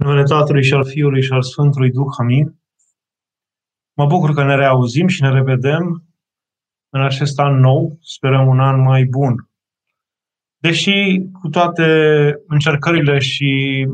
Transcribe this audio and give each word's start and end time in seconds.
În 0.00 0.06
numele 0.06 0.24
Tatălui 0.24 0.64
și 0.64 0.74
al 0.74 0.84
Fiului 0.84 1.22
și 1.22 1.32
al 1.32 1.42
Sfântului 1.42 1.90
Duh, 1.90 2.06
amin. 2.18 2.60
Mă 3.96 4.06
bucur 4.06 4.34
că 4.34 4.44
ne 4.44 4.54
reauzim 4.54 5.06
și 5.06 5.22
ne 5.22 5.30
revedem 5.30 6.04
în 6.88 7.02
acest 7.02 7.38
an 7.38 7.58
nou, 7.58 7.98
sperăm 8.02 8.46
un 8.46 8.60
an 8.60 8.80
mai 8.80 9.04
bun. 9.04 9.50
Deși 10.56 11.22
cu 11.40 11.48
toate 11.48 11.84
încercările 12.46 13.18
și 13.18 13.86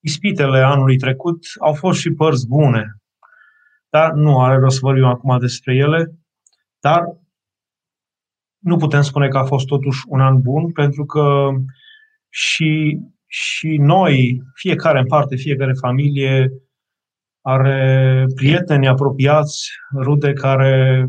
ispitele 0.00 0.58
anului 0.58 0.96
trecut 0.96 1.38
au 1.60 1.74
fost 1.74 2.00
și 2.00 2.10
părți 2.10 2.48
bune, 2.48 3.02
dar 3.88 4.12
nu 4.12 4.40
are 4.40 4.58
rost 4.58 4.74
să 4.74 4.80
vorbim 4.82 5.04
acum 5.04 5.38
despre 5.38 5.74
ele, 5.74 6.18
dar 6.80 7.02
nu 8.58 8.76
putem 8.76 9.02
spune 9.02 9.28
că 9.28 9.38
a 9.38 9.44
fost 9.44 9.66
totuși 9.66 10.00
un 10.06 10.20
an 10.20 10.40
bun, 10.40 10.72
pentru 10.72 11.04
că 11.04 11.48
și 12.28 13.00
și 13.36 13.76
noi, 13.76 14.42
fiecare 14.54 14.98
în 14.98 15.06
parte, 15.06 15.36
fiecare 15.36 15.72
familie, 15.72 16.52
are 17.40 18.24
prieteni 18.34 18.88
apropiați, 18.88 19.70
rude 19.94 20.32
care 20.32 21.06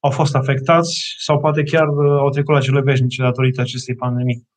au 0.00 0.10
fost 0.10 0.34
afectați 0.34 1.14
sau 1.18 1.40
poate 1.40 1.62
chiar 1.62 1.88
uh, 1.88 2.18
au 2.18 2.30
trecut 2.30 2.54
la 2.54 2.60
cele 2.60 2.80
veșnice 2.80 3.22
datorită 3.22 3.60
acestei 3.60 3.94
pandemii. 3.94 4.48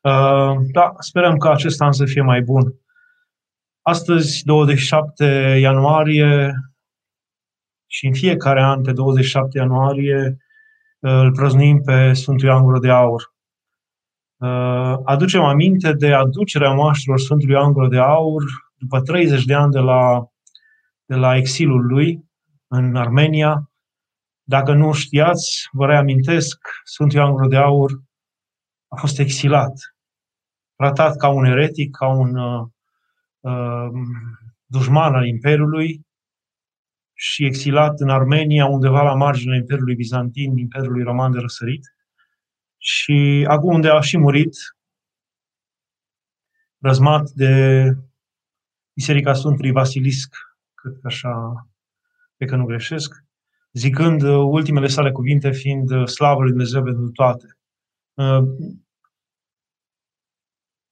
Uh, 0.00 0.56
da, 0.72 0.94
sperăm 0.98 1.36
că 1.36 1.48
acest 1.48 1.80
an 1.80 1.92
să 1.92 2.04
fie 2.04 2.22
mai 2.22 2.42
bun. 2.42 2.74
Astăzi, 3.82 4.44
27 4.44 5.24
ianuarie, 5.60 6.52
și 7.86 8.06
în 8.06 8.12
fiecare 8.12 8.62
an, 8.62 8.82
pe 8.82 8.92
27 8.92 9.58
ianuarie, 9.58 10.36
uh, 10.98 11.10
îl 11.10 11.32
prăznuim 11.32 11.80
pe 11.82 12.12
Sfântul 12.12 12.48
Ioan 12.48 12.62
Gură 12.62 12.78
de 12.78 12.90
Aur. 12.90 13.33
Uh, 14.44 14.98
aducem 15.04 15.42
aminte 15.42 15.92
de 15.92 16.14
aducerea 16.14 16.72
moaștelor 16.72 17.20
Sfântului 17.20 17.56
Anglo 17.56 17.88
de 17.88 17.98
Aur 17.98 18.44
după 18.74 19.00
30 19.00 19.44
de 19.44 19.54
ani 19.54 19.72
de 19.72 19.78
la, 19.78 20.26
de 21.04 21.14
la 21.14 21.36
exilul 21.36 21.86
lui 21.86 22.24
în 22.66 22.96
Armenia. 22.96 23.70
Dacă 24.42 24.72
nu 24.72 24.92
știați, 24.92 25.68
vă 25.72 25.86
reamintesc, 25.86 26.68
Sfântul 26.84 27.20
Anglo 27.20 27.46
de 27.46 27.56
Aur 27.56 28.02
a 28.88 28.96
fost 28.96 29.18
exilat, 29.18 29.72
tratat 30.76 31.16
ca 31.16 31.28
un 31.28 31.44
eretic, 31.44 31.96
ca 31.96 32.08
un 32.08 32.36
uh, 32.36 32.66
uh, 33.40 33.88
dușman 34.66 35.14
al 35.14 35.26
Imperiului 35.26 36.06
și 37.14 37.44
exilat 37.44 38.00
în 38.00 38.08
Armenia, 38.08 38.66
undeva 38.66 39.02
la 39.02 39.14
marginea 39.14 39.56
Imperiului 39.56 39.94
Bizantin, 39.94 40.56
Imperiului 40.56 41.02
Roman 41.02 41.32
de 41.32 41.38
Răsărit 41.38 41.93
și 42.86 43.46
acum 43.48 43.74
unde 43.74 43.88
a 43.88 44.00
și 44.00 44.18
murit, 44.18 44.56
răzmat 46.78 47.30
de 47.30 47.84
Biserica 48.92 49.34
Sfântului 49.34 49.70
Vasilisc, 49.70 50.36
cred 50.74 50.92
că 50.92 51.06
așa, 51.06 51.66
pe 52.36 52.44
că 52.44 52.56
nu 52.56 52.64
greșesc, 52.64 53.24
zicând 53.72 54.22
ultimele 54.22 54.86
sale 54.86 55.12
cuvinte 55.12 55.50
fiind 55.50 56.08
slavă 56.08 56.40
lui 56.40 56.50
Dumnezeu 56.50 56.82
pentru 56.82 57.10
toate. 57.10 57.58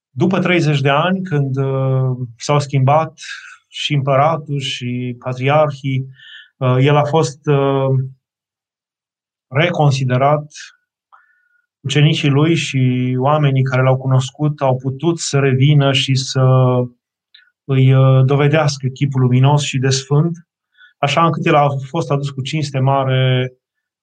După 0.09 0.39
30 0.39 0.81
de 0.81 0.89
ani, 0.89 1.23
când 1.23 1.55
s-au 2.37 2.59
schimbat 2.59 3.19
și 3.67 3.93
împăratul 3.93 4.59
și 4.59 5.15
patriarhii, 5.19 6.07
el 6.79 6.95
a 6.95 7.05
fost 7.05 7.39
reconsiderat 9.47 10.51
ucenicii 11.83 12.29
lui 12.29 12.55
și 12.55 13.15
oamenii 13.19 13.63
care 13.63 13.81
l-au 13.81 13.97
cunoscut 13.97 14.61
au 14.61 14.75
putut 14.75 15.19
să 15.19 15.39
revină 15.39 15.91
și 15.91 16.15
să 16.15 16.43
îi 17.63 17.93
uh, 17.93 18.25
dovedească 18.25 18.87
chipul 18.87 19.21
luminos 19.21 19.63
și 19.63 19.77
de 19.77 19.89
sfânt, 19.89 20.47
așa 20.97 21.25
încât 21.25 21.45
el 21.45 21.55
a 21.55 21.67
fost 21.89 22.11
adus 22.11 22.29
cu 22.29 22.41
cinste 22.41 22.79
mare 22.79 23.53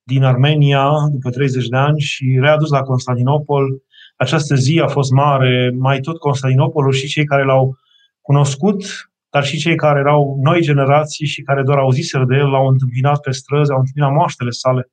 din 0.02 0.22
Armenia 0.24 0.90
după 1.10 1.30
30 1.30 1.66
de 1.66 1.76
ani 1.76 2.00
și 2.00 2.36
readus 2.40 2.70
la 2.70 2.82
Constantinopol. 2.82 3.82
Această 4.16 4.54
zi 4.54 4.80
a 4.82 4.86
fost 4.86 5.10
mare, 5.10 5.74
mai 5.78 6.00
tot 6.00 6.18
Constantinopolul 6.18 6.92
și 6.92 7.06
cei 7.06 7.24
care 7.24 7.44
l-au 7.44 7.76
cunoscut, 8.20 9.10
dar 9.30 9.44
și 9.44 9.58
cei 9.58 9.76
care 9.76 9.98
erau 9.98 10.38
noi 10.42 10.60
generații 10.60 11.26
și 11.26 11.42
care 11.42 11.62
doar 11.62 11.78
auziseră 11.78 12.24
de 12.24 12.36
el, 12.36 12.48
l-au 12.48 12.66
întâmpinat 12.66 13.20
pe 13.20 13.30
străzi, 13.30 13.70
au 13.70 13.78
întâmpinat 13.78 14.12
moaștele 14.12 14.50
sale 14.50 14.90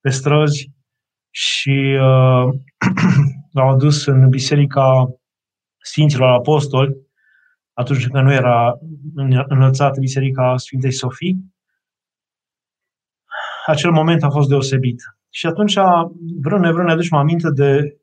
pe 0.00 0.10
străzi 0.10 0.70
și 1.34 1.98
uh, 2.00 2.54
l-au 3.56 3.68
adus 3.68 4.06
în 4.06 4.28
Biserica 4.28 5.14
Sfinților 5.78 6.28
Apostoli, 6.28 6.96
atunci 7.72 8.06
când 8.08 8.24
nu 8.24 8.32
era 8.32 8.78
înălțată 9.48 10.00
Biserica 10.00 10.56
Sfintei 10.56 10.92
Sofii. 10.92 11.54
Acel 13.66 13.90
moment 13.90 14.22
a 14.22 14.30
fost 14.30 14.48
deosebit. 14.48 15.02
Și 15.30 15.46
atunci, 15.46 15.74
vrând 16.40 16.64
nevrând, 16.64 16.86
ne 16.86 16.92
aducem 16.92 17.18
aminte 17.18 17.50
de 17.50 17.98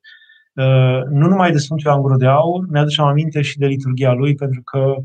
uh, 0.54 1.04
nu 1.10 1.28
numai 1.28 1.52
de 1.52 1.58
Sfântul 1.58 1.88
Ioan 1.90 2.02
Gură 2.02 2.16
de 2.16 2.26
Aur, 2.26 2.66
ne 2.68 2.80
aducem 2.80 3.04
aminte 3.04 3.42
și 3.42 3.58
de 3.58 3.66
liturgia 3.66 4.12
lui, 4.12 4.36
pentru 4.36 4.62
că 4.62 4.96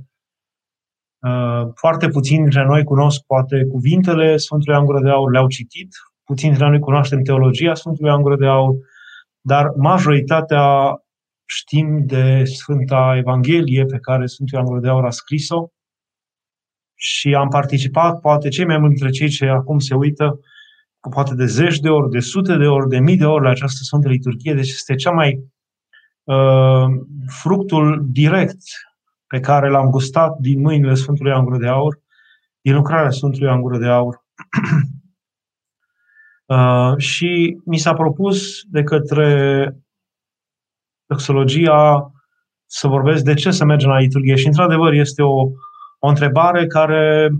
uh, 1.28 1.72
foarte 1.74 2.08
puțini 2.08 2.42
dintre 2.42 2.64
noi 2.64 2.84
cunosc 2.84 3.22
poate 3.26 3.66
cuvintele 3.70 4.36
Sfântului 4.36 4.74
Ioan 4.74 4.86
Gură 4.86 5.00
de 5.00 5.10
Aur, 5.10 5.30
le-au 5.30 5.48
citit, 5.48 5.88
puțin 6.24 6.48
dintre 6.48 6.68
noi 6.68 6.78
cunoaștem 6.78 7.22
teologia 7.22 7.74
Sfântului 7.74 8.10
Angură 8.10 8.36
de 8.36 8.46
Aur, 8.46 8.74
dar 9.40 9.72
majoritatea 9.76 10.96
știm 11.44 12.06
de 12.06 12.44
Sfânta 12.44 13.14
Evanghelie 13.16 13.84
pe 13.84 13.98
care 13.98 14.26
Sfântul 14.26 14.58
Angură 14.58 14.80
de 14.80 14.88
Aur 14.88 15.04
a 15.04 15.10
scris-o 15.10 15.68
și 16.94 17.34
am 17.34 17.48
participat, 17.48 18.20
poate 18.20 18.48
cei 18.48 18.64
mai 18.64 18.78
mulți 18.78 18.94
dintre 18.94 19.18
cei 19.18 19.28
ce 19.28 19.46
acum 19.46 19.78
se 19.78 19.94
uită, 19.94 20.40
poate 21.10 21.34
de 21.34 21.46
zeci 21.46 21.78
de 21.78 21.88
ori, 21.88 22.10
de 22.10 22.20
sute 22.20 22.56
de 22.56 22.66
ori, 22.66 22.88
de 22.88 22.98
mii 22.98 23.16
de 23.16 23.24
ori 23.24 23.44
la 23.44 23.50
această 23.50 23.82
Sfântă 23.82 24.08
Liturghie, 24.08 24.54
deci 24.54 24.68
este 24.68 24.94
cea 24.94 25.10
mai 25.10 25.44
uh, 26.24 26.84
fructul 27.26 28.04
direct 28.10 28.62
pe 29.26 29.40
care 29.40 29.70
l-am 29.70 29.90
gustat 29.90 30.36
din 30.38 30.60
mâinile 30.60 30.94
Sfântului 30.94 31.32
Angură 31.32 31.58
de 31.58 31.66
Aur, 31.66 32.00
din 32.60 32.74
lucrarea 32.74 33.10
Sfântului 33.10 33.48
Angură 33.48 33.78
de 33.78 33.86
Aur. 33.86 34.24
Uh, 36.46 36.96
și 36.96 37.60
mi 37.64 37.78
s-a 37.78 37.94
propus 37.94 38.62
de 38.64 38.82
către 38.82 39.68
doxologia 41.06 42.12
să 42.66 42.88
vorbesc 42.88 43.24
de 43.24 43.34
ce 43.34 43.50
să 43.50 43.64
mergem 43.64 43.88
la 43.88 43.98
liturghie. 43.98 44.36
Și, 44.36 44.46
într-adevăr, 44.46 44.92
este 44.92 45.22
o, 45.22 45.40
o 45.98 46.08
întrebare 46.08 46.66
care 46.66 47.30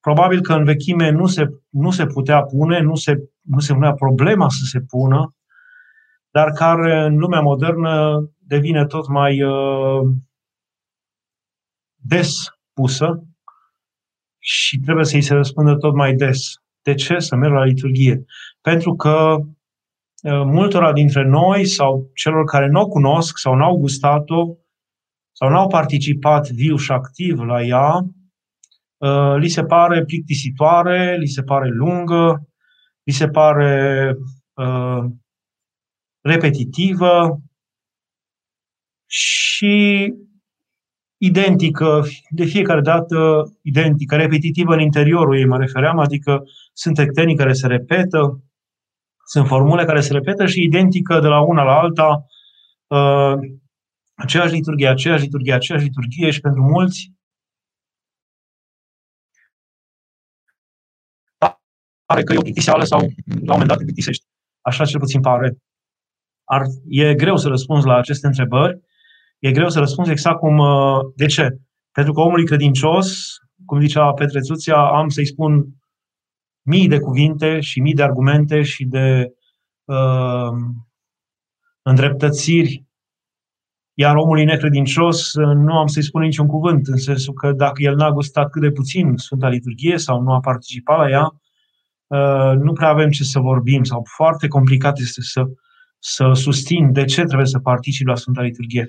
probabil 0.00 0.40
că 0.40 0.52
în 0.52 0.64
vechime 0.64 1.10
nu 1.10 1.26
se, 1.26 1.48
nu 1.68 1.90
se 1.90 2.06
putea 2.06 2.42
pune, 2.42 2.80
nu 2.80 2.94
se, 2.94 3.30
nu 3.40 3.58
se 3.58 3.72
punea 3.72 3.92
problema 3.92 4.48
să 4.48 4.64
se 4.64 4.80
pună, 4.80 5.34
dar 6.30 6.50
care 6.50 7.04
în 7.04 7.16
lumea 7.16 7.40
modernă 7.40 8.24
devine 8.38 8.86
tot 8.86 9.08
mai 9.08 9.42
uh, 9.42 10.00
des 11.96 12.36
pusă 12.72 13.24
și 14.38 14.78
trebuie 14.78 15.04
să-i 15.04 15.22
se 15.22 15.34
răspundă 15.34 15.74
tot 15.74 15.94
mai 15.94 16.14
des. 16.14 16.63
De 16.84 16.94
ce 16.94 17.18
să 17.18 17.36
merg 17.36 17.52
la 17.52 17.64
liturghie? 17.64 18.24
Pentru 18.60 18.94
că 18.94 19.36
multora 20.44 20.92
dintre 20.92 21.24
noi 21.24 21.66
sau 21.66 22.10
celor 22.14 22.44
care 22.44 22.66
nu 22.66 22.80
o 22.80 22.88
cunosc 22.88 23.38
sau 23.38 23.54
n-au 23.54 23.76
gustat-o 23.76 24.56
sau 25.32 25.48
n-au 25.50 25.68
participat 25.68 26.50
viuș 26.50 26.82
și 26.82 26.92
activ 26.92 27.38
la 27.38 27.62
ea, 27.62 28.06
li 29.36 29.48
se 29.48 29.64
pare 29.64 30.04
plictisitoare, 30.04 31.16
li 31.16 31.26
se 31.26 31.42
pare 31.42 31.68
lungă, 31.68 32.48
li 33.02 33.12
se 33.12 33.28
pare 33.28 34.14
uh, 34.54 35.04
repetitivă 36.20 37.40
și 39.06 40.12
identică, 41.16 42.02
de 42.30 42.44
fiecare 42.44 42.80
dată 42.80 43.44
identică, 43.62 44.16
repetitivă 44.16 44.72
în 44.72 44.80
interiorul 44.80 45.36
ei, 45.36 45.46
mă 45.46 45.58
refeream, 45.58 45.98
adică 45.98 46.42
sunt 46.76 46.98
ectenii 46.98 47.36
care 47.36 47.52
se 47.52 47.66
repetă, 47.66 48.42
sunt 49.26 49.46
formule 49.46 49.84
care 49.84 50.00
se 50.00 50.12
repetă 50.12 50.46
și 50.46 50.62
identică 50.62 51.20
de 51.20 51.26
la 51.26 51.40
una 51.40 51.62
la 51.62 51.78
alta, 51.78 52.26
uh, 52.86 53.34
aceeași 54.14 54.54
liturghie, 54.54 54.88
aceeași 54.88 55.22
liturghie, 55.22 55.52
aceeași 55.52 55.84
liturghie 55.84 56.30
și 56.30 56.40
pentru 56.40 56.62
mulți 56.62 57.12
pare 62.06 62.22
că 62.22 62.32
e 62.32 62.38
o 62.38 62.42
plictiseală 62.42 62.84
sau 62.84 63.00
la 63.00 63.06
un 63.36 63.44
moment 63.46 63.68
dat 63.68 63.78
te 63.78 63.84
plictisești. 63.84 64.24
Așa 64.60 64.84
cel 64.84 65.00
puțin 65.00 65.20
pare. 65.20 65.56
Ar, 66.44 66.62
e 66.88 67.14
greu 67.14 67.36
să 67.36 67.48
răspunzi 67.48 67.86
la 67.86 67.96
aceste 67.96 68.26
întrebări 68.26 68.80
e 69.38 69.52
greu 69.52 69.68
să 69.68 69.78
răspunzi 69.78 70.10
exact 70.10 70.38
cum, 70.38 70.58
uh, 70.58 70.98
de 71.16 71.26
ce. 71.26 71.58
Pentru 71.92 72.12
că 72.12 72.20
omului 72.20 72.44
credincios, 72.44 73.36
cum 73.64 73.80
zicea 73.80 74.12
Petrețuția, 74.12 74.76
am 74.76 75.08
să-i 75.08 75.26
spun 75.26 75.66
mii 76.64 76.88
de 76.88 76.98
cuvinte 76.98 77.60
și 77.60 77.80
mii 77.80 77.94
de 77.94 78.02
argumente 78.02 78.62
și 78.62 78.84
de 78.84 79.32
uh, 79.84 80.52
îndreptățiri 81.82 82.84
iar 83.94 84.16
omului 84.16 84.44
necredincios 84.44 85.34
nu 85.34 85.78
am 85.78 85.86
să-i 85.86 86.02
spun 86.02 86.22
niciun 86.22 86.46
cuvânt, 86.46 86.86
în 86.86 86.96
sensul 86.96 87.34
că 87.34 87.52
dacă 87.52 87.82
el 87.82 87.94
n-a 87.94 88.10
gustat 88.10 88.50
cât 88.50 88.62
de 88.62 88.70
puțin 88.70 89.16
Sfânta 89.16 89.48
Liturghie 89.48 89.98
sau 89.98 90.22
nu 90.22 90.32
a 90.32 90.40
participat 90.40 90.98
la 90.98 91.10
ea, 91.10 91.40
nu 92.54 92.72
prea 92.72 92.88
avem 92.88 93.10
ce 93.10 93.24
să 93.24 93.38
vorbim 93.38 93.84
sau 93.84 94.02
foarte 94.16 94.48
complicat 94.48 94.98
este 94.98 95.20
să, 95.20 95.44
să 95.98 96.32
susțin 96.32 96.92
de 96.92 97.04
ce 97.04 97.22
trebuie 97.22 97.46
să 97.46 97.58
particip 97.58 98.06
la 98.06 98.14
Sfânta 98.14 98.42
Liturghie. 98.42 98.88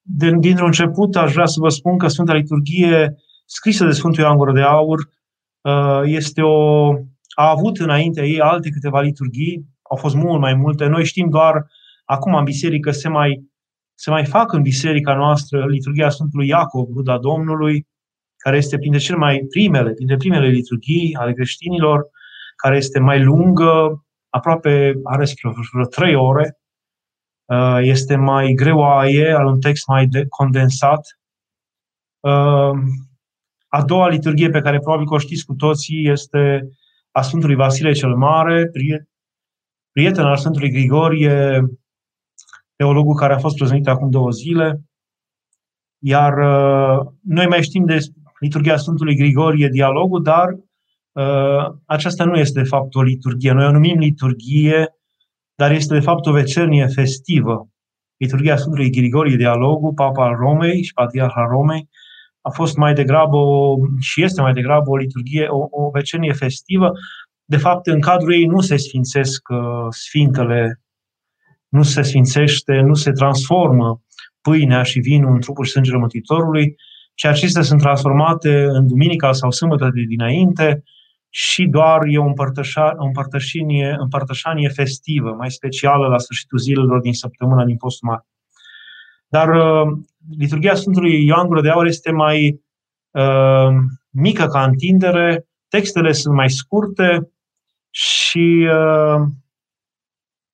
Din, 0.00 0.40
dintr-un 0.40 0.66
început 0.66 1.16
aș 1.16 1.32
vrea 1.32 1.46
să 1.46 1.60
vă 1.60 1.68
spun 1.68 1.98
că 1.98 2.08
Sfânta 2.08 2.34
Liturghie, 2.34 3.16
scrisă 3.44 3.84
de 3.84 3.92
Sfântul 3.92 4.22
Ioan 4.22 4.36
Gură 4.36 4.52
de 4.52 4.62
Aur, 4.62 5.08
este 6.04 6.42
o, 6.42 6.88
a 7.34 7.50
avut 7.50 7.78
înainte 7.78 8.26
ei 8.26 8.40
alte 8.40 8.70
câteva 8.70 9.00
liturghii, 9.00 9.66
au 9.90 9.96
fost 9.96 10.14
mult 10.14 10.40
mai 10.40 10.54
multe. 10.54 10.86
Noi 10.86 11.04
știm 11.04 11.28
doar 11.28 11.66
acum 12.04 12.34
în 12.34 12.44
biserică 12.44 12.90
se 12.90 13.08
mai, 13.08 13.50
se 13.94 14.10
mai 14.10 14.24
fac 14.24 14.52
în 14.52 14.62
biserica 14.62 15.14
noastră 15.14 15.66
liturghia 15.66 16.10
Sfântului 16.10 16.48
Iacov, 16.48 16.88
Ruda 16.94 17.18
Domnului, 17.18 17.86
care 18.36 18.56
este 18.56 18.78
printre 18.78 19.00
cele 19.00 19.16
mai 19.16 19.46
primele, 19.50 19.90
printre 19.90 20.16
primele 20.16 20.46
liturghii 20.46 21.14
ale 21.14 21.32
creștinilor, 21.32 22.06
care 22.56 22.76
este 22.76 22.98
mai 22.98 23.22
lungă, 23.22 24.04
aproape 24.28 24.94
are 25.04 25.24
vreo 25.72 25.86
trei 25.86 26.14
ore, 26.14 26.58
uh, 27.44 27.78
este 27.80 28.16
mai 28.16 28.52
greoaie, 28.52 29.34
are 29.34 29.46
un 29.46 29.60
text 29.60 29.86
mai 29.86 30.08
condensat. 30.28 31.18
Uh, 33.74 33.80
a 33.80 33.84
doua 33.84 34.08
liturghie 34.08 34.48
pe 34.48 34.60
care 34.60 34.78
probabil 34.78 35.06
că 35.06 35.14
o 35.14 35.18
știți 35.18 35.44
cu 35.44 35.54
toții 35.54 36.08
este 36.08 36.68
a 37.10 37.22
Sfântului 37.22 37.54
Vasile 37.54 37.92
cel 37.92 38.16
Mare, 38.16 38.70
prieten 39.92 40.24
al 40.24 40.36
Sfântului 40.36 40.70
Grigorie, 40.70 41.60
teologul 42.76 43.14
care 43.14 43.32
a 43.32 43.38
fost 43.38 43.56
prezentat 43.56 43.94
acum 43.94 44.10
două 44.10 44.30
zile. 44.30 44.80
Iar 45.98 46.32
uh, 46.38 47.06
noi 47.22 47.46
mai 47.46 47.62
știm 47.62 47.84
de 47.84 47.98
liturgia 48.40 48.76
Sfântului 48.76 49.16
Grigorie, 49.16 49.68
dialogul, 49.68 50.22
dar 50.22 50.48
uh, 51.12 51.74
aceasta 51.86 52.24
nu 52.24 52.34
este 52.34 52.60
de 52.60 52.68
fapt 52.68 52.94
o 52.94 53.02
liturgie. 53.02 53.52
Noi 53.52 53.66
o 53.66 53.70
numim 53.70 53.98
liturgie, 53.98 54.94
dar 55.54 55.72
este 55.72 55.94
de 55.94 56.00
fapt 56.00 56.26
o 56.26 56.32
vecernie 56.32 56.86
festivă. 56.86 57.68
Liturgia 58.16 58.56
Sfântului 58.56 58.90
Grigorie, 58.90 59.36
dialogul, 59.36 59.92
papa 59.92 60.24
al 60.24 60.36
Romei 60.36 60.82
și 60.82 60.92
patriarh 60.92 61.34
al 61.36 61.48
Romei, 61.48 61.88
a 62.46 62.50
fost 62.50 62.76
mai 62.76 62.94
degrabă 62.94 63.36
o, 63.36 63.76
și 63.98 64.22
este 64.22 64.40
mai 64.40 64.52
degrabă 64.52 64.90
o 64.90 64.96
liturgie, 64.96 65.46
o, 65.48 65.66
o 65.70 65.90
vecernie 65.90 66.32
festivă. 66.32 66.92
De 67.44 67.56
fapt, 67.56 67.86
în 67.86 68.00
cadrul 68.00 68.32
ei 68.32 68.44
nu 68.44 68.60
se 68.60 68.76
sfințesc 68.76 69.48
uh, 69.48 69.86
sfintele, 69.88 70.80
nu 71.68 71.82
se 71.82 72.02
sfințește, 72.02 72.80
nu 72.80 72.94
se 72.94 73.10
transformă 73.10 74.02
pâinea 74.40 74.82
și 74.82 74.98
vinul 74.98 75.34
în 75.34 75.40
trupul 75.40 75.64
și 75.64 75.70
sângele 75.70 75.96
Mântuitorului, 75.96 76.74
ci 77.14 77.24
acestea 77.24 77.62
sunt 77.62 77.80
transformate 77.80 78.64
în 78.64 78.86
duminica 78.88 79.32
sau 79.32 79.50
sâmbătă 79.50 79.90
de 79.94 80.02
dinainte 80.08 80.82
și 81.28 81.66
doar 81.66 82.00
e 82.06 82.18
o 82.18 82.24
împărtășanie, 83.02 83.96
împărtășanie 83.98 84.68
festivă, 84.68 85.30
mai 85.38 85.50
specială 85.50 86.06
la 86.06 86.18
sfârșitul 86.18 86.58
zilelor 86.58 87.00
din 87.00 87.12
săptămâna 87.12 87.64
din 87.64 87.76
postul 87.76 88.08
mare. 88.08 88.26
Dar 89.36 89.48
uh, 89.48 89.96
liturgia 90.38 90.74
Sfântului 90.74 91.26
Ioan 91.26 91.46
Gură 91.46 91.60
de 91.60 91.70
Aur 91.70 91.86
este 91.86 92.10
mai 92.10 92.62
uh, 93.10 93.74
mică 94.10 94.46
ca 94.46 94.64
întindere, 94.64 95.46
textele 95.68 96.12
sunt 96.12 96.34
mai 96.34 96.50
scurte 96.50 97.32
și 97.90 98.68
uh, 98.72 99.22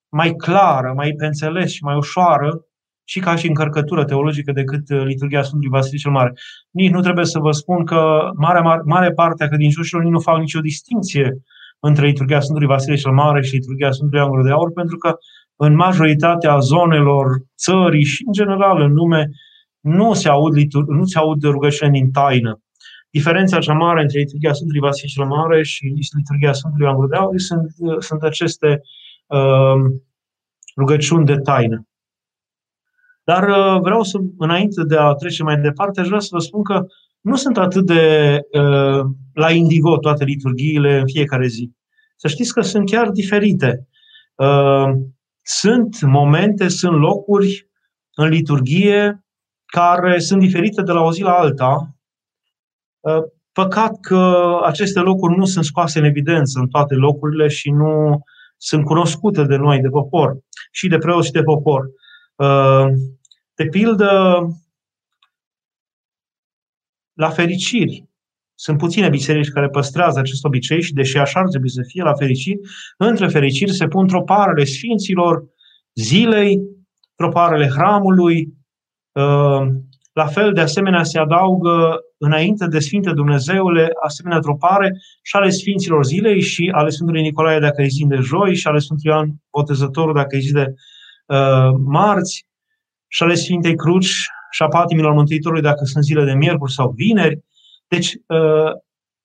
mai 0.08 0.34
clară, 0.34 0.92
mai 0.96 1.12
pe 1.12 1.26
înțeles 1.26 1.70
și 1.70 1.82
mai 1.82 1.96
ușoară 1.96 2.64
și 3.04 3.20
ca 3.20 3.36
și 3.36 3.48
încărcătură 3.48 4.04
teologică 4.04 4.52
decât 4.52 4.90
uh, 4.90 5.02
liturgia 5.04 5.42
Sfântului 5.42 5.78
Vasile 5.78 5.98
cel 5.98 6.10
Mare. 6.10 6.32
Nici 6.70 6.90
nu 6.90 7.00
trebuie 7.00 7.24
să 7.24 7.38
vă 7.38 7.50
spun 7.50 7.84
că 7.84 8.30
mare, 8.36 8.60
mare, 8.60 8.82
mare 8.84 9.12
parte 9.12 9.44
a 9.44 9.48
credincioșilor 9.48 10.02
nu 10.04 10.20
fac 10.20 10.38
nicio 10.38 10.60
distinție 10.60 11.42
între 11.80 12.06
liturgia 12.06 12.40
Sfântului 12.40 12.68
Vasile 12.68 12.96
cel 12.96 13.12
Mare 13.12 13.42
și 13.42 13.54
liturgia 13.54 13.90
Sfântului 13.90 14.24
Angro 14.24 14.42
de 14.42 14.50
Aur, 14.50 14.72
pentru 14.72 14.96
că 14.96 15.16
în 15.62 15.74
majoritatea 15.74 16.58
zonelor 16.58 17.26
țării 17.56 18.04
și 18.04 18.22
în 18.26 18.32
general 18.32 18.80
în 18.80 18.92
lume 18.92 19.30
nu 19.80 20.14
se 20.14 20.28
aud, 20.28 20.54
litur- 20.54 20.86
nu 20.86 21.04
se 21.04 21.18
aud 21.18 21.42
rugăciune 21.42 21.90
din 21.90 22.10
taină. 22.10 22.62
Diferența 23.10 23.58
cea 23.58 23.72
mare 23.72 24.00
între 24.00 24.18
liturgia 24.18 24.52
Sfântului 24.52 24.80
Vasile 24.80 25.08
cel 25.08 25.24
Mare 25.24 25.62
și 25.62 25.84
liturgia 26.16 26.52
Sfântului 26.52 26.86
Angro 26.86 27.06
de 27.06 27.16
Aur 27.16 27.38
sunt, 27.38 27.72
uh, 27.78 27.96
sunt 27.98 28.22
aceste 28.22 28.80
uh, 29.26 29.92
rugăciuni 30.76 31.26
de 31.26 31.36
taină. 31.36 31.88
Dar 33.24 33.48
uh, 33.48 33.80
vreau 33.80 34.02
să, 34.02 34.18
înainte 34.38 34.82
de 34.82 34.96
a 34.96 35.12
trece 35.12 35.42
mai 35.42 35.56
departe, 35.56 36.00
aș 36.00 36.06
vrea 36.06 36.18
să 36.18 36.28
vă 36.30 36.38
spun 36.38 36.62
că 36.62 36.86
nu 37.20 37.36
sunt 37.36 37.58
atât 37.58 37.86
de 37.86 38.38
uh, 38.52 39.00
la 39.34 39.50
indigo 39.50 39.98
toate 39.98 40.24
liturghiile 40.24 40.98
în 40.98 41.06
fiecare 41.06 41.46
zi. 41.46 41.70
Să 42.16 42.28
știți 42.28 42.52
că 42.52 42.60
sunt 42.60 42.90
chiar 42.90 43.10
diferite. 43.10 43.88
Uh, 44.34 44.92
sunt 45.52 46.00
momente, 46.00 46.68
sunt 46.68 46.98
locuri 46.98 47.70
în 48.14 48.28
liturghie 48.28 49.24
care 49.66 50.18
sunt 50.18 50.40
diferite 50.40 50.82
de 50.82 50.92
la 50.92 51.00
o 51.00 51.12
zi 51.12 51.22
la 51.22 51.38
alta. 51.38 51.96
Păcat 53.52 54.00
că 54.00 54.58
aceste 54.64 55.00
locuri 55.00 55.36
nu 55.36 55.44
sunt 55.44 55.64
scoase 55.64 55.98
în 55.98 56.04
evidență 56.04 56.58
în 56.58 56.68
toate 56.68 56.94
locurile 56.94 57.48
și 57.48 57.70
nu 57.70 58.22
sunt 58.56 58.84
cunoscute 58.84 59.44
de 59.44 59.56
noi, 59.56 59.80
de 59.80 59.88
popor, 59.88 60.38
și 60.70 60.88
de 60.88 60.98
preoți 60.98 61.26
și 61.26 61.32
de 61.32 61.42
popor. 61.42 61.90
De 63.54 63.66
pildă, 63.70 64.42
la 67.12 67.30
fericiri. 67.30 68.09
Sunt 68.62 68.78
puține 68.78 69.08
biserici 69.08 69.48
care 69.48 69.68
păstrează 69.68 70.18
acest 70.18 70.44
obicei 70.44 70.82
și, 70.82 70.92
deși 70.92 71.18
așa 71.18 71.40
ar 71.40 71.48
trebui 71.48 71.70
să 71.70 71.82
fie 71.86 72.02
la 72.02 72.14
fericiri, 72.14 72.58
între 72.96 73.28
fericiri 73.28 73.72
se 73.72 73.86
pun 73.86 74.06
troparele 74.06 74.64
sfinților 74.64 75.44
zilei, 75.94 76.60
troparele 77.14 77.68
hramului. 77.68 78.48
Uh, 79.12 79.66
la 80.12 80.26
fel, 80.26 80.52
de 80.52 80.60
asemenea, 80.60 81.02
se 81.02 81.18
adaugă 81.18 81.98
înainte 82.18 82.66
de 82.66 82.78
Sfinte 82.78 83.12
Dumnezeule 83.12 83.88
asemenea 84.02 84.38
tropare 84.38 84.96
și 85.22 85.36
ale 85.36 85.50
Sfinților 85.50 86.04
zilei 86.04 86.40
și 86.40 86.70
ale 86.74 86.90
Sfântului 86.90 87.22
Nicolae 87.22 87.58
dacă 87.58 87.82
e 87.82 87.86
zi 87.86 88.04
de 88.08 88.16
joi 88.16 88.54
și 88.54 88.66
ale 88.66 88.78
Sfântului 88.78 89.12
Ioan 89.12 89.34
Botezătorul 89.50 90.14
dacă 90.14 90.36
e 90.36 90.38
zi 90.38 90.52
de 90.52 90.74
uh, 91.26 91.70
marți 91.86 92.46
și 93.08 93.22
ale 93.22 93.34
Sfintei 93.34 93.76
Cruci 93.76 94.26
și 94.50 94.62
a 94.62 94.68
patimilor 94.68 95.12
Mântuitorului 95.12 95.62
dacă 95.62 95.84
sunt 95.84 96.04
zile 96.04 96.24
de 96.24 96.32
miercuri 96.32 96.72
sau 96.72 96.92
vineri. 96.96 97.48
Deci 97.90 98.14
uh, 98.26 98.72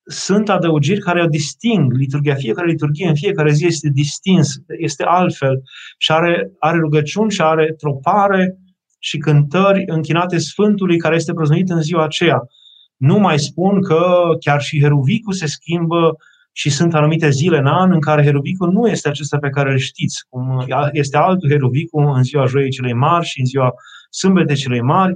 sunt 0.04 0.50
adăugiri 0.50 1.00
care 1.00 1.22
o 1.22 1.28
disting 1.28 1.94
liturgia. 1.94 2.36
Fiecare 2.36 2.68
liturgie 2.68 3.08
în 3.08 3.16
fiecare 3.16 3.52
zi 3.52 3.66
este 3.66 3.90
distins, 3.90 4.56
este 4.80 5.04
altfel 5.04 5.62
și 5.98 6.12
are, 6.12 6.52
are 6.60 6.78
rugăciuni 6.78 7.32
și 7.32 7.42
are 7.42 7.74
tropare 7.78 8.58
și 9.00 9.18
cântări 9.18 9.84
închinate 9.88 10.38
Sfântului 10.38 10.98
care 10.98 11.16
este 11.16 11.34
prăznuit 11.34 11.70
în 11.70 11.82
ziua 11.82 12.04
aceea. 12.04 12.40
Nu 12.98 13.20
mai 13.20 13.40
spun 13.40 13.82
că 13.82 14.24
chiar 14.40 14.62
și 14.62 14.82
Heruvicul 14.82 15.34
se 15.34 15.46
schimbă 15.46 16.16
și 16.52 16.70
sunt 16.70 16.94
anumite 16.96 17.30
zile 17.30 17.58
în 17.58 17.68
an 17.68 17.92
în 17.92 18.00
care 18.00 18.24
Heruvicul 18.24 18.72
nu 18.72 18.88
este 18.88 19.10
acesta 19.10 19.38
pe 19.38 19.50
care 19.50 19.72
îl 19.72 19.78
știți, 19.78 20.26
cum 20.30 20.66
este 20.92 21.18
altul 21.18 21.50
Heruvicul 21.50 22.14
în 22.16 22.24
ziua 22.24 22.46
Joiei 22.46 22.70
celei 22.70 22.94
mari 22.94 23.26
și 23.26 23.40
în 23.40 23.46
ziua 23.46 23.74
Sâmbetei 24.10 24.56
celei 24.56 24.82
mari. 24.82 25.16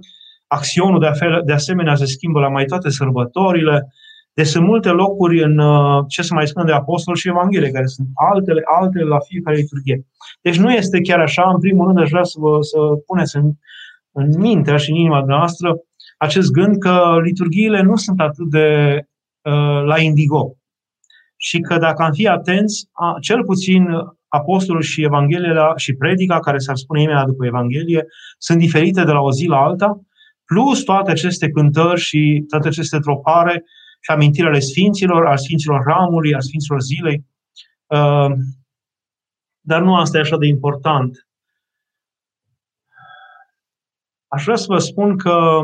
Acționul 0.51 0.99
de, 0.99 1.05
afel, 1.05 1.41
de 1.45 1.53
asemenea 1.53 1.95
se 1.95 2.05
schimbă 2.05 2.39
la 2.39 2.49
mai 2.49 2.65
toate 2.65 2.89
sărbătorile. 2.89 3.87
Deci 4.33 4.47
sunt 4.47 4.65
multe 4.65 4.89
locuri 4.89 5.43
în 5.43 5.57
uh, 5.57 6.03
ce 6.07 6.21
să 6.21 6.33
mai 6.33 6.47
spun 6.47 6.65
de 6.65 6.71
apostol 6.71 7.15
și 7.15 7.27
Evanghelie, 7.27 7.71
care 7.71 7.85
sunt 7.85 8.07
altele, 8.13 8.61
altele 8.79 9.03
la 9.03 9.19
fiecare 9.19 9.57
liturghie. 9.57 10.05
Deci 10.41 10.57
nu 10.57 10.71
este 10.71 11.01
chiar 11.01 11.19
așa. 11.19 11.49
În 11.53 11.59
primul 11.59 11.85
rând 11.85 11.99
aș 11.99 12.09
vrea 12.09 12.23
să 12.23 12.37
vă 12.39 12.57
să 12.61 12.77
puneți 13.05 13.35
în, 13.35 13.51
în 14.11 14.27
mintea 14.37 14.77
și 14.77 14.89
în 14.89 14.95
inima 14.95 15.23
noastră 15.27 15.79
acest 16.17 16.51
gând 16.51 16.77
că 16.77 17.19
liturghiile 17.23 17.81
nu 17.81 17.95
sunt 17.95 18.19
atât 18.19 18.49
de 18.49 18.99
uh, 19.41 19.83
la 19.85 19.99
indigo 19.99 20.53
și 21.41 21.59
că 21.59 21.77
dacă 21.77 22.03
am 22.03 22.11
fi 22.11 22.27
atenți, 22.27 22.89
cel 23.21 23.43
puțin 23.43 23.87
apostolul 24.27 24.81
și 24.81 25.03
Evanghelia 25.03 25.73
și 25.75 25.93
predica, 25.93 26.39
care 26.39 26.57
s-ar 26.57 26.75
spune 26.75 27.01
imediat 27.01 27.25
după 27.25 27.45
Evanghelie, 27.45 28.05
sunt 28.37 28.59
diferite 28.59 29.03
de 29.03 29.11
la 29.11 29.19
o 29.19 29.31
zi 29.31 29.45
la 29.45 29.57
alta, 29.57 29.99
plus 30.53 30.83
toate 30.83 31.11
aceste 31.11 31.49
cântări 31.49 31.99
și 31.99 32.45
toate 32.47 32.67
aceste 32.67 32.99
tropare 32.99 33.63
și 33.99 34.11
amintirile 34.11 34.49
ale 34.49 34.59
Sfinților, 34.59 35.25
al 35.25 35.37
Sfinților 35.37 35.83
Ramului, 35.83 36.33
al 36.33 36.41
Sfinților 36.41 36.81
Zilei. 36.81 37.25
Uh, 37.85 38.31
dar 39.59 39.81
nu 39.81 39.95
asta 39.95 40.17
e 40.17 40.21
așa 40.21 40.37
de 40.37 40.47
important. 40.47 41.27
Aș 44.27 44.43
vrea 44.43 44.55
să 44.55 44.65
vă 44.67 44.77
spun 44.77 45.17
că 45.17 45.59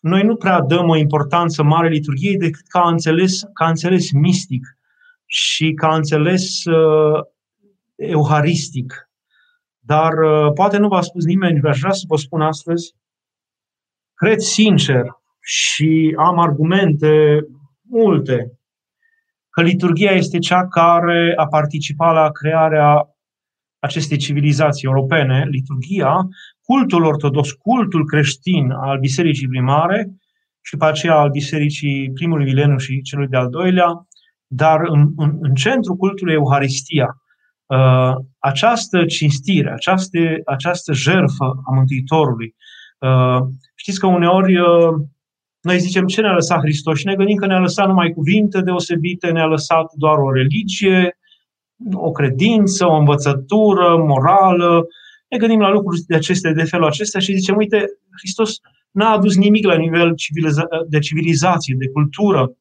noi 0.00 0.22
nu 0.22 0.36
prea 0.36 0.60
dăm 0.60 0.88
o 0.88 0.96
importanță 0.96 1.62
mare 1.62 1.88
liturgiei 1.88 2.36
decât 2.36 2.66
ca 2.66 2.88
înțeles, 2.88 3.42
ca 3.52 3.68
înțeles 3.68 4.12
mistic 4.12 4.78
și 5.26 5.72
ca 5.72 5.94
înțeles 5.94 6.64
uh, 6.64 7.20
euharistic. 7.94 9.10
dar 9.78 10.12
uh, 10.12 10.52
poate 10.52 10.76
nu 10.76 10.88
v-a 10.88 11.00
spus 11.00 11.24
nimeni, 11.24 11.60
aș 11.68 11.78
vrea 11.78 11.92
să 11.92 12.04
vă 12.08 12.16
spun 12.16 12.40
astăzi, 12.40 12.94
cred 14.22 14.38
sincer 14.38 15.04
și 15.40 16.14
am 16.18 16.38
argumente 16.38 17.40
multe 17.88 18.52
că 19.50 19.62
liturgia 19.62 20.10
este 20.10 20.38
cea 20.38 20.68
care 20.68 21.32
a 21.36 21.46
participat 21.46 22.14
la 22.14 22.30
crearea 22.30 23.08
acestei 23.78 24.16
civilizații 24.16 24.88
europene. 24.88 25.46
Liturgia, 25.50 26.28
cultul 26.62 27.04
ortodox, 27.04 27.52
cultul 27.52 28.04
creștin 28.04 28.70
al 28.70 28.98
bisericii 28.98 29.48
primare 29.48 30.10
și 30.60 30.72
după 30.72 30.86
aceea 30.86 31.14
al 31.14 31.30
bisericii 31.30 32.12
primului 32.12 32.44
mileniu 32.44 32.76
și 32.76 33.02
celui 33.02 33.26
de-al 33.26 33.48
doilea, 33.48 34.06
dar 34.46 34.80
în, 34.80 35.12
în, 35.16 35.38
în 35.40 35.54
centrul 35.54 35.96
cultului 35.96 36.34
Euharistia. 36.34 37.16
Uh, 37.66 38.14
această 38.38 39.04
cinstire, 39.04 39.72
această, 39.72 40.18
această 40.44 40.92
jerfă 40.92 41.44
a 41.64 41.74
Mântuitorului. 41.74 42.54
Uh, 43.00 43.46
știți 43.74 44.00
că 44.00 44.06
uneori 44.06 44.58
uh, 44.58 44.94
noi 45.60 45.78
zicem 45.78 46.06
ce 46.06 46.20
ne-a 46.20 46.32
lăsat 46.32 46.58
Hristos 46.58 46.98
și 46.98 47.06
ne 47.06 47.14
gândim 47.14 47.36
că 47.36 47.46
ne-a 47.46 47.58
lăsat 47.58 47.86
numai 47.86 48.12
cuvinte 48.12 48.60
deosebite, 48.60 49.30
ne-a 49.30 49.46
lăsat 49.46 49.92
doar 49.94 50.18
o 50.18 50.32
religie, 50.32 51.18
o 51.92 52.10
credință, 52.10 52.86
o 52.86 52.94
învățătură 52.94 53.96
morală. 53.96 54.86
Ne 55.28 55.38
gândim 55.38 55.60
la 55.60 55.70
lucruri 55.70 56.00
de 56.00 56.14
acestea, 56.14 56.52
de 56.52 56.64
felul 56.64 56.86
acesta 56.86 57.18
și 57.18 57.36
zicem, 57.36 57.56
uite, 57.56 57.84
Hristos 58.18 58.60
n-a 58.90 59.10
adus 59.10 59.36
nimic 59.36 59.66
la 59.66 59.76
nivel 59.76 60.14
civiliza- 60.14 60.68
de 60.88 60.98
civilizație, 60.98 61.74
de 61.78 61.88
cultură, 61.88 62.52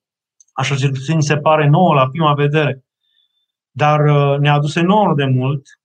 așa 0.53 0.75
ce 0.75 1.13
ni 1.13 1.23
se 1.23 1.37
pare 1.37 1.67
nouă 1.67 1.93
la 1.93 2.09
prima 2.09 2.33
vedere. 2.33 2.83
Dar 3.71 3.99
uh, 3.99 4.39
ne-a 4.39 4.53
adus 4.53 4.75
enorm 4.75 5.15
de 5.15 5.25
mult. 5.25 5.78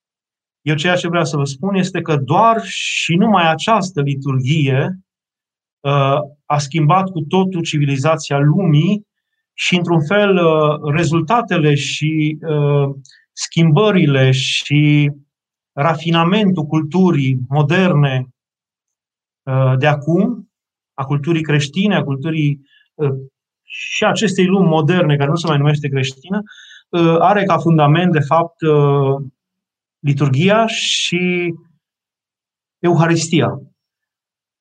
Eu 0.64 0.75
ceea 0.75 0.97
ce 0.97 1.09
vreau 1.09 1.25
să 1.25 1.37
vă 1.37 1.44
spun 1.44 1.75
este 1.75 2.00
că 2.00 2.16
doar 2.16 2.62
și 2.64 3.14
numai 3.14 3.50
această 3.50 4.00
liturghie 4.00 4.99
uh, 5.80 6.18
a 6.44 6.59
schimbat 6.59 7.11
cu 7.11 7.21
totul 7.21 7.62
civilizația 7.62 8.38
lumii 8.38 9.06
și, 9.52 9.76
într-un 9.76 10.06
fel, 10.06 10.37
uh, 10.37 10.92
rezultatele 10.94 11.75
și 11.75 12.38
schimbările 13.33 14.30
și 14.30 15.11
rafinamentul 15.73 16.64
culturii 16.64 17.38
moderne 17.49 18.28
de 19.78 19.87
acum, 19.87 20.50
a 20.94 21.04
culturii 21.04 21.42
creștine, 21.42 21.94
a 21.94 22.04
culturii 22.04 22.61
și 23.62 24.04
acestei 24.04 24.47
lumi 24.47 24.68
moderne, 24.68 25.16
care 25.16 25.30
nu 25.30 25.37
se 25.37 25.47
mai 25.47 25.59
numește 25.59 25.88
creștină, 25.88 26.42
uh, 26.88 27.16
are 27.18 27.44
ca 27.44 27.59
fundament, 27.59 28.12
de 28.12 28.21
fapt, 28.21 28.61
uh, 28.61 29.23
liturgia 30.04 30.66
și 30.66 31.54
Euharistia. 32.78 33.61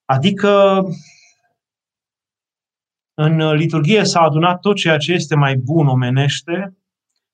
Adică 0.06 0.84
în 3.14 3.54
liturgie 3.54 4.04
s-a 4.04 4.22
adunat 4.22 4.60
tot 4.60 4.76
ceea 4.76 4.98
ce 4.98 5.14
este 5.14 5.36
mai 5.36 5.56
bun 5.56 5.88
omenește, 5.88 6.78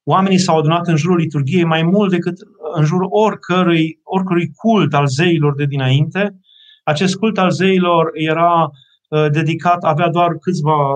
oamenii 0.03 0.37
s-au 0.37 0.57
adunat 0.57 0.87
în 0.87 0.95
jurul 0.95 1.17
liturgiei 1.17 1.63
mai 1.63 1.83
mult 1.83 2.09
decât 2.09 2.37
în 2.73 2.85
jurul 2.85 3.07
oricărui, 3.11 3.99
oricărui 4.03 4.51
cult 4.51 4.93
al 4.93 5.07
zeilor 5.07 5.55
de 5.55 5.65
dinainte. 5.65 6.39
Acest 6.83 7.15
cult 7.15 7.37
al 7.37 7.51
zeilor 7.51 8.09
era 8.13 8.63
uh, 8.63 9.29
dedicat, 9.31 9.83
avea 9.83 10.09
doar 10.09 10.33
câțiva 10.33 10.95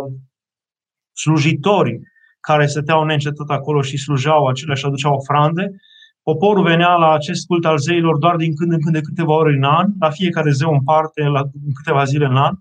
slujitori 1.12 2.00
care 2.40 2.68
stăteau 2.68 3.04
neîncetat 3.04 3.50
acolo 3.50 3.82
și 3.82 3.98
slujeau 3.98 4.48
acelea 4.48 4.76
și 4.76 4.86
aduceau 4.86 5.14
ofrande. 5.14 5.76
Poporul 6.24 6.64
venea 6.64 6.96
la 6.96 7.14
acest 7.14 7.46
cult 7.46 7.66
al 7.66 7.78
zeilor 7.78 8.18
doar 8.18 8.36
din 8.36 8.56
când 8.56 8.72
în 8.72 8.82
când 8.82 8.94
de 8.94 9.02
câteva 9.02 9.34
ori 9.34 9.56
în 9.56 9.64
an, 9.64 9.88
la 10.00 10.10
fiecare 10.10 10.52
zeu 10.52 10.72
în 10.72 10.84
parte, 10.84 11.24
la 11.24 11.42
câteva 11.74 12.04
zile 12.04 12.26
în 12.26 12.38
an. 12.38 12.56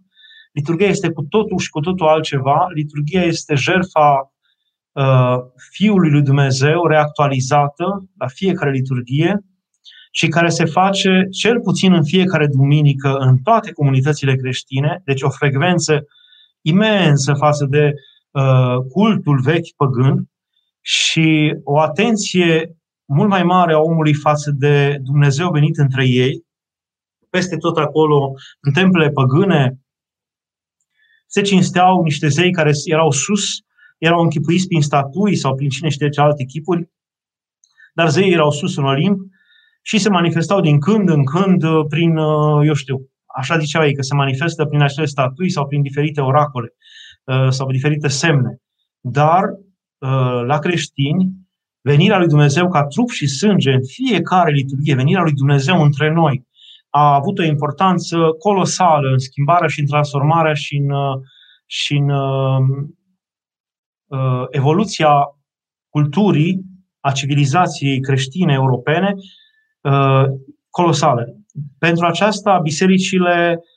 Liturgia 0.53 0.85
este 0.85 1.11
cu 1.11 1.23
totul 1.23 1.59
și 1.59 1.71
cu 1.71 1.81
totul 1.81 2.07
altceva. 2.07 2.67
Liturgia 2.75 3.23
este 3.23 3.55
jertfa 3.55 4.33
uh, 4.93 5.37
Fiului 5.71 6.11
lui 6.11 6.23
Dumnezeu 6.23 6.87
reactualizată 6.87 8.11
la 8.19 8.27
fiecare 8.27 8.71
liturgie 8.71 9.45
și 10.11 10.29
care 10.29 10.49
se 10.49 10.65
face 10.65 11.27
cel 11.31 11.61
puțin 11.61 11.93
în 11.93 12.05
fiecare 12.05 12.47
duminică 12.47 13.17
în 13.17 13.37
toate 13.37 13.73
comunitățile 13.73 14.35
creștine, 14.35 15.03
deci 15.05 15.23
o 15.23 15.31
frecvență 15.31 16.07
imensă 16.63 17.33
față 17.33 17.65
de 17.65 17.95
Uh, 18.33 18.77
cultul 18.93 19.41
vechi 19.41 19.75
păgân 19.77 20.31
și 20.81 21.55
o 21.65 21.79
atenție 21.79 22.77
mult 23.05 23.29
mai 23.29 23.43
mare 23.43 23.73
a 23.73 23.79
omului 23.79 24.15
față 24.15 24.51
de 24.51 24.99
Dumnezeu 25.03 25.51
venit 25.51 25.77
între 25.77 26.07
ei, 26.07 26.45
peste 27.31 27.57
tot 27.57 27.77
acolo, 27.77 28.33
în 28.61 28.73
templele 28.73 29.11
păgâne, 29.11 29.79
se 31.27 31.43
cinsteau 31.43 32.03
niște 32.03 32.29
zei 32.29 32.51
care 32.51 32.71
erau 32.85 33.11
sus, 33.11 33.51
erau 33.99 34.21
închipuiți 34.21 34.67
prin 34.67 34.83
statui 34.83 35.37
sau 35.37 35.55
prin 35.55 35.69
cine 35.69 35.89
știe 35.89 36.09
ce 36.09 36.21
alte 36.21 36.45
chipuri, 36.45 36.91
dar 37.95 38.11
zeii 38.11 38.33
erau 38.33 38.51
sus 38.51 38.77
în 38.77 38.85
Olimp 38.85 39.19
și 39.83 39.99
se 39.99 40.09
manifestau 40.09 40.61
din 40.61 40.81
când 40.81 41.09
în 41.09 41.25
când 41.25 41.63
prin, 41.89 42.17
uh, 42.17 42.67
eu 42.67 42.75
știu, 42.75 43.11
așa 43.39 43.59
ziceau 43.59 43.85
ei, 43.85 43.95
că 43.95 44.03
se 44.03 44.15
manifestă 44.15 44.65
prin 44.65 44.83
acele 44.83 45.07
statui 45.07 45.51
sau 45.51 45.67
prin 45.67 45.83
diferite 45.83 46.21
oracole. 46.21 46.75
Uh, 47.25 47.49
sau 47.49 47.71
diferite 47.71 48.09
semne. 48.09 48.57
Dar 49.01 49.43
uh, 49.99 50.43
la 50.47 50.59
creștini, 50.59 51.31
venirea 51.83 52.19
lui 52.19 52.29
Dumnezeu 52.29 52.69
ca 52.69 52.87
trup 52.87 53.11
și 53.11 53.27
sânge 53.27 53.73
în 53.73 53.85
fiecare 53.87 54.51
liturghie, 54.51 54.95
venirea 54.95 55.23
lui 55.23 55.33
Dumnezeu 55.33 55.83
între 55.83 56.13
noi, 56.13 56.47
a 56.91 57.15
avut 57.15 57.39
o 57.39 57.43
importanță 57.43 58.17
colosală 58.39 59.09
în 59.11 59.19
schimbarea 59.19 59.69
și 59.69 59.81
în 59.81 59.87
transformarea 59.87 60.55
și 60.55 60.77
în, 60.77 60.91
uh, 60.91 61.21
și 61.67 61.95
în 61.97 62.09
uh, 64.09 64.45
evoluția 64.51 65.13
culturii, 65.89 66.61
a 67.01 67.13
civilizației 67.13 68.01
creștine 68.01 68.53
europene, 68.53 69.15
uh, 69.81 70.25
colosale. 70.71 71.37
Pentru 71.79 72.07
aceasta, 72.07 72.59
bisericile 72.59 73.55
Uh, 73.55 73.72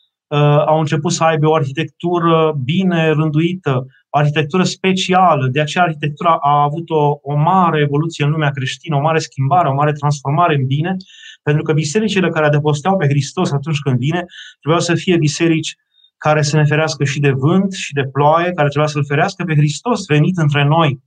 au 0.66 0.80
început 0.80 1.12
să 1.12 1.24
aibă 1.24 1.48
o 1.48 1.56
arhitectură 1.56 2.54
bine 2.64 3.10
rânduită, 3.10 3.86
o 4.10 4.18
arhitectură 4.18 4.64
specială. 4.64 5.48
De 5.48 5.62
aceea 5.62 5.84
arhitectura 5.84 6.38
a 6.42 6.64
avut 6.64 6.90
o, 6.90 7.18
o 7.22 7.36
mare 7.36 7.80
evoluție 7.80 8.26
în 8.26 8.32
lumea 8.32 8.50
creștină, 8.50 8.96
o 8.96 9.02
mare 9.02 9.20
schimbare, 9.20 9.70
o 9.70 9.74
mare 9.74 9.94
transformare 9.94 10.56
în 10.56 10.66
bine, 10.66 10.96
pentru 11.44 11.64
că 11.64 11.74
bisericile 11.74 12.30
care 12.30 12.46
adăposteau 12.46 12.98
pe 12.98 13.08
Hristos 13.08 13.52
atunci 13.52 13.80
când 13.80 13.98
vine, 13.98 14.26
trebuiau 14.60 14.86
să 14.86 14.96
fie 14.96 15.18
biserici 15.18 15.76
care 16.18 16.42
să 16.42 16.56
ne 16.56 16.64
ferească 16.64 17.04
și 17.04 17.20
de 17.20 17.32
vânt 17.32 17.74
și 17.74 17.94
de 17.94 18.04
ploaie, 18.12 18.52
care 18.52 18.68
trebuia 18.68 18.88
să-L 18.88 19.06
ferească 19.06 19.44
pe 19.44 19.56
Hristos 19.56 20.06
venit 20.06 20.38
între 20.38 20.64
noi. 20.64 21.00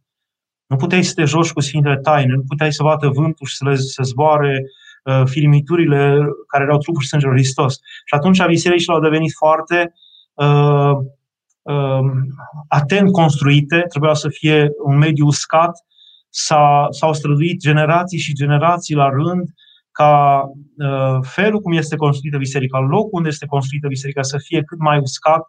Nu 0.66 0.76
puteai 0.76 1.04
să 1.04 1.14
te 1.14 1.25
joci 1.25 1.52
cu 1.52 1.61
Sfintele 1.61 1.97
Taine, 1.97 2.35
nu 2.35 2.42
puteai 2.49 2.73
să 2.73 2.82
bată 2.82 3.08
vântul 3.08 3.47
și 3.47 3.56
să, 3.56 3.64
le, 3.68 3.76
să 3.76 4.02
zboare 4.02 4.62
Uh, 4.62 4.66
filmiturile 5.25 6.19
care 6.47 6.64
erau 6.64 6.78
trupul 6.78 7.02
și 7.02 7.09
sângele 7.09 7.33
Hristos. 7.33 7.75
Și 8.05 8.14
atunci 8.14 8.47
bisericile 8.47 8.95
au 8.95 9.00
devenit 9.00 9.33
foarte 9.37 9.93
uh, 10.35 10.93
uh, 11.62 12.11
atent 12.69 13.12
construite, 13.12 13.85
trebuia 13.88 14.14
să 14.14 14.28
fie 14.28 14.71
un 14.85 14.97
mediu 14.97 15.26
uscat, 15.26 15.73
s-a, 16.28 16.87
s-au 16.90 17.12
străduit 17.12 17.61
generații 17.61 18.19
și 18.19 18.35
generații 18.35 18.95
la 18.95 19.09
rând 19.09 19.49
ca 19.93 20.43
uh, 20.76 21.19
felul 21.23 21.61
cum 21.61 21.73
este 21.73 21.97
construită 21.97 22.37
biserica, 22.37 22.78
locul 22.78 23.11
unde 23.12 23.28
este 23.28 23.47
construită 23.47 23.87
biserica 23.87 24.23
să 24.23 24.38
fie 24.38 24.62
cât 24.62 24.78
mai 24.78 24.99
uscat, 24.99 25.43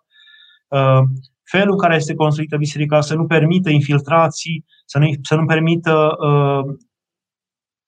uh, 0.67 1.01
felul 1.43 1.71
în 1.71 1.77
care 1.77 1.95
este 1.95 2.13
construită 2.13 2.57
biserica 2.57 3.01
să 3.01 3.15
nu 3.15 3.25
permită 3.25 3.69
infiltrații, 3.69 4.65
să 4.85 4.99
nu, 4.99 5.07
să 5.21 5.35
nu 5.35 5.45
permită 5.45 6.15
uh, 6.27 6.75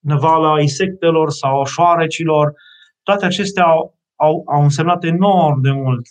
năvala 0.01 0.61
insectelor 0.61 1.31
sau 1.31 1.65
șoarecilor, 1.65 2.53
toate 3.03 3.25
acestea 3.25 3.63
au, 3.63 3.99
au, 4.15 4.43
au 4.45 4.63
însemnat 4.63 5.03
enorm 5.03 5.61
de 5.61 5.71
mult. 5.71 6.07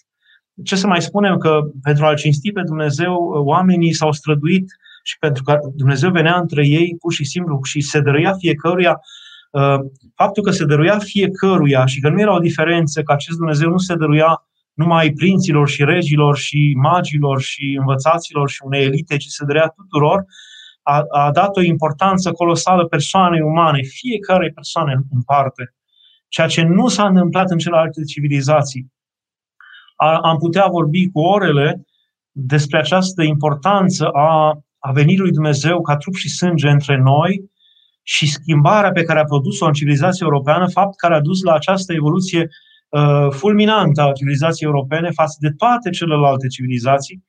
Ce 0.64 0.76
să 0.76 0.86
mai 0.86 1.02
spunem 1.02 1.38
că 1.38 1.60
pentru 1.82 2.04
a-L 2.04 2.16
cinsti 2.16 2.52
pe 2.52 2.62
Dumnezeu, 2.64 3.14
oamenii 3.32 3.92
s-au 3.92 4.12
străduit 4.12 4.66
și 5.02 5.18
pentru 5.18 5.42
că 5.42 5.58
Dumnezeu 5.74 6.10
venea 6.10 6.38
între 6.38 6.66
ei 6.66 6.96
pur 7.00 7.12
și 7.12 7.24
simplu 7.24 7.60
și 7.62 7.80
se 7.80 8.00
dăruia 8.00 8.32
fiecăruia, 8.38 9.00
uh, 9.50 9.78
faptul 10.14 10.42
că 10.42 10.50
se 10.50 10.64
dăruia 10.64 10.98
fiecăruia 10.98 11.86
și 11.86 12.00
că 12.00 12.08
nu 12.08 12.20
era 12.20 12.34
o 12.34 12.38
diferență, 12.38 13.02
că 13.02 13.12
acest 13.12 13.36
Dumnezeu 13.36 13.68
nu 13.70 13.78
se 13.78 13.94
dăruia 13.94 14.44
numai 14.72 15.10
prinților 15.10 15.68
și 15.68 15.84
regilor 15.84 16.36
și 16.36 16.76
magilor 16.82 17.40
și 17.40 17.76
învățaților 17.78 18.48
și 18.48 18.58
unei 18.64 18.84
elite, 18.84 19.16
ci 19.16 19.26
se 19.26 19.44
dăruia 19.44 19.74
tuturor, 19.76 20.24
a, 20.82 21.04
a 21.10 21.30
dat 21.30 21.56
o 21.56 21.62
importanță 21.62 22.32
colosală 22.32 22.86
persoanei 22.86 23.40
umane, 23.40 23.82
fiecare 23.82 24.50
persoană 24.54 24.92
în 25.10 25.22
parte, 25.22 25.74
ceea 26.28 26.46
ce 26.46 26.62
nu 26.62 26.88
s-a 26.88 27.06
întâmplat 27.06 27.50
în 27.50 27.58
celelalte 27.58 28.04
civilizații. 28.04 28.92
A, 29.96 30.18
am 30.18 30.38
putea 30.38 30.66
vorbi 30.66 31.10
cu 31.10 31.20
orele 31.20 31.84
despre 32.32 32.78
această 32.78 33.22
importanță 33.22 34.08
a, 34.08 34.58
a 34.78 34.92
venirii 34.92 35.20
lui 35.20 35.30
Dumnezeu 35.30 35.80
ca 35.80 35.96
trup 35.96 36.14
și 36.14 36.28
sânge 36.28 36.68
între 36.68 36.96
noi 36.96 37.50
și 38.02 38.26
schimbarea 38.26 38.92
pe 38.92 39.02
care 39.02 39.20
a 39.20 39.24
produs-o 39.24 39.66
în 39.66 39.72
civilizația 39.72 40.26
europeană, 40.26 40.68
fapt 40.68 40.96
care 40.96 41.14
a 41.14 41.20
dus 41.20 41.42
la 41.42 41.52
această 41.52 41.92
evoluție 41.92 42.48
uh, 42.88 43.26
fulminantă 43.30 44.02
a 44.02 44.12
civilizației 44.12 44.68
europene 44.68 45.10
față 45.10 45.36
de 45.40 45.50
toate 45.56 45.90
celelalte 45.90 46.46
civilizații. 46.46 47.24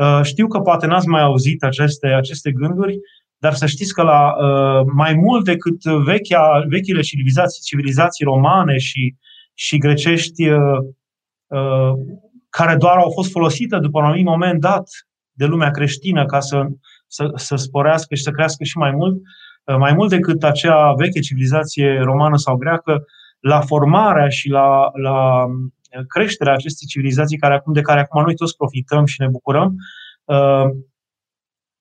Uh, 0.00 0.20
știu 0.22 0.46
că 0.46 0.60
poate 0.60 0.86
n-ați 0.86 1.08
mai 1.08 1.22
auzit 1.22 1.62
aceste, 1.62 2.06
aceste 2.06 2.52
gânduri, 2.52 2.98
dar 3.38 3.54
să 3.54 3.66
știți 3.66 3.94
că 3.94 4.02
la 4.02 4.34
uh, 4.36 4.86
mai 4.94 5.14
mult 5.14 5.44
decât 5.44 5.82
vechea, 5.82 6.64
vechile 6.68 7.00
civilizații, 7.00 7.62
civilizații 7.62 8.24
romane 8.24 8.78
și, 8.78 9.14
și 9.54 9.78
grecești, 9.78 10.48
uh, 10.48 10.78
uh, 11.46 11.92
care 12.50 12.76
doar 12.76 12.96
au 12.96 13.10
fost 13.10 13.30
folosite 13.30 13.78
după 13.78 13.98
un 13.98 14.04
anumit 14.04 14.24
moment 14.24 14.60
dat 14.60 14.88
de 15.32 15.44
lumea 15.44 15.70
creștină 15.70 16.26
ca 16.26 16.40
să, 16.40 16.66
să, 17.06 17.30
să 17.34 17.56
sporească 17.56 18.14
și 18.14 18.22
să 18.22 18.30
crească 18.30 18.64
și 18.64 18.78
mai 18.78 18.90
mult, 18.90 19.16
uh, 19.64 19.76
mai 19.76 19.92
mult 19.92 20.10
decât 20.10 20.42
acea 20.42 20.92
veche 20.92 21.20
civilizație 21.20 22.00
romană 22.02 22.36
sau 22.36 22.56
greacă, 22.56 23.04
la 23.40 23.60
formarea 23.60 24.28
și 24.28 24.48
la, 24.48 24.90
la 25.02 25.46
creșterea 26.08 26.52
acestei 26.52 26.86
civilizații 26.86 27.38
care 27.38 27.54
acum, 27.54 27.72
de 27.72 27.80
care 27.80 28.00
acum 28.00 28.22
noi 28.22 28.34
toți 28.34 28.56
profităm 28.56 29.04
și 29.04 29.20
ne 29.20 29.28
bucurăm, 29.28 29.74
uh, 30.24 30.70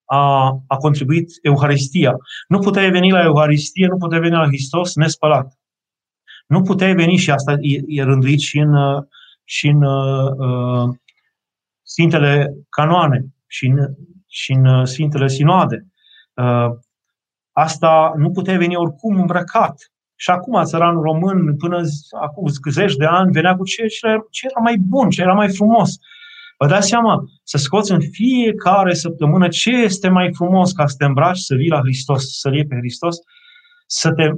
a, 0.06 0.56
a 0.68 0.78
contribuit 0.78 1.32
Euharistia. 1.42 2.16
Nu 2.48 2.60
puteai 2.60 2.90
veni 2.90 3.12
la 3.12 3.24
Euharistie, 3.24 3.88
nu 3.88 3.98
puteai 3.98 4.20
veni 4.20 4.36
la 4.36 4.46
Hristos 4.46 4.96
nespălat. 4.96 5.60
Nu 6.48 6.62
puteai 6.62 6.94
veni 6.94 7.18
și 7.18 7.32
asta 7.32 7.52
e, 7.52 7.82
e 7.88 8.04
rânduit 8.04 8.40
și 8.40 8.58
în, 8.58 8.76
și 9.44 9.68
în 9.68 9.84
uh, 9.84 10.96
Sfintele 11.84 12.54
Canoane 12.70 13.26
și 13.48 13.66
în, 13.66 13.94
și 14.28 14.52
în 14.52 14.86
Sfintele 14.86 15.28
Sinoade. 15.28 15.88
Uh, 16.34 16.70
asta 17.52 18.14
nu 18.18 18.32
puteai 18.32 18.58
veni 18.58 18.76
oricum 18.76 19.20
îmbrăcat. 19.20 19.92
Și 20.22 20.30
acum 20.30 20.64
țăranul 20.64 21.02
român, 21.02 21.56
până 21.56 21.82
acum 22.22 22.48
zeci 22.70 22.96
de 22.96 23.06
ani, 23.06 23.32
venea 23.32 23.56
cu 23.56 23.64
ce, 23.64 23.86
ce 24.30 24.46
era 24.46 24.60
mai 24.62 24.78
bun, 24.78 25.10
ce 25.10 25.22
era 25.22 25.34
mai 25.34 25.50
frumos. 25.50 25.98
Vă 26.58 26.68
dați 26.68 26.88
seama, 26.88 27.24
să 27.44 27.58
scoți 27.58 27.92
în 27.92 28.00
fiecare 28.12 28.94
săptămână 28.94 29.48
ce 29.48 29.70
este 29.70 30.10
mai 30.10 30.34
frumos 30.34 30.72
ca 30.72 30.86
să 30.86 30.96
te 30.98 31.06
îmbraci, 31.06 31.38
să 31.38 31.56
vii 31.56 31.70
la 31.70 31.80
Hristos, 31.80 32.40
să-L 32.40 32.54
iei 32.54 32.66
pe 32.66 32.76
Hristos, 32.76 33.16
să, 33.86 34.12
te, 34.12 34.30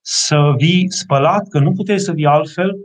să 0.00 0.54
vii 0.56 0.92
spălat, 0.92 1.48
că 1.48 1.58
nu 1.58 1.72
puteai 1.72 1.98
să 1.98 2.12
vii 2.12 2.26
altfel 2.26 2.76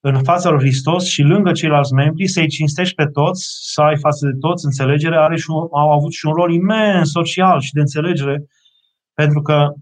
în 0.00 0.22
fața 0.22 0.50
lui 0.50 0.60
Hristos 0.60 1.04
și 1.04 1.22
lângă 1.22 1.52
ceilalți 1.52 1.92
membri, 1.92 2.26
să-i 2.26 2.48
cinstești 2.48 2.94
pe 2.94 3.06
toți, 3.06 3.46
să 3.60 3.80
ai 3.80 3.98
față 3.98 4.26
de 4.26 4.36
toți 4.40 4.64
înțelegere, 4.64 5.16
are 5.16 5.36
și 5.36 5.50
un, 5.50 5.56
au 5.56 5.92
avut 5.92 6.12
și 6.12 6.26
un 6.26 6.32
rol 6.32 6.52
imens 6.52 7.10
social 7.10 7.60
și 7.60 7.72
de 7.72 7.80
înțelegere, 7.80 8.44
pentru 9.14 9.40
că 9.42 9.72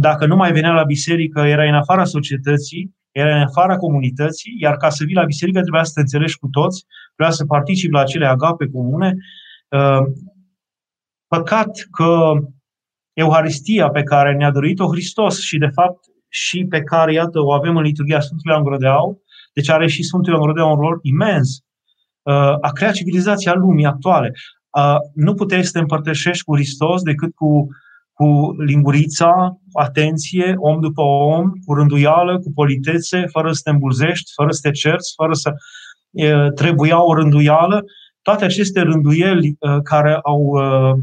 dacă 0.00 0.26
nu 0.26 0.36
mai 0.36 0.52
venea 0.52 0.72
la 0.72 0.82
biserică, 0.82 1.40
era 1.40 1.64
în 1.64 1.74
afara 1.74 2.04
societății, 2.04 2.96
era 3.10 3.36
în 3.36 3.42
afara 3.42 3.76
comunității, 3.76 4.56
iar 4.60 4.76
ca 4.76 4.88
să 4.88 5.04
vii 5.04 5.14
la 5.14 5.24
biserică 5.24 5.60
trebuia 5.60 5.84
să 5.84 5.92
te 5.94 6.00
înțelegi 6.00 6.38
cu 6.38 6.48
toți, 6.48 6.84
trebuia 7.14 7.36
să 7.36 7.44
participi 7.44 7.92
la 7.92 8.00
acele 8.00 8.26
agape 8.26 8.66
comune. 8.66 9.14
Uh, 9.68 10.06
păcat 11.26 11.70
că 11.90 12.32
Euharistia 13.12 13.88
pe 13.88 14.02
care 14.02 14.34
ne-a 14.34 14.50
dorit-o 14.50 14.90
Hristos 14.90 15.40
și, 15.40 15.58
de 15.58 15.66
fapt, 15.66 16.04
și 16.28 16.64
pe 16.68 16.82
care, 16.82 17.12
iată, 17.12 17.40
o 17.40 17.52
avem 17.52 17.76
în 17.76 17.82
liturgia 17.82 18.20
Sfântului 18.20 18.56
Angro 18.56 18.76
deci 19.52 19.68
are 19.68 19.86
și 19.86 20.02
Sfântul 20.02 20.34
Angro 20.34 20.66
un 20.66 20.80
rol 20.80 20.98
imens, 21.02 21.64
uh, 22.22 22.56
a 22.60 22.70
creat 22.72 22.92
civilizația 22.92 23.54
lumii 23.54 23.84
actuale. 23.84 24.32
Uh, 24.78 24.96
nu 25.14 25.34
puteai 25.34 25.64
să 25.64 25.70
te 25.72 25.78
împărtășești 25.78 26.44
cu 26.44 26.54
Hristos 26.54 27.02
decât 27.02 27.34
cu 27.34 27.68
cu 28.18 28.54
lingurița, 28.58 29.58
atenție, 29.72 30.54
om 30.56 30.80
după 30.80 31.02
om, 31.02 31.52
cu 31.64 31.74
rânduială, 31.74 32.38
cu 32.38 32.52
politețe, 32.54 33.26
fără 33.26 33.52
să 33.52 33.60
te 33.64 33.70
îmbulzești, 33.70 34.32
fără 34.34 34.50
să 34.50 34.60
te 34.62 34.70
cerți, 34.70 35.12
fără 35.16 35.32
să 35.32 35.54
e, 36.10 36.50
trebuia 36.54 37.02
o 37.02 37.14
rânduială. 37.14 37.84
Toate 38.22 38.44
aceste 38.44 38.80
rânduieli 38.80 39.48
e, 39.48 39.56
care 39.82 40.18
au 40.22 40.58
e, 40.58 40.94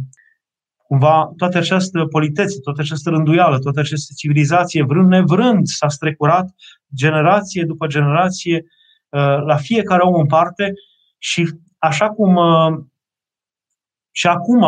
cumva, 0.77 1.33
toată 1.37 1.57
această 1.57 2.05
politețe, 2.05 2.59
toată 2.59 2.81
această 2.81 3.09
rânduială, 3.09 3.59
toată 3.59 3.79
această 3.79 4.13
civilizație, 4.17 4.83
vrând 4.83 5.07
nevrând, 5.07 5.67
s-a 5.67 5.87
strecurat 5.87 6.55
generație 6.95 7.63
după 7.63 7.87
generație 7.87 8.65
la 9.45 9.55
fiecare 9.55 10.01
om 10.01 10.19
în 10.19 10.27
parte 10.27 10.73
și 11.17 11.49
așa 11.77 12.09
cum 12.09 12.39
și 14.11 14.27
acum 14.27 14.63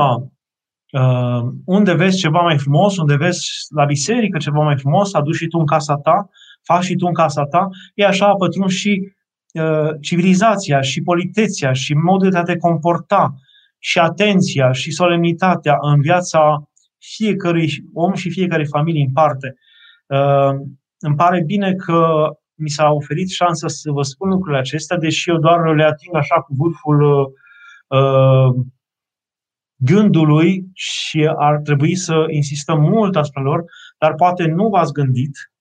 Uh, 0.92 1.50
unde 1.66 1.94
vezi 1.94 2.18
ceva 2.18 2.40
mai 2.40 2.58
frumos, 2.58 2.98
unde 2.98 3.16
vezi 3.16 3.50
la 3.76 3.86
biserică 3.86 4.38
ceva 4.38 4.64
mai 4.64 4.78
frumos, 4.78 5.14
aduci 5.14 5.36
și 5.36 5.48
tu 5.48 5.58
în 5.58 5.66
casa 5.66 5.98
ta, 5.98 6.30
faci 6.64 6.84
și 6.84 6.96
tu 6.96 7.06
în 7.06 7.14
casa 7.14 7.46
ta, 7.46 7.68
e 7.94 8.06
așa 8.06 8.28
a 8.28 8.36
pătruns 8.36 8.74
și 8.74 9.14
uh, 9.54 9.90
civilizația, 10.02 10.82
și 10.82 11.02
politeția, 11.02 11.74
și 11.74 11.94
modul 11.94 12.30
de 12.30 12.38
a 12.38 12.44
te 12.44 12.58
comporta, 12.58 13.34
și 13.80 14.00
atenția, 14.00 14.72
și 14.72 14.92
solemnitatea 14.92 15.78
în 15.82 16.02
viața 16.02 16.70
fiecărui 16.98 17.70
om 17.94 18.14
și 18.14 18.30
fiecare 18.30 18.64
familie 18.64 19.04
în 19.08 19.12
parte. 19.12 19.56
Uh, 20.08 20.56
îmi 21.00 21.16
pare 21.16 21.44
bine 21.46 21.74
că 21.74 22.30
mi 22.54 22.70
s-a 22.70 22.92
oferit 22.92 23.30
șansa 23.30 23.68
să 23.68 23.92
vă 23.92 24.02
spun 24.02 24.30
lucrurile 24.30 24.60
acestea, 24.60 24.98
deși 24.98 25.30
eu 25.30 25.38
doar 25.38 25.76
le 25.76 25.84
ating 25.84 26.16
așa 26.16 26.36
cu 26.42 26.56
vârful 26.58 27.02
uh, 27.88 28.66
gândului 29.78 30.66
și 30.74 31.32
ar 31.38 31.58
trebui 31.58 31.96
să 31.96 32.26
insistăm 32.30 32.82
mult 32.82 33.16
asupra 33.16 33.42
lor, 33.42 33.64
dar 33.98 34.14
poate 34.16 34.46
nu 34.46 34.68
v-ați 34.70 34.94
gândit 34.94 35.52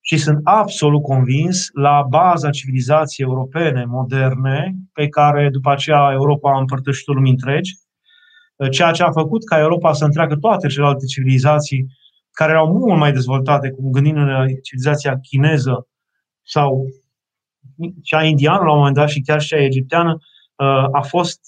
și 0.00 0.16
sunt 0.16 0.40
absolut 0.44 1.02
convins 1.02 1.68
la 1.72 2.06
baza 2.08 2.50
civilizației 2.50 3.26
europene 3.28 3.84
moderne, 3.84 4.74
pe 4.92 5.08
care 5.08 5.48
după 5.50 5.70
aceea 5.70 6.10
Europa 6.12 6.54
a 6.54 6.58
împărtășit-o 6.58 7.12
lumii 7.12 7.30
întregi, 7.30 7.72
ceea 8.70 8.90
ce 8.90 9.02
a 9.02 9.10
făcut 9.10 9.44
ca 9.44 9.58
Europa 9.58 9.92
să 9.92 10.04
întreacă 10.04 10.36
toate 10.36 10.66
celelalte 10.66 11.06
civilizații 11.06 11.86
care 12.30 12.52
erau 12.52 12.72
mult 12.72 12.98
mai 12.98 13.12
dezvoltate, 13.12 13.70
cum 13.70 13.90
gândim 13.90 14.16
la 14.16 14.44
civilizația 14.62 15.18
chineză 15.20 15.88
sau 16.42 16.86
cea 18.02 18.24
indiană 18.24 18.64
la 18.64 18.70
un 18.70 18.76
moment 18.76 18.94
dat 18.96 19.08
și 19.08 19.20
chiar 19.20 19.40
și 19.40 19.48
cea 19.48 19.62
egipteană, 19.62 20.18
a 20.92 21.00
fost 21.00 21.40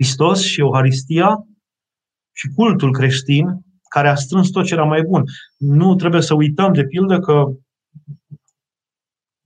Hristos 0.00 0.42
și 0.42 0.60
Euharistia 0.60 1.46
și 2.32 2.48
cultul 2.48 2.92
creștin, 2.92 3.46
care 3.88 4.08
a 4.08 4.14
strâns 4.14 4.50
tot 4.50 4.64
ce 4.64 4.74
era 4.74 4.84
mai 4.84 5.02
bun. 5.02 5.24
Nu 5.56 5.94
trebuie 5.94 6.20
să 6.22 6.34
uităm, 6.34 6.72
de 6.72 6.84
pildă, 6.84 7.18
că 7.18 7.44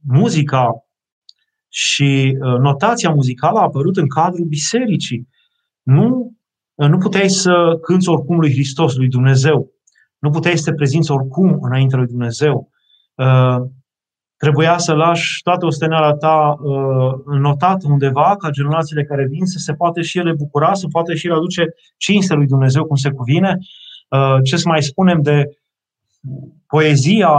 muzica 0.07 0.85
și 1.69 2.39
uh, 2.41 2.59
notația 2.59 3.11
muzicală 3.11 3.59
a 3.59 3.63
apărut 3.63 3.97
în 3.97 4.09
cadrul 4.09 4.47
bisericii. 4.47 5.29
Nu, 5.83 6.37
uh, 6.75 6.89
nu 6.89 6.99
puteai 6.99 7.31
să 7.31 7.79
cânți 7.83 8.09
oricum 8.09 8.39
lui 8.39 8.53
Hristos, 8.53 8.97
lui 8.97 9.09
Dumnezeu. 9.09 9.73
Nu 10.19 10.31
puteai 10.31 10.59
să 10.59 10.71
te 10.71 10.77
prezinți 10.77 11.11
oricum 11.11 11.59
înainte 11.63 11.97
lui 11.97 12.07
Dumnezeu. 12.07 12.69
Uh, 14.35 14.45
Trebuia 14.45 14.79
să 14.79 14.93
lași 14.93 15.43
toată 15.43 15.67
osteneala 15.67 16.15
ta 16.15 16.57
uh, 16.59 17.39
notat 17.39 17.83
undeva, 17.83 18.37
ca 18.37 18.51
generațiile 18.51 19.05
care 19.05 19.27
vin 19.27 19.45
să 19.45 19.59
se 19.59 19.73
poate 19.73 20.03
și 20.03 20.19
ele 20.19 20.33
bucura, 20.33 20.75
să 20.75 20.87
poate 20.91 21.15
și 21.15 21.27
ele 21.27 21.35
aduce 21.35 21.65
cinste 21.97 22.35
lui 22.35 22.47
Dumnezeu 22.47 22.85
cum 22.85 22.97
se 22.97 23.11
cuvine. 23.11 23.59
Uh, 24.09 24.37
ce 24.43 24.57
să 24.57 24.69
mai 24.69 24.83
spunem 24.83 25.23
de 25.23 25.59
poezia 26.67 27.33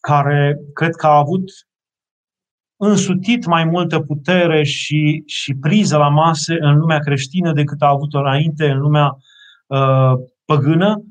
care 0.00 0.58
cred 0.72 0.94
că 0.94 1.06
a 1.06 1.16
avut 1.16 1.42
însutit 2.76 3.46
mai 3.46 3.64
multă 3.64 4.00
putere 4.00 4.62
și, 4.62 5.22
și 5.26 5.54
priză 5.54 5.96
la 5.96 6.08
mase 6.08 6.56
în 6.60 6.76
lumea 6.76 6.98
creștină 6.98 7.52
decât 7.52 7.82
a 7.82 7.88
avut-o 7.88 8.18
înainte 8.18 8.70
în 8.70 8.78
lumea 8.78 9.16
uh, 9.66 10.12
păgână, 10.44 11.02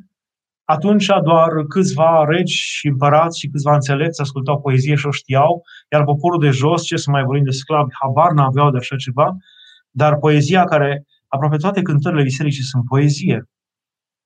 atunci 0.66 1.10
doar 1.24 1.50
câțiva 1.68 2.26
regi 2.28 2.54
și 2.54 2.88
împărați 2.88 3.40
și 3.40 3.48
câțiva 3.48 3.74
înțelepți 3.74 4.22
ascultau 4.22 4.62
poezie 4.62 4.96
și 4.96 5.06
o 5.06 5.12
știau, 5.12 5.64
iar 5.92 6.04
poporul 6.04 6.40
de 6.40 6.50
jos, 6.50 6.84
ce 6.84 6.96
să 6.96 7.12
mai 7.12 7.24
vorbim 7.24 7.44
de 7.44 7.52
sclavi, 7.52 7.94
habar 8.02 8.32
n-aveau 8.32 8.72
de 8.72 8.78
așa 8.78 8.96
ceva, 8.96 9.36
dar 9.90 10.18
poezia 10.18 10.64
care, 10.64 11.06
aproape 11.28 11.58
toate 11.58 11.82
cântările 11.82 12.24
bisericii 12.24 12.64
sunt 12.64 12.84
poezie. 12.86 13.50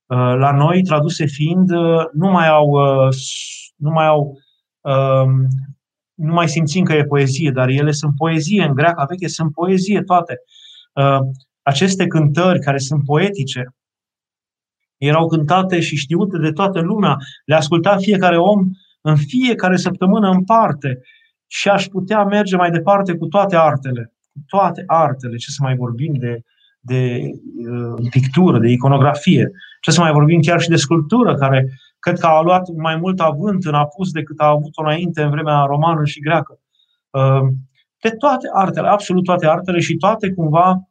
Uh, 0.06 0.18
la 0.18 0.52
noi, 0.52 0.82
traduse 0.82 1.26
fiind, 1.26 1.72
uh, 1.72 2.04
nu 2.14 2.30
mai 2.30 2.48
au, 2.48 2.68
uh, 2.70 3.16
nu 3.76 3.90
mai 3.90 4.06
au 4.06 4.38
um, 4.82 5.48
nu 6.14 6.34
mai 6.34 6.50
simțim 6.50 6.84
că 6.84 6.94
e 6.94 7.04
poezie, 7.04 7.52
dar 7.52 7.68
ele 7.68 7.92
sunt 7.92 8.16
poezie, 8.16 8.64
în 8.64 8.74
greaca 8.74 9.06
veche 9.06 9.28
sunt 9.28 9.52
poezie 9.52 10.02
toate. 10.02 10.34
Aceste 11.62 12.08
cântări 12.08 12.60
care 12.60 12.78
sunt 12.78 13.04
poetice, 13.06 13.76
erau 14.98 15.28
cântate 15.28 15.80
și 15.80 15.96
știute 15.96 16.38
de 16.38 16.52
toată 16.52 16.80
lumea, 16.80 17.18
le 17.46 17.56
asculta 17.56 17.98
fiecare 17.98 18.38
om 18.38 18.70
în 19.02 19.16
fiecare 19.16 19.76
săptămână 19.76 20.30
în 20.30 20.44
parte 20.44 21.02
și 21.48 21.70
aș 21.70 21.86
putea 21.86 22.24
merge 22.24 22.56
mai 22.56 22.72
departe 22.72 23.14
cu 23.14 23.26
toate 23.26 23.56
artele, 23.56 24.14
cu 24.34 24.40
toate 24.48 24.84
artele, 24.88 25.36
ce 25.36 25.50
să 25.50 25.60
mai 25.62 25.76
vorbim 25.76 26.14
de, 26.14 26.42
de 26.80 27.20
uh, 27.70 28.08
pictură, 28.10 28.60
de 28.60 28.70
iconografie. 28.70 29.52
Ce 29.82 29.92
să 29.92 30.02
mai 30.02 30.12
vorbim 30.12 30.42
chiar 30.42 30.62
și 30.62 30.70
de 30.70 30.76
sculptură, 30.76 31.36
care 31.36 31.70
cred 32.00 32.20
că 32.20 32.26
a 32.26 32.42
luat 32.42 32.70
mai 32.76 32.96
mult 32.96 33.20
avânt 33.20 33.66
în 33.66 33.74
apus 33.74 34.12
decât 34.12 34.40
a 34.40 34.48
avut 34.48 34.72
înainte 34.76 35.22
în 35.22 35.30
vremea 35.30 35.64
romană 35.64 36.06
și 36.06 36.22
greacă. 36.22 36.60
Uh, 37.10 37.48
de 38.02 38.10
toate 38.10 38.48
artele, 38.54 38.88
absolut 38.88 39.24
toate 39.24 39.48
artele 39.48 39.80
și 39.80 39.96
toate 39.96 40.34
cumva 40.34 40.70
uh, 40.70 40.82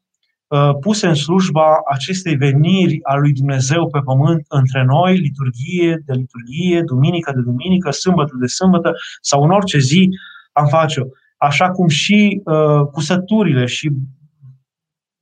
puse 0.81 1.07
în 1.07 1.15
slujba 1.15 1.81
acestei 1.93 2.37
veniri 2.37 2.99
a 3.03 3.15
lui 3.15 3.33
Dumnezeu 3.33 3.91
pe 3.91 3.99
pământ 4.05 4.45
între 4.49 4.85
noi, 4.85 5.17
liturghie 5.17 6.03
de 6.07 6.13
liturghie, 6.13 6.83
duminică 6.83 7.33
de 7.35 7.41
duminică, 7.41 7.91
sâmbătă 7.91 8.33
de 8.41 8.47
sâmbătă 8.47 8.93
sau 9.21 9.43
în 9.43 9.51
orice 9.51 9.79
zi 9.79 10.09
am 10.53 10.67
face-o. 10.67 11.05
Așa 11.37 11.71
cum 11.71 11.89
și 11.89 12.41
uh, 12.45 12.87
cusăturile 12.93 13.67
și 13.67 13.91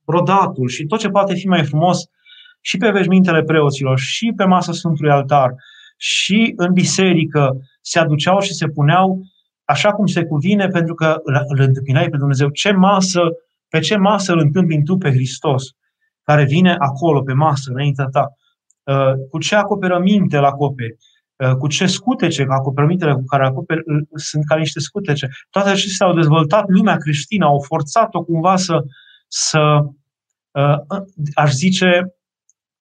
brodatul 0.05 0.67
și 0.67 0.85
tot 0.85 0.99
ce 0.99 1.09
poate 1.09 1.33
fi 1.33 1.47
mai 1.47 1.65
frumos 1.65 2.03
și 2.61 2.77
pe 2.77 2.89
veșmintele 2.89 3.43
preoților, 3.43 3.99
și 3.99 4.33
pe 4.35 4.45
masa 4.45 4.71
Sfântului 4.71 5.11
Altar, 5.11 5.53
și 5.97 6.53
în 6.55 6.73
biserică 6.73 7.57
se 7.81 7.99
aduceau 7.99 8.39
și 8.39 8.53
se 8.53 8.67
puneau 8.67 9.21
așa 9.63 9.91
cum 9.91 10.05
se 10.05 10.23
cuvine, 10.23 10.67
pentru 10.67 10.93
că 10.93 11.17
îl 11.23 11.59
întâmpinai 11.59 12.09
pe 12.09 12.17
Dumnezeu. 12.17 12.49
Ce 12.49 12.71
masă, 12.71 13.21
pe 13.75 13.81
ce 13.81 13.95
masă 13.97 14.31
îl 14.31 14.39
întâmpini 14.39 14.83
tu 14.83 14.97
pe 14.97 15.09
Hristos, 15.09 15.63
care 16.23 16.45
vine 16.45 16.75
acolo, 16.79 17.21
pe 17.21 17.33
masă, 17.33 17.71
înaintea 17.71 18.05
ta? 18.05 18.33
Uh, 18.83 19.13
cu 19.29 19.39
ce 19.39 19.55
acoperăminte 19.55 20.37
la 20.37 20.47
acoperi? 20.47 20.95
Uh, 21.35 21.55
cu 21.55 21.67
ce 21.67 21.85
scutece, 21.85 22.45
acoperămintele 22.49 23.13
cu 23.13 23.23
care 23.25 23.45
acoperi 23.45 23.83
sunt 24.13 24.45
ca 24.45 24.55
niște 24.55 24.79
scutece. 24.79 25.29
Toate 25.49 25.69
acestea 25.69 26.07
au 26.07 26.13
dezvoltat 26.13 26.63
lumea 26.67 26.97
creștină, 26.97 27.45
au 27.45 27.59
forțat-o 27.61 28.23
cumva 28.23 28.55
să, 28.55 28.83
să 29.27 29.79
uh, 30.51 30.77
aș 31.33 31.51
zice, 31.51 32.14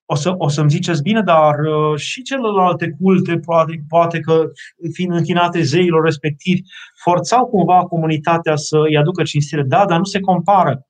o, 0.06 0.14
să, 0.14 0.34
o 0.36 0.48
să-mi 0.48 0.70
ziceți 0.70 1.02
bine, 1.02 1.20
dar 1.22 1.54
uh, 1.58 1.98
și 1.98 2.22
celelalte 2.22 2.96
culte, 3.00 3.38
poate, 3.38 3.84
poate 3.88 4.20
că 4.20 4.44
fiind 4.92 5.12
închinate 5.12 5.62
zeilor 5.62 6.04
respectivi, 6.04 6.62
forțau 7.02 7.46
cumva 7.46 7.78
comunitatea 7.78 8.56
să 8.56 8.78
îi 8.88 8.96
aducă 8.96 9.22
cinstire. 9.22 9.62
Da, 9.62 9.84
dar 9.84 9.98
nu 9.98 10.04
se 10.04 10.20
compară. 10.20 10.86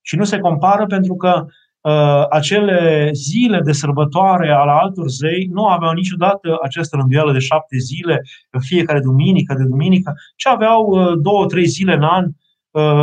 Și 0.00 0.16
nu 0.16 0.24
se 0.24 0.38
compară 0.38 0.86
pentru 0.86 1.14
că 1.14 1.44
uh, 1.80 2.26
acele 2.30 3.10
zile 3.12 3.60
de 3.60 3.72
sărbătoare 3.72 4.50
ale 4.50 4.70
altor 4.70 5.08
zei 5.08 5.48
nu 5.52 5.66
aveau 5.66 5.92
niciodată 5.92 6.58
această 6.62 6.96
rânduială 6.96 7.32
de 7.32 7.38
șapte 7.38 7.76
zile, 7.78 8.22
fiecare 8.60 9.00
duminică 9.00 9.54
de 9.54 9.64
duminică, 9.64 10.14
ci 10.36 10.46
aveau 10.46 10.86
uh, 10.86 11.12
două, 11.20 11.46
trei 11.46 11.66
zile 11.66 11.94
în 11.94 12.02
an 12.02 12.24
Uh, 12.24 12.32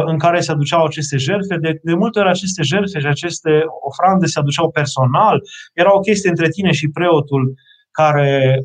în 0.05 0.17
care 0.17 0.39
se 0.39 0.51
aduceau 0.51 0.83
aceste 0.83 1.17
jertfe. 1.17 1.57
De, 1.57 1.79
de 1.83 1.93
multe 1.93 2.19
ori 2.19 2.29
aceste 2.29 2.63
jertfe 2.63 2.99
și 2.99 3.05
aceste 3.05 3.63
ofrande 3.87 4.25
se 4.25 4.39
aduceau 4.39 4.71
personal. 4.71 5.41
Era 5.73 5.95
o 5.95 5.99
chestie 5.99 6.29
între 6.29 6.49
tine 6.49 6.71
și 6.71 6.89
preotul 6.89 7.53
care 7.91 8.59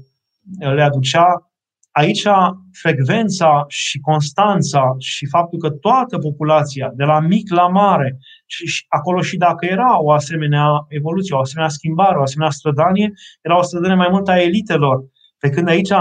le 0.59 0.83
aducea. 0.83 1.49
Aici 1.91 2.27
frecvența 2.73 3.65
și 3.69 3.99
constanța 3.99 4.95
și 4.99 5.27
faptul 5.27 5.59
că 5.59 5.71
toată 5.71 6.19
populația, 6.19 6.91
de 6.95 7.05
la 7.05 7.21
mic 7.21 7.53
la 7.53 7.69
mare, 7.69 8.19
și 8.47 8.85
acolo 8.89 9.21
și 9.21 9.37
dacă 9.37 9.67
era 9.67 10.03
o 10.03 10.11
asemenea 10.11 10.67
evoluție, 10.89 11.37
o 11.37 11.39
asemenea 11.39 11.71
schimbare, 11.71 12.19
o 12.19 12.23
asemenea 12.23 12.53
strădanie, 12.53 13.13
era 13.41 13.59
o 13.59 13.63
strădanie 13.63 13.97
mai 13.97 14.09
mult 14.11 14.29
a 14.29 14.41
elitelor. 14.41 15.05
Pe 15.39 15.51
când 15.51 15.69
aici 15.69 15.93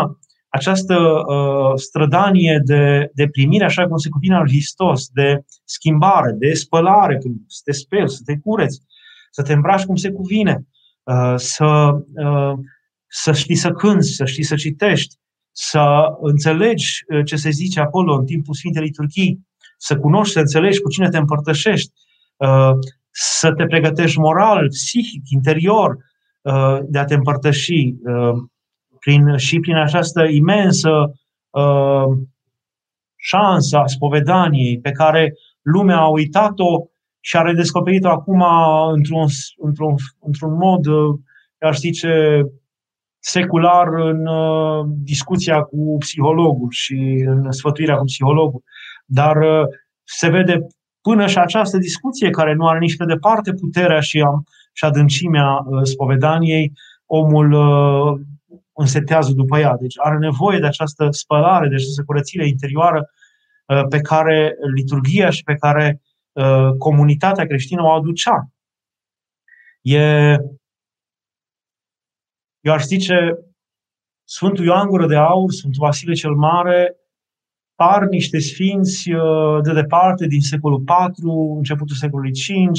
această 0.56 0.96
uh, 0.96 1.72
strădanie 1.76 2.62
de, 2.64 3.12
de 3.14 3.28
primire, 3.28 3.66
așa 3.66 3.88
cum 3.88 3.98
se 3.98 4.10
cuvine 4.10 4.36
al 4.36 4.48
Hristos, 4.48 5.08
de 5.08 5.44
schimbare, 5.64 6.32
de 6.32 6.54
spălare, 6.54 7.18
să 7.48 7.62
te 7.64 7.72
speli, 7.72 8.10
să 8.10 8.22
te 8.26 8.38
cureți, 8.38 8.82
să 9.32 9.42
te 9.42 9.54
îmbraci 9.54 9.86
cum 9.86 9.96
se 9.96 10.12
cuvine, 10.12 10.68
uh, 11.04 11.34
să, 11.36 11.98
uh, 12.16 12.54
să 13.08 13.34
știi 13.34 13.56
să 13.56 13.72
cânți, 13.72 14.10
să 14.10 14.26
știi 14.26 14.44
să 14.44 14.56
citești, 14.56 15.16
să 15.52 16.06
înțelegi 16.22 17.04
uh, 17.08 17.26
ce 17.26 17.36
se 17.36 17.50
zice 17.50 17.80
acolo 17.80 18.16
în 18.16 18.26
timpul 18.26 18.54
Sfintei 18.54 18.84
Liturghii, 18.84 19.48
să 19.78 19.98
cunoști, 19.98 20.34
să 20.34 20.40
înțelegi 20.40 20.82
cu 20.82 20.90
cine 20.90 21.10
te 21.10 21.18
împărtășești, 21.18 21.92
uh, 22.38 22.72
să 23.12 23.54
te 23.54 23.66
pregătești 23.66 24.20
moral, 24.20 24.68
psihic, 24.68 25.30
interior, 25.30 25.98
uh, 26.42 26.78
de 26.84 27.00
a 27.00 27.06
te 27.06 27.14
împărtăși 27.14 27.96
prin, 29.04 29.38
și 29.38 29.60
prin 29.60 29.76
această 29.76 30.24
imensă 30.24 31.14
uh, 31.50 32.18
șansă 33.16 33.78
a 33.78 33.88
spovedaniei 33.88 34.80
pe 34.80 34.92
care 34.92 35.34
lumea 35.62 35.98
a 35.98 36.08
uitat-o 36.08 36.86
și 37.20 37.38
a 37.38 37.42
redescoperit-o 37.42 38.10
acum 38.10 38.44
într-un, 38.94 39.26
într-un, 39.58 39.96
într-un 40.20 40.54
mod, 40.54 40.86
uh, 40.86 41.20
aș 41.60 41.78
zice, 41.78 42.42
secular 43.20 43.88
în 43.88 44.26
uh, 44.26 44.86
discuția 44.88 45.62
cu 45.62 45.96
psihologul 46.00 46.68
și 46.72 47.24
în 47.26 47.52
sfătuirea 47.52 47.96
cu 47.96 48.04
psihologul. 48.04 48.64
Dar 49.06 49.38
uh, 49.38 49.66
se 50.04 50.30
vede 50.30 50.68
până 51.02 51.28
și 51.28 51.38
această 51.38 51.78
discuție, 51.78 52.30
care 52.30 52.54
nu 52.54 52.68
are 52.68 52.80
nici 52.80 52.98
pe 52.98 53.06
departe 53.06 53.54
puterea 53.54 54.00
și, 54.00 54.22
am, 54.22 54.44
și 54.74 54.86
adâncimea 54.86 55.66
uh, 55.66 55.82
spovedaniei, 55.84 56.72
omul 57.06 57.52
uh, 57.52 58.20
însetează 58.74 59.32
după 59.32 59.60
ea. 59.60 59.78
Deci 59.80 59.96
are 59.98 60.18
nevoie 60.18 60.60
de 60.60 60.66
această 60.66 61.08
spălare, 61.10 61.68
de 61.68 61.76
această 61.76 62.04
curățire 62.04 62.48
interioară 62.48 63.10
uh, 63.66 63.84
pe 63.90 64.02
care 64.02 64.56
liturgia 64.76 65.30
și 65.30 65.44
pe 65.44 65.56
care 65.56 66.02
uh, 66.32 66.70
comunitatea 66.78 67.46
creștină 67.46 67.82
o 67.82 67.92
aducea. 67.92 68.48
E, 69.82 70.00
eu 72.60 72.74
aș 72.74 72.84
zice, 72.84 73.38
Sfântul 74.24 74.66
Ioan 74.66 74.88
Gură 74.88 75.08
de 75.08 75.16
Aur, 75.16 75.52
Sfântul 75.52 75.86
Vasile 75.86 76.14
cel 76.14 76.36
Mare, 76.36 76.96
par 77.76 78.04
niște 78.04 78.40
sfinți 78.40 79.12
uh, 79.12 79.62
de 79.64 79.74
departe 79.74 80.28
din 80.28 80.42
secolul 80.42 80.80
IV, 80.80 81.26
începutul 81.58 81.96
secolului 81.96 82.32
V, 82.32 82.72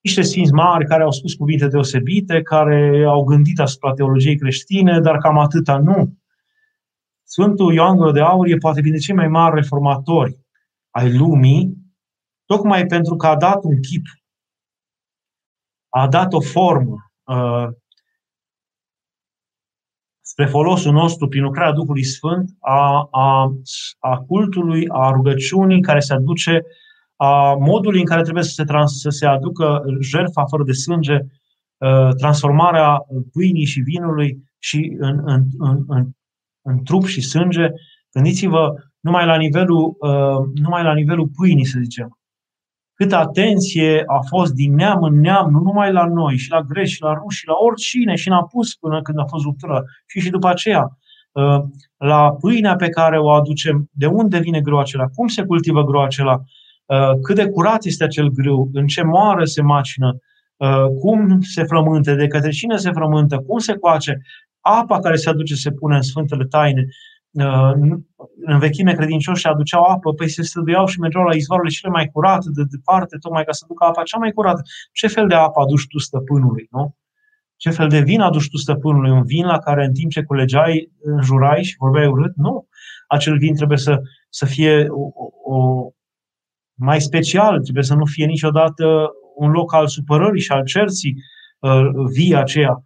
niște 0.00 0.22
sfinți 0.22 0.52
mari 0.52 0.86
care 0.86 1.02
au 1.02 1.10
spus 1.10 1.34
cuvinte 1.34 1.68
deosebite, 1.68 2.42
care 2.42 3.04
au 3.06 3.24
gândit 3.24 3.58
asupra 3.58 3.92
teologiei 3.92 4.38
creștine, 4.38 5.00
dar 5.00 5.16
cam 5.16 5.38
atâta 5.38 5.78
nu. 5.78 6.16
Sfântul 7.22 7.74
Ioan 7.74 7.96
Gură 7.96 8.12
de 8.12 8.20
Aur 8.20 8.46
e 8.46 8.56
poate 8.56 8.80
dintre 8.80 9.00
cei 9.00 9.14
mai 9.14 9.28
mari 9.28 9.54
reformatori 9.54 10.38
ai 10.90 11.16
lumii, 11.16 11.76
tocmai 12.44 12.86
pentru 12.86 13.16
că 13.16 13.26
a 13.26 13.36
dat 13.36 13.64
un 13.64 13.80
chip, 13.80 14.06
a 15.88 16.08
dat 16.08 16.32
o 16.32 16.40
formă 16.40 16.96
uh, 17.24 17.68
spre 20.20 20.46
folosul 20.46 20.92
nostru 20.92 21.28
prin 21.28 21.42
lucrarea 21.42 21.72
Duhului 21.72 22.04
Sfânt 22.04 22.56
a, 22.60 23.08
a, 23.10 23.52
a 23.98 24.18
cultului, 24.18 24.88
a 24.88 25.10
rugăciunii 25.10 25.82
care 25.82 26.00
se 26.00 26.12
aduce 26.12 26.52
uh, 26.52 26.87
a 27.20 27.54
modului 27.54 28.00
în 28.00 28.06
care 28.06 28.22
trebuie 28.22 28.44
să 28.44 28.50
se, 28.50 28.64
trans, 28.64 29.00
să 29.00 29.08
se 29.08 29.26
aducă 29.26 29.82
jertfa 30.00 30.44
fără 30.44 30.62
de 30.64 30.72
sânge, 30.72 31.18
transformarea 32.16 32.98
pâinii 33.32 33.64
și 33.64 33.80
vinului 33.80 34.38
și 34.58 34.96
în, 34.98 35.20
în, 35.24 35.44
în, 35.58 35.84
în, 35.86 36.08
în 36.62 36.82
trup 36.82 37.04
și 37.04 37.20
sânge. 37.20 37.68
Gândiți-vă 38.12 38.74
numai 39.00 39.26
la 39.26 39.36
nivelul, 39.36 39.96
numai 40.54 40.82
la 40.82 40.94
nivelul 40.94 41.28
pâinii, 41.36 41.66
să 41.66 41.78
zicem. 41.82 42.18
Câtă 42.94 43.16
atenție 43.16 44.02
a 44.06 44.20
fost 44.28 44.52
din 44.52 44.74
neam 44.74 45.02
în 45.02 45.20
neam, 45.20 45.50
nu 45.50 45.58
numai 45.58 45.92
la 45.92 46.04
noi, 46.04 46.36
și 46.36 46.50
la 46.50 46.60
greci, 46.60 46.88
și 46.88 47.02
la 47.02 47.12
ruși, 47.12 47.38
și 47.38 47.46
la 47.46 47.54
oricine, 47.54 48.14
și 48.14 48.28
n-a 48.28 48.42
pus 48.42 48.74
până 48.74 49.02
când 49.02 49.18
a 49.18 49.24
fost 49.24 49.44
ruptură, 49.44 49.84
și 50.06 50.20
și 50.20 50.30
după 50.30 50.48
aceea, 50.48 50.98
la 51.96 52.32
pâinea 52.32 52.76
pe 52.76 52.88
care 52.88 53.18
o 53.18 53.30
aducem, 53.30 53.88
de 53.90 54.06
unde 54.06 54.38
vine 54.38 54.60
grâu 54.60 54.78
acela, 54.78 55.04
cum 55.14 55.26
se 55.26 55.42
cultivă 55.42 55.84
grâu 55.84 56.00
acela, 56.00 56.34
Uh, 56.34 56.57
cât 57.22 57.34
de 57.34 57.48
curat 57.48 57.84
este 57.84 58.04
acel 58.04 58.28
grâu, 58.28 58.70
în 58.72 58.86
ce 58.86 59.02
moară 59.02 59.44
se 59.44 59.62
macină, 59.62 60.18
uh, 60.56 60.86
cum 61.00 61.40
se 61.40 61.64
frământă, 61.64 62.14
de 62.14 62.26
către 62.26 62.50
cine 62.50 62.76
se 62.76 62.90
frământă, 62.90 63.38
cum 63.38 63.58
se 63.58 63.74
coace, 63.74 64.20
apa 64.60 65.00
care 65.00 65.16
se 65.16 65.28
aduce 65.28 65.54
se 65.54 65.70
pune 65.70 65.96
în 65.96 66.02
Sfântele 66.02 66.44
Taine. 66.44 66.86
Uh, 67.30 67.72
în 68.44 68.58
vechime 68.58 68.92
credincioși 68.92 69.46
aduceau 69.46 69.82
apă, 69.82 70.12
păi 70.12 70.28
se 70.28 70.42
străduiau 70.42 70.86
și 70.86 71.00
mergeau 71.00 71.24
la 71.24 71.34
izvoarele 71.34 71.68
cele 71.68 71.92
mai 71.92 72.08
curate 72.12 72.48
de 72.52 72.62
departe, 72.70 73.16
tocmai 73.20 73.44
ca 73.44 73.52
să 73.52 73.64
ducă 73.68 73.84
apa 73.84 74.02
cea 74.02 74.18
mai 74.18 74.32
curată. 74.32 74.62
Ce 74.92 75.06
fel 75.06 75.28
de 75.28 75.34
apă 75.34 75.60
aduci 75.60 75.86
tu 75.88 75.98
stăpânului, 75.98 76.66
nu? 76.70 76.96
Ce 77.56 77.70
fel 77.70 77.88
de 77.88 78.00
vin 78.00 78.20
aduci 78.20 78.48
tu 78.48 78.56
stăpânului? 78.56 79.10
Un 79.10 79.22
vin 79.22 79.46
la 79.46 79.58
care 79.58 79.84
în 79.84 79.92
timp 79.92 80.10
ce 80.10 80.22
culegeai, 80.22 80.92
înjurai 81.02 81.62
și 81.62 81.76
vorbeai 81.78 82.06
urât? 82.06 82.36
Nu. 82.36 82.68
Acel 83.06 83.38
vin 83.38 83.54
trebuie 83.54 83.78
să, 83.78 84.00
să 84.28 84.46
fie 84.46 84.86
o, 84.88 85.10
o, 85.56 85.88
mai 86.78 87.00
special, 87.00 87.60
trebuie 87.60 87.84
să 87.84 87.94
nu 87.94 88.04
fie 88.04 88.26
niciodată 88.26 89.10
un 89.34 89.50
loc 89.50 89.74
al 89.74 89.86
supărării 89.86 90.42
și 90.42 90.52
al 90.52 90.64
cerții 90.64 91.16
uh, 91.58 91.82
vii 92.12 92.34
aceea. 92.34 92.82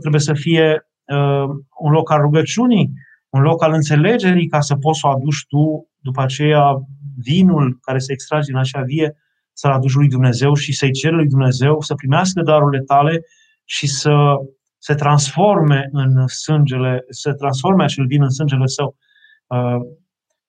Trebuie 0.00 0.20
să 0.20 0.32
fie 0.32 0.86
uh, 1.04 1.48
un 1.78 1.92
loc 1.92 2.10
al 2.10 2.20
rugăciunii, 2.20 2.90
un 3.28 3.42
loc 3.42 3.62
al 3.62 3.72
înțelegerii 3.72 4.46
ca 4.46 4.60
să 4.60 4.74
poți 4.74 4.98
să 4.98 5.06
o 5.06 5.10
aduci 5.10 5.46
tu 5.48 5.88
după 5.98 6.22
aceea 6.22 6.86
vinul 7.16 7.78
care 7.80 7.98
se 7.98 8.12
extrage 8.12 8.50
din 8.50 8.56
acea 8.56 8.82
vie 8.82 9.16
să-l 9.52 9.70
aduci 9.70 9.94
lui 9.94 10.08
Dumnezeu 10.08 10.54
și 10.54 10.72
să-i 10.72 10.92
ceri 10.92 11.14
lui 11.14 11.28
Dumnezeu 11.28 11.80
să 11.80 11.94
primească 11.94 12.42
darurile 12.42 12.82
tale 12.82 13.24
și 13.64 13.86
să 13.86 14.34
se 14.78 14.94
transforme 14.94 15.88
în 15.92 16.26
sângele, 16.26 17.04
să 17.08 17.32
transforme 17.32 17.84
acel 17.84 18.06
vin 18.06 18.22
în 18.22 18.30
sângele 18.30 18.66
său. 18.66 18.96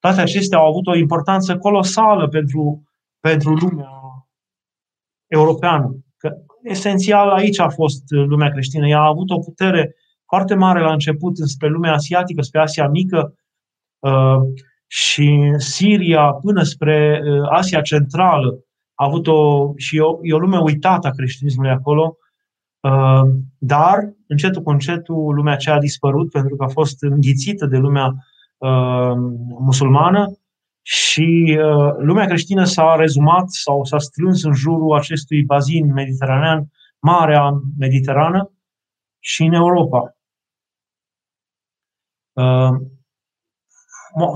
Uh, 0.03 0.09
toate 0.09 0.21
acestea 0.21 0.57
au 0.57 0.67
avut 0.67 0.87
o 0.87 0.95
importanță 0.95 1.57
colosală 1.57 2.27
pentru, 2.27 2.83
pentru 3.19 3.53
lumea 3.53 3.89
europeană. 5.27 5.97
Că 6.17 6.35
esențial 6.63 7.29
aici 7.29 7.59
a 7.59 7.69
fost 7.69 8.03
lumea 8.07 8.49
creștină. 8.49 8.87
Ea 8.87 8.99
a 8.99 9.07
avut 9.07 9.29
o 9.29 9.39
putere 9.39 9.95
foarte 10.25 10.55
mare 10.55 10.81
la 10.81 10.91
început 10.91 11.37
spre 11.37 11.67
lumea 11.67 11.93
asiatică, 11.93 12.41
spre 12.41 12.59
Asia 12.59 12.87
Mică 12.87 13.33
uh, 13.99 14.41
și 14.87 15.53
Siria 15.57 16.31
până 16.31 16.63
spre 16.63 17.21
uh, 17.23 17.47
Asia 17.49 17.81
Centrală. 17.81 18.59
A 18.93 19.05
avut 19.05 19.27
o, 19.27 19.71
și 19.75 19.99
o, 19.99 20.19
e 20.21 20.33
o 20.33 20.37
lume 20.37 20.57
uitată 20.57 21.07
a 21.07 21.11
creștinismului 21.11 21.71
acolo, 21.71 22.17
uh, 22.79 23.29
dar 23.57 24.13
încetul 24.27 24.61
cu 24.61 24.69
încetul 24.69 25.33
lumea 25.33 25.53
aceea 25.53 25.75
a 25.75 25.79
dispărut 25.79 26.31
pentru 26.31 26.55
că 26.55 26.63
a 26.63 26.67
fost 26.67 27.01
înghițită 27.01 27.65
de 27.65 27.77
lumea 27.77 28.15
musulmană 29.59 30.37
și 30.81 31.59
lumea 31.97 32.25
creștină 32.25 32.63
s-a 32.63 32.95
rezumat 32.95 33.49
sau 33.49 33.83
s-a 33.83 33.97
strâns 33.97 34.43
în 34.43 34.53
jurul 34.53 34.95
acestui 34.95 35.43
bazin 35.43 35.93
mediteranean, 35.93 36.71
Marea 36.99 37.61
Mediterană 37.77 38.51
și 39.19 39.43
în 39.43 39.53
Europa. 39.53 40.17
Ehm, 42.33 42.93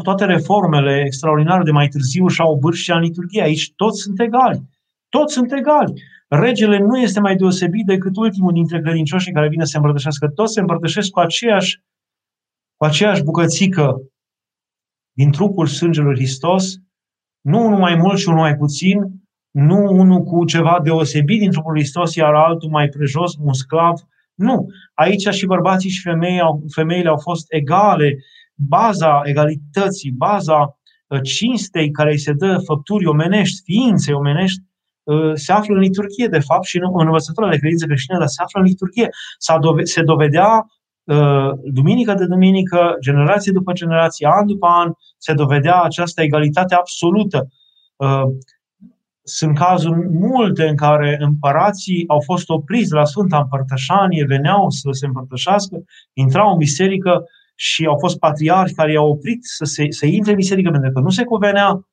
toate 0.04 0.26
reformele 0.26 1.04
extraordinare 1.06 1.64
de 1.64 1.72
mai 1.72 1.88
târziu 1.88 2.28
și-au 2.28 2.60
vârșit 2.62 2.94
în 2.94 3.00
liturghie. 3.00 3.42
Aici 3.42 3.74
toți 3.76 4.02
sunt 4.02 4.20
egali. 4.20 4.62
Toți 5.10 5.34
sunt 5.34 5.52
egali. 5.52 5.94
Regele 6.28 6.78
nu 6.78 7.00
este 7.00 7.20
mai 7.20 7.36
deosebit 7.36 7.86
decât 7.86 8.16
ultimul 8.16 8.54
dintre 8.54 8.82
credincioșii 8.82 9.34
care 9.34 9.48
vine 9.48 9.64
să 9.64 9.72
se 9.72 9.78
împărtășească. 9.78 10.28
Toți 10.28 10.54
se 10.54 10.60
împărtășesc 10.60 11.10
cu 11.10 11.20
aceeași, 11.20 11.82
cu 12.76 12.86
aceeași 12.86 13.24
bucățică 13.24 14.02
din 15.18 15.32
trupul 15.32 15.68
sângelui 15.68 16.16
Hristos, 16.16 16.76
nu 17.42 17.66
unul 17.66 17.80
mai 17.80 17.96
mult 17.96 18.18
și 18.18 18.28
unul 18.28 18.40
mai 18.40 18.56
puțin, 18.56 18.98
nu 19.52 19.78
unul 19.92 20.24
cu 20.24 20.46
ceva 20.46 20.80
deosebit 20.84 21.40
din 21.40 21.52
trupul 21.52 21.76
Hristos, 21.76 22.16
iar 22.16 22.34
altul 22.34 22.70
mai 22.70 22.88
prejos, 22.88 23.36
un 23.40 23.54
sclav, 23.54 23.94
nu. 24.34 24.68
Aici 24.94 25.28
și 25.28 25.46
bărbații 25.46 25.90
și 25.90 26.02
femei 26.02 26.40
au, 26.40 26.64
femeile 26.74 27.10
au 27.10 27.18
fost 27.18 27.46
egale. 27.50 28.18
Baza 28.56 29.22
egalității, 29.24 30.12
baza 30.12 30.78
uh, 31.08 31.22
cinstei 31.22 31.92
care 31.92 32.12
îi 32.12 32.20
se 32.20 32.34
dă 32.34 32.58
făpturi 32.66 33.06
omenești, 33.06 33.62
ființe 33.64 34.14
omenești, 34.14 34.62
uh, 35.04 35.32
se 35.34 35.52
află 35.52 35.76
în 35.76 35.82
liturghie, 35.82 36.28
de 36.28 36.40
fapt, 36.40 36.66
și 36.66 36.78
în 36.78 36.84
învățătura 36.94 37.50
de 37.50 37.58
credință 37.58 37.86
creștină, 37.86 38.18
dar 38.18 38.28
se 38.28 38.42
află 38.42 38.60
în 38.60 38.66
liturghie. 38.66 39.10
Se 39.84 40.02
dovedea 40.02 40.50
uh, 40.56 40.77
duminică 41.64 42.14
de 42.14 42.26
duminică, 42.26 42.96
generație 43.00 43.52
după 43.52 43.74
generație, 43.74 44.28
an 44.32 44.48
după 44.48 44.68
an, 44.68 44.92
se 45.18 45.34
dovedea 45.34 45.82
această 45.82 46.22
egalitate 46.22 46.76
absolută 46.76 47.48
sunt 49.28 49.58
cazuri 49.58 50.10
multe 50.10 50.68
în 50.68 50.76
care 50.76 51.18
împărații 51.20 52.04
au 52.08 52.20
fost 52.20 52.50
opriți 52.50 52.94
la 52.94 53.06
Sfânta 53.06 53.38
Împărtășanie, 53.38 54.26
veneau 54.28 54.70
să 54.70 54.90
se 54.92 55.06
împărtășească, 55.06 55.84
intrau 56.14 56.52
în 56.52 56.58
biserică 56.58 57.24
și 57.56 57.86
au 57.86 57.98
fost 57.98 58.20
patriarhi 58.20 58.74
care 58.74 58.92
i-au 58.92 59.10
oprit 59.10 59.46
să, 59.46 59.66
se, 59.66 59.86
să 59.90 60.06
intre 60.06 60.32
în 60.32 60.38
biserică 60.38 60.70
pentru 60.72 60.92
că 60.92 61.00
nu 61.00 61.10
se 61.10 61.24
cuvenea, 61.24 61.88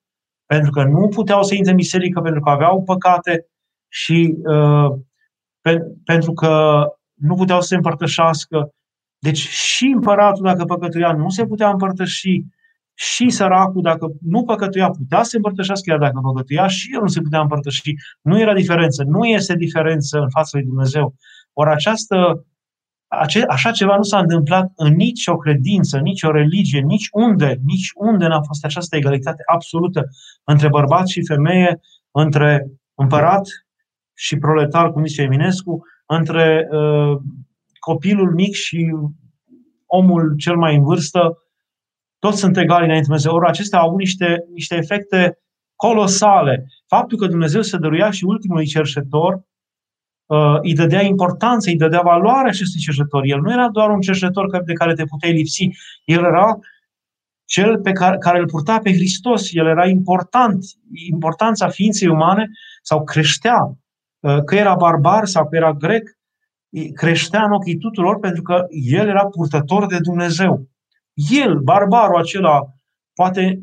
pentru 0.47 0.71
că 0.71 0.85
nu 0.85 1.09
puteau 1.09 1.43
să 1.43 1.55
intre 1.55 1.71
în 1.71 1.77
biserică, 1.77 2.21
pentru 2.21 2.41
că 2.41 2.51
aveau 2.51 2.83
păcate 2.83 3.47
și 3.89 4.37
uh, 4.45 4.91
pe, 5.61 5.79
pentru 6.05 6.33
că 6.33 6.85
nu 7.15 7.35
puteau 7.35 7.61
să 7.61 7.67
se 7.67 7.75
împărtășească. 7.75 8.75
Deci 9.27 9.49
și 9.49 9.87
împăratul, 9.87 10.45
dacă 10.45 10.65
păcătuia, 10.65 11.13
nu 11.13 11.29
se 11.29 11.47
putea 11.47 11.71
împărtăși 11.71 12.45
și 12.95 13.29
săracul, 13.29 13.83
dacă 13.83 14.07
nu 14.21 14.45
păcătuia, 14.45 14.91
putea 14.91 15.23
să 15.23 15.29
se 15.29 15.37
împărtășească, 15.37 15.91
iar 15.91 15.99
dacă 15.99 16.21
păcătuia, 16.23 16.67
și 16.67 16.95
el 16.95 17.01
nu 17.01 17.07
se 17.07 17.21
putea 17.21 17.41
împărtăși. 17.41 17.95
Nu 18.21 18.41
era 18.41 18.55
diferență. 18.55 19.05
Nu 19.07 19.25
este 19.25 19.55
diferență 19.55 20.19
în 20.19 20.31
fața 20.31 20.59
lui 20.59 20.67
Dumnezeu. 20.67 21.15
Ori 21.53 21.71
această, 21.71 22.47
ace, 23.07 23.43
așa 23.49 23.71
ceva 23.71 23.97
nu 23.97 24.03
s-a 24.03 24.19
întâmplat 24.19 24.73
în 24.77 24.95
nicio 24.95 25.37
credință, 25.37 25.99
nicio 25.99 26.31
religie, 26.31 26.81
nici 26.81 27.09
unde, 27.13 27.59
nici 27.65 27.91
unde 27.95 28.27
n-a 28.27 28.43
fost 28.43 28.65
această 28.65 28.97
egalitate 28.97 29.43
absolută 29.53 30.05
între 30.45 30.69
bărbat 30.69 31.07
și 31.07 31.27
femeie, 31.27 31.81
între 32.11 32.67
împărat 32.95 33.47
și 34.15 34.37
proletar, 34.37 34.93
cum 34.93 35.05
zice 35.05 35.23
Eminescu, 35.23 35.83
între 36.07 36.69
uh, 36.71 37.17
copilul 37.85 38.35
mic 38.35 38.55
și 38.55 38.95
omul 39.87 40.35
cel 40.37 40.57
mai 40.57 40.77
în 40.77 40.83
vârstă, 40.83 41.39
toți 42.19 42.39
sunt 42.39 42.57
egali 42.57 42.85
înainte 42.85 43.05
Dumnezeu. 43.05 43.35
Ori 43.35 43.49
acestea 43.49 43.79
au 43.79 43.97
niște, 43.97 44.45
niște 44.53 44.75
efecte 44.75 45.39
colosale. 45.77 46.67
Faptul 46.87 47.19
că 47.19 47.27
Dumnezeu 47.27 47.63
se 47.63 47.77
dăruia 47.77 48.11
și 48.11 48.25
ultimului 48.25 48.67
cerșetor, 48.67 49.33
uh, 50.27 50.59
îi 50.63 50.75
dădea 50.75 51.03
importanță, 51.03 51.71
îi 51.71 51.77
dădea 51.77 52.01
valoare 52.01 52.49
acestui 52.49 52.81
cerșetor. 52.81 53.23
El 53.25 53.41
nu 53.41 53.53
era 53.53 53.69
doar 53.69 53.91
un 53.91 54.01
cerșetor 54.01 54.63
de 54.65 54.73
care 54.73 54.95
te 54.95 55.05
puteai 55.05 55.33
lipsi, 55.33 55.69
el 56.05 56.25
era 56.25 56.59
cel 57.45 57.81
pe 57.81 57.93
care, 57.93 58.19
care 58.19 58.39
îl 58.39 58.47
purta 58.47 58.79
pe 58.79 58.93
Hristos. 58.93 59.49
El 59.53 59.67
era 59.67 59.87
important. 59.87 60.65
Importanța 61.11 61.69
ființei 61.69 62.09
umane 62.09 62.49
sau 62.83 63.05
creștea, 63.05 63.79
uh, 64.21 64.43
că 64.45 64.55
era 64.55 64.75
barbar 64.75 65.25
sau 65.25 65.49
că 65.49 65.57
era 65.57 65.73
grec, 65.73 66.09
creștea 66.95 67.45
în 67.45 67.53
ochii 67.53 67.77
tuturor 67.77 68.19
pentru 68.19 68.43
că 68.43 68.67
el 68.71 69.09
era 69.09 69.27
purtător 69.27 69.87
de 69.87 69.99
Dumnezeu. 69.99 70.69
El, 71.15 71.59
barbarul 71.59 72.17
acela, 72.17 72.61
poate 73.15 73.63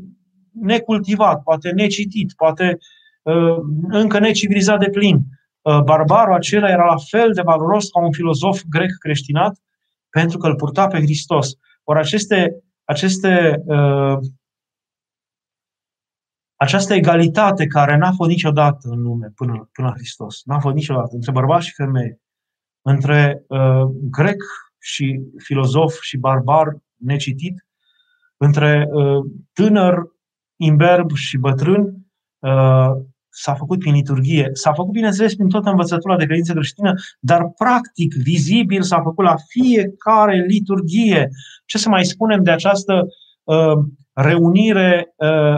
necultivat, 0.52 1.44
poate 1.44 1.72
necitit, 1.72 2.34
poate 2.34 2.78
uh, 3.22 3.58
încă 3.88 4.20
necivilizat 4.20 4.80
de 4.80 4.90
plin, 4.90 5.16
uh, 5.62 5.82
barbarul 5.84 6.34
acela 6.34 6.70
era 6.70 6.86
la 6.86 6.98
fel 7.10 7.34
de 7.34 7.42
valoros 7.42 7.90
ca 7.90 8.00
un 8.00 8.12
filozof 8.12 8.62
grec 8.70 8.92
creștinat 9.00 9.60
pentru 10.10 10.38
că 10.38 10.48
îl 10.48 10.56
purta 10.56 10.88
pe 10.88 11.00
Hristos. 11.00 11.54
Ori 11.84 12.00
aceste, 12.00 12.64
aceste 12.84 13.62
uh, 13.66 14.18
această 16.56 16.94
egalitate 16.94 17.68
care 17.68 17.98
n-a 17.98 18.12
fost 18.12 18.30
niciodată 18.30 18.88
în 18.90 19.02
lume 19.02 19.32
până, 19.36 19.70
până 19.72 19.88
la 19.88 19.94
Hristos, 19.94 20.42
n-a 20.46 20.60
fost 20.60 20.76
niciodată 20.76 21.10
între 21.16 21.32
bărbați 21.32 21.66
și 21.66 21.74
femei, 21.74 22.21
între 22.82 23.44
uh, 23.48 23.84
grec 24.12 24.44
și 24.80 25.22
filozof 25.38 26.02
și 26.02 26.18
barbar 26.18 26.78
necitit, 26.96 27.66
între 28.38 28.88
uh, 28.92 29.26
tânăr, 29.54 30.04
imberb 30.56 31.12
și 31.12 31.38
bătrân, 31.38 31.96
uh, 32.40 32.92
s-a 33.30 33.54
făcut 33.54 33.80
prin 33.80 33.94
liturghie. 33.94 34.50
S-a 34.54 34.74
făcut, 34.74 34.92
bineînțeles, 34.92 35.36
prin 35.36 35.50
toată 35.50 35.70
învățătura 35.70 36.18
de 36.18 36.26
credință 36.26 36.54
creștină, 36.54 36.94
dar 37.20 37.50
practic, 37.58 38.14
vizibil, 38.14 38.82
s-a 38.82 39.02
făcut 39.02 39.26
la 39.26 39.36
fiecare 39.48 40.46
liturghie. 40.48 41.30
Ce 41.66 41.78
să 41.78 41.90
mai 41.90 42.06
spunem 42.06 42.44
de 42.44 42.52
această 42.52 43.08
uh, 43.44 43.78
reunire 44.14 45.14
uh, 45.16 45.58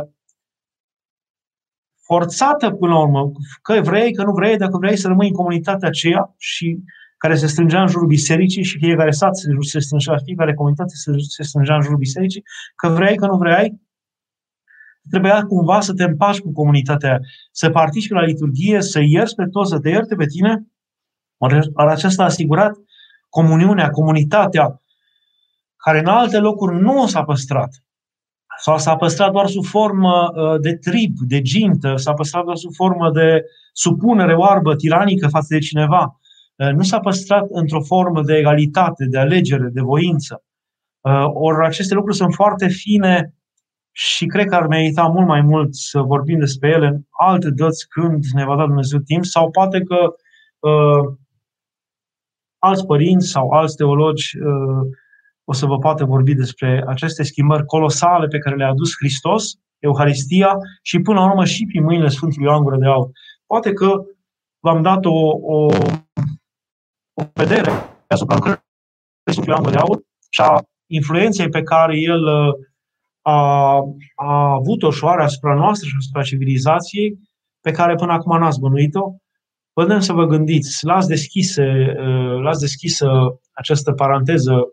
forțată 2.02 2.72
până 2.72 2.94
la 2.94 3.00
urmă, 3.00 3.32
că 3.62 3.82
vrei, 3.82 4.14
că 4.14 4.24
nu 4.24 4.32
vrei, 4.32 4.58
dacă 4.58 4.78
vrei 4.78 4.98
să 4.98 5.08
rămâi 5.08 5.28
în 5.28 5.34
comunitatea 5.34 5.88
aceea 5.88 6.34
și 6.38 6.80
care 7.24 7.36
se 7.36 7.48
strângea 7.48 7.82
în 7.82 7.88
jurul 7.88 8.08
bisericii 8.08 8.64
și 8.64 8.78
fiecare 8.78 9.12
sat 9.12 9.36
se 9.60 9.80
strângea, 9.80 10.18
fiecare 10.24 10.54
comunitate 10.54 10.94
se 11.28 11.44
strângea 11.44 11.76
în 11.76 11.82
jurul 11.82 11.98
bisericii, 11.98 12.44
că 12.76 12.90
vrei, 12.90 13.16
că 13.16 13.26
nu 13.26 13.38
vrei, 13.38 13.82
trebuia 15.10 15.44
cumva 15.44 15.80
să 15.80 15.94
te 15.94 16.04
împaci 16.04 16.40
cu 16.40 16.52
comunitatea 16.52 17.20
să 17.52 17.70
participi 17.70 18.14
la 18.14 18.22
liturghie, 18.22 18.82
să 18.82 19.00
ierți 19.02 19.36
pe 19.36 19.46
toți, 19.46 19.70
să 19.70 19.80
te 19.80 19.90
ierte 19.90 20.16
pe 20.16 20.26
tine. 20.26 20.68
Ori 21.38 21.72
aceasta 21.76 22.22
a 22.22 22.26
asigurat 22.26 22.76
comuniunea, 23.30 23.90
comunitatea, 23.90 24.82
care 25.76 26.00
în 26.00 26.06
alte 26.06 26.38
locuri 26.38 26.82
nu 26.82 27.08
s-a 27.08 27.24
păstrat. 27.24 27.84
Sau 28.62 28.78
s-a 28.78 28.96
păstrat 28.96 29.32
doar 29.32 29.48
sub 29.48 29.66
formă 29.66 30.32
uh, 30.36 30.60
de 30.60 30.76
trib, 30.76 31.16
de 31.20 31.42
gintă, 31.42 31.96
s-a 31.96 32.14
păstrat 32.14 32.44
doar 32.44 32.56
sub 32.56 32.74
formă 32.74 33.12
de 33.12 33.44
supunere 33.74 34.36
oarbă, 34.36 34.76
tiranică 34.76 35.28
față 35.28 35.48
de 35.50 35.60
cineva. 35.60 36.18
Uh, 36.56 36.72
nu 36.74 36.84
s-a 36.84 37.00
păstrat 37.00 37.46
într-o 37.50 37.82
formă 37.82 38.22
de 38.22 38.36
egalitate, 38.36 39.06
de 39.06 39.18
alegere, 39.18 39.70
de 39.70 39.82
voință. 39.82 40.44
Uh, 41.02 41.26
ori 41.34 41.66
aceste 41.66 41.94
lucruri 41.94 42.18
sunt 42.18 42.34
foarte 42.34 42.68
fine 42.68 43.34
și 43.92 44.26
cred 44.26 44.48
că 44.48 44.56
ar 44.56 44.68
merita 44.68 45.04
mult 45.04 45.28
mai 45.28 45.42
mult 45.42 45.76
să 45.76 46.02
vorbim 46.02 46.40
despre 46.40 46.70
ele 46.70 46.88
în 46.88 47.02
alte 47.10 47.50
dăți 47.50 47.88
când 47.88 48.24
ne 48.34 48.46
va 48.46 48.56
da 48.56 48.66
Dumnezeu 48.66 49.00
timp 49.00 49.26
sau 49.26 49.52
poate 49.52 49.82
că 49.82 50.14
uh, 50.70 51.14
alți 52.58 52.86
părinți 52.86 53.28
sau 53.28 53.50
alți 53.50 53.76
teologi 53.76 54.38
uh, 54.38 54.88
o 55.44 55.54
să 55.54 55.66
vă 55.66 55.78
poată 55.78 56.06
vorbi 56.06 56.34
despre 56.34 56.84
aceste 56.88 57.24
schimbări 57.24 57.66
colosale 57.66 58.28
pe 58.28 58.38
care 58.38 58.56
le-a 58.56 58.70
adus 58.70 58.92
Hristos, 58.98 59.54
Euharistia 59.80 60.58
și 60.82 61.00
până 61.00 61.20
la 61.20 61.30
urmă 61.30 61.46
și 61.46 61.66
prin 61.66 61.84
mâinile 61.84 62.08
Sfântului 62.08 62.48
Ioan 62.48 62.64
Gură 62.64 62.78
de 62.78 62.86
Aur. 62.86 63.10
poate 63.46 63.74
că 63.74 64.04
v-am 64.60 64.82
dat 64.82 65.06
o, 65.06 65.38
o, 65.42 65.68
o 67.14 67.24
vedere 67.34 67.72
asupra 68.08 68.36
lucrării 68.36 68.62
sufletului 69.34 69.72
de 69.72 69.78
aur 69.78 70.02
și 70.30 70.42
a 70.42 70.64
influenței 70.88 71.50
pe 71.50 71.64
care 71.64 72.00
el 72.00 72.24
uh, 72.24 72.54
a, 73.22 73.78
a 74.16 74.52
avut-o 74.52 74.92
și 74.92 75.06
asupra 75.06 75.54
noastră 75.54 75.88
și 75.88 75.96
asupra 75.98 76.24
civilizației, 76.24 77.20
pe 77.62 77.72
care 77.72 77.96
până 77.96 78.12
acum 78.12 78.38
n-ați 78.38 78.60
bănuit-o. 78.60 79.14
Vă 79.74 79.86
dăm 79.86 80.00
să 80.00 80.14
vă 80.14 80.26
gândiți, 80.26 80.86
las 80.86 81.06
deschise, 81.06 81.96
uh, 82.00 82.42
las 82.42 82.60
deschisă 82.60 83.08
această 83.52 83.92
paranteză, 83.92 84.68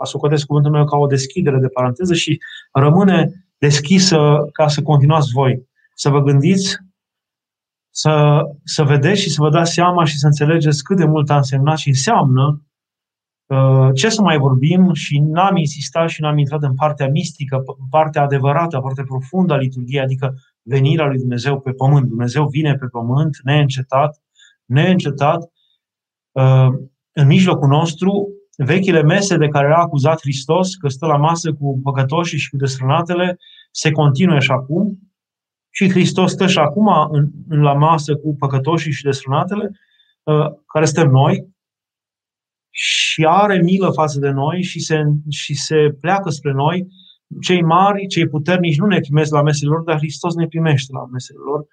asocotesc 0.00 0.46
cuvântul 0.46 0.70
meu 0.72 0.84
ca 0.84 0.96
o 0.96 1.06
deschidere 1.06 1.58
de 1.58 1.68
paranteză 1.68 2.14
și 2.14 2.38
rămâne 2.72 3.46
deschisă 3.58 4.48
ca 4.52 4.68
să 4.68 4.82
continuați 4.82 5.32
voi. 5.32 5.68
Să 5.94 6.08
vă 6.08 6.20
gândiți, 6.20 6.76
să, 7.90 8.40
să 8.64 8.82
vedeți 8.82 9.20
și 9.20 9.30
să 9.30 9.42
vă 9.42 9.50
dați 9.50 9.72
seama 9.72 10.04
și 10.04 10.18
să 10.18 10.26
înțelegeți 10.26 10.82
cât 10.82 10.96
de 10.96 11.04
mult 11.04 11.30
a 11.30 11.36
însemnat 11.36 11.78
și 11.78 11.88
înseamnă 11.88 12.64
Uh, 13.50 13.88
ce 13.94 14.08
să 14.08 14.22
mai 14.22 14.38
vorbim 14.38 14.92
și 14.92 15.18
n-am 15.18 15.56
insistat 15.56 16.08
și 16.08 16.20
n-am 16.20 16.38
intrat 16.38 16.62
în 16.62 16.74
partea 16.74 17.08
mistică, 17.08 17.64
partea 17.90 18.22
adevărată, 18.22 18.80
partea 18.80 19.04
profundă 19.04 19.52
a 19.52 19.56
liturgiei, 19.56 20.02
adică 20.02 20.34
venirea 20.62 21.06
lui 21.06 21.18
Dumnezeu 21.18 21.60
pe 21.60 21.72
pământ. 21.72 22.08
Dumnezeu 22.08 22.46
vine 22.46 22.74
pe 22.74 22.86
pământ, 22.86 23.36
neîncetat, 23.42 24.22
neîncetat, 24.64 25.52
uh, 26.32 26.68
în 27.12 27.26
mijlocul 27.26 27.68
nostru, 27.68 28.28
vechile 28.56 29.02
mese 29.02 29.36
de 29.36 29.48
care 29.48 29.72
a 29.72 29.80
acuzat 29.80 30.20
Hristos, 30.20 30.74
că 30.74 30.88
stă 30.88 31.06
la 31.06 31.16
masă 31.16 31.52
cu 31.52 31.80
păcătoșii 31.82 32.38
și 32.38 32.50
cu 32.50 32.56
destrănatele, 32.56 33.38
se 33.70 33.90
continuă 33.90 34.38
și 34.38 34.50
acum. 34.50 34.98
Și 35.70 35.90
Hristos 35.90 36.30
stă 36.30 36.46
și 36.46 36.58
acum 36.58 37.08
în, 37.10 37.28
în 37.48 37.60
la 37.60 37.72
masă 37.72 38.16
cu 38.16 38.36
păcătoșii 38.36 38.92
și 38.92 39.02
destrănatele, 39.02 39.70
uh, 40.22 40.46
care 40.66 40.84
suntem 40.84 41.10
noi, 41.10 41.48
și 42.70 43.24
are 43.28 43.62
milă 43.62 43.90
față 43.90 44.18
de 44.18 44.30
noi 44.30 44.62
și 44.62 44.80
se, 44.80 45.02
și 45.28 45.54
se 45.54 45.96
pleacă 46.00 46.30
spre 46.30 46.52
noi. 46.52 46.86
Cei 47.40 47.62
mari, 47.62 48.06
cei 48.06 48.28
puternici 48.28 48.78
nu 48.78 48.86
ne 48.86 49.00
primesc 49.00 49.32
la 49.32 49.42
mesele 49.42 49.70
lor, 49.70 49.82
dar 49.82 49.96
Hristos 49.96 50.34
ne 50.34 50.46
primește 50.46 50.92
la 50.92 51.06
mesele 51.12 51.38
lor. 51.44 51.66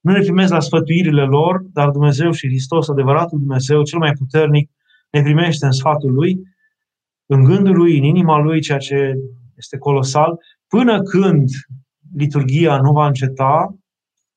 Nu 0.00 0.12
ne 0.12 0.20
primesc 0.20 0.52
la 0.52 0.60
sfătuirile 0.60 1.22
lor, 1.22 1.62
dar 1.72 1.90
Dumnezeu 1.90 2.30
și 2.30 2.46
Hristos, 2.46 2.88
adevăratul 2.88 3.38
Dumnezeu, 3.38 3.82
cel 3.82 3.98
mai 3.98 4.12
puternic, 4.12 4.70
ne 5.10 5.22
primește 5.22 5.66
în 5.66 5.72
sfatul 5.72 6.12
Lui, 6.12 6.40
în 7.26 7.44
gândul 7.44 7.76
Lui, 7.76 7.98
în 7.98 8.04
inima 8.04 8.38
Lui, 8.38 8.60
ceea 8.60 8.78
ce 8.78 9.14
este 9.56 9.78
colosal, 9.78 10.38
până 10.68 11.02
când 11.02 11.48
liturgia 12.16 12.80
nu 12.80 12.92
va 12.92 13.06
înceta, 13.06 13.74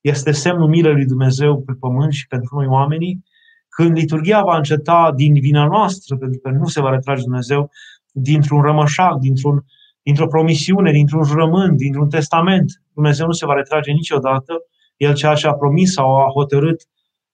este 0.02 0.32
semnul 0.32 0.68
milei 0.68 0.94
lui 0.94 1.06
Dumnezeu 1.06 1.62
pe 1.62 1.74
pământ 1.80 2.14
și 2.14 2.28
pentru 2.28 2.56
noi 2.56 2.68
oamenii, 2.68 3.24
când 3.70 3.98
liturgia 3.98 4.44
va 4.44 4.58
înceta 4.58 5.12
din 5.16 5.34
vina 5.34 5.66
noastră, 5.66 6.16
pentru 6.18 6.40
că 6.40 6.50
nu 6.50 6.66
se 6.66 6.82
va 6.82 6.90
retrage 6.90 7.22
Dumnezeu, 7.22 7.70
dintr-un 8.12 8.62
rămășac, 8.62 9.18
dintr-un, 9.20 9.66
dintr-o 10.02 10.28
promisiune, 10.28 10.92
dintr-un 10.92 11.24
jurământ, 11.24 11.78
dintr-un 11.78 12.10
testament, 12.10 12.82
Dumnezeu 12.94 13.26
nu 13.26 13.32
se 13.32 13.46
va 13.46 13.54
retrage 13.54 13.92
niciodată. 13.92 14.54
El 14.98 15.14
ceea 15.14 15.34
ce 15.34 15.48
a 15.48 15.54
promis 15.54 15.94
sau 15.94 16.16
a 16.16 16.30
hotărât 16.30 16.88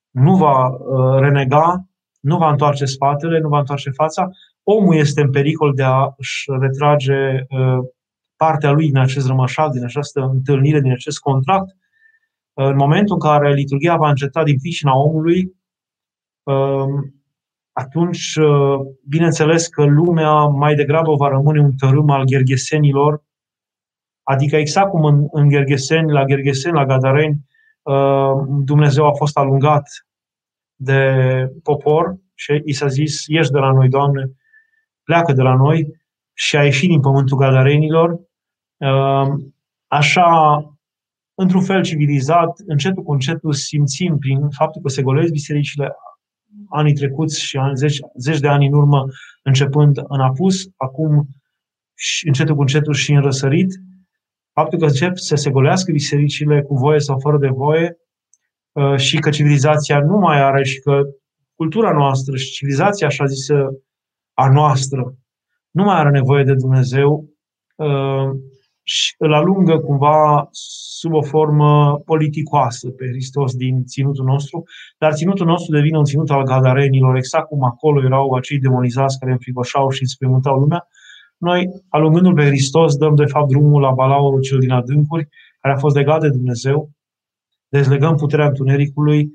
nu 0.09 0.35
va 0.35 0.67
uh, 0.67 1.19
renega, 1.19 1.85
nu 2.19 2.37
va 2.37 2.49
întoarce 2.49 2.85
spatele, 2.85 3.39
nu 3.39 3.49
va 3.49 3.59
întoarce 3.59 3.89
fața. 3.89 4.29
Omul 4.63 4.95
este 4.95 5.21
în 5.21 5.29
pericol 5.29 5.73
de 5.73 5.83
a-și 5.83 6.51
retrage 6.59 7.45
uh, 7.49 7.79
partea 8.43 8.71
lui 8.71 8.85
din 8.85 8.97
acest 8.97 9.27
rămășac, 9.27 9.71
din 9.71 9.83
această 9.83 10.21
întâlnire, 10.21 10.79
din 10.79 10.91
acest 10.91 11.19
contract. 11.19 11.75
În 12.53 12.75
momentul 12.75 13.13
în 13.13 13.29
care 13.29 13.53
liturgia 13.53 13.95
va 13.95 14.09
înceta 14.09 14.43
din 14.43 14.57
pricina 14.57 14.95
omului, 14.95 15.53
Ehm, 16.43 17.13
atunci, 17.71 18.35
uh, 18.35 18.79
bineînțeles 19.07 19.67
că 19.67 19.83
lumea 19.83 20.43
mai 20.43 20.75
degrabă 20.75 21.15
va 21.15 21.27
rămâne 21.27 21.59
un 21.59 21.71
tărâm 21.71 22.09
al 22.09 22.23
gherghesenilor, 22.25 23.23
adică 24.23 24.55
exact 24.55 24.89
cum 24.89 25.03
în, 25.05 25.27
în 25.31 25.47
Ghergheseni, 25.47 26.11
la 26.11 26.25
Ghergheseni, 26.25 26.75
la 26.75 26.85
Gadareni, 26.85 27.39
ehm, 27.83 28.63
Dumnezeu 28.63 29.05
a 29.07 29.13
fost 29.13 29.37
alungat 29.37 29.83
de 30.75 31.01
popor 31.63 32.17
și 32.33 32.61
i 32.65 32.73
s-a 32.73 32.87
zis, 32.87 33.25
ieși 33.25 33.51
de 33.51 33.59
la 33.59 33.71
noi, 33.71 33.89
Doamne, 33.89 34.31
pleacă 35.03 35.33
de 35.33 35.41
la 35.41 35.55
noi 35.55 36.01
și 36.33 36.57
a 36.57 36.63
ieșit 36.63 36.89
din 36.89 36.99
pământul 36.99 37.37
Gadarenilor. 37.37 38.19
Ehm, 38.83 39.55
așa, 39.87 40.57
într-un 41.33 41.61
fel 41.61 41.83
civilizat, 41.83 42.59
încetul 42.65 43.03
cu 43.03 43.11
încetul 43.11 43.53
simțim 43.53 44.17
prin 44.17 44.49
faptul 44.49 44.81
că 44.81 44.89
se 44.89 45.01
golesc 45.01 45.31
bisericile, 45.31 45.91
anii 46.69 46.93
trecuți 46.93 47.41
și 47.41 47.57
ani, 47.57 47.75
zeci, 47.75 47.99
zeci 48.15 48.39
de 48.39 48.47
ani 48.47 48.65
în 48.65 48.73
urmă, 48.73 49.05
începând 49.43 49.97
în 50.07 50.19
apus, 50.19 50.55
acum 50.77 51.27
și 51.95 52.27
încetul 52.27 52.55
cu 52.55 52.61
încetul 52.61 52.93
și 52.93 53.11
în 53.11 53.21
răsărit, 53.21 53.73
faptul 54.53 54.79
că 54.79 54.85
încep 54.85 55.17
să 55.17 55.35
se 55.35 55.51
golească 55.51 55.91
bisericile 55.91 56.61
cu 56.61 56.75
voie 56.75 56.99
sau 56.99 57.19
fără 57.19 57.37
de 57.37 57.47
voie 57.47 57.97
uh, 58.71 58.97
și 58.97 59.19
că 59.19 59.29
civilizația 59.29 59.99
nu 59.99 60.17
mai 60.17 60.41
are 60.41 60.63
și 60.63 60.79
că 60.79 61.01
cultura 61.55 61.91
noastră 61.91 62.35
și 62.35 62.51
civilizația, 62.51 63.07
așa 63.07 63.25
zisă, 63.25 63.69
a 64.33 64.49
noastră, 64.51 65.15
nu 65.71 65.83
mai 65.83 65.95
are 65.95 66.09
nevoie 66.09 66.43
de 66.43 66.53
Dumnezeu, 66.53 67.29
uh, 67.75 68.29
și 68.83 69.15
îl 69.17 69.33
alungă 69.33 69.79
cumva 69.79 70.47
sub 70.51 71.13
o 71.13 71.21
formă 71.21 72.01
politicoasă 72.05 72.89
pe 72.89 73.07
Hristos 73.07 73.55
din 73.55 73.85
ținutul 73.85 74.25
nostru, 74.25 74.63
dar 74.97 75.13
ținutul 75.13 75.45
nostru 75.45 75.75
devine 75.75 75.97
un 75.97 76.03
ținut 76.03 76.29
al 76.31 76.43
gadarenilor, 76.43 77.15
exact 77.15 77.47
cum 77.47 77.63
acolo 77.63 78.03
erau 78.03 78.33
acei 78.33 78.59
demonizați 78.59 79.19
care 79.19 79.31
înfricoșau 79.31 79.89
și 79.89 80.01
înspăimântau 80.01 80.59
lumea. 80.59 80.87
Noi, 81.37 81.69
alungându-L 81.89 82.33
pe 82.33 82.45
Hristos, 82.45 82.95
dăm 82.95 83.15
de 83.15 83.25
fapt 83.25 83.49
drumul 83.49 83.81
la 83.81 83.91
balaurul 83.91 84.41
cel 84.41 84.59
din 84.59 84.71
adâncuri, 84.71 85.27
care 85.61 85.73
a 85.73 85.77
fost 85.77 85.95
legat 85.95 86.21
de 86.21 86.29
Dumnezeu, 86.29 86.89
dezlegăm 87.67 88.15
puterea 88.15 88.47
întunericului 88.47 89.31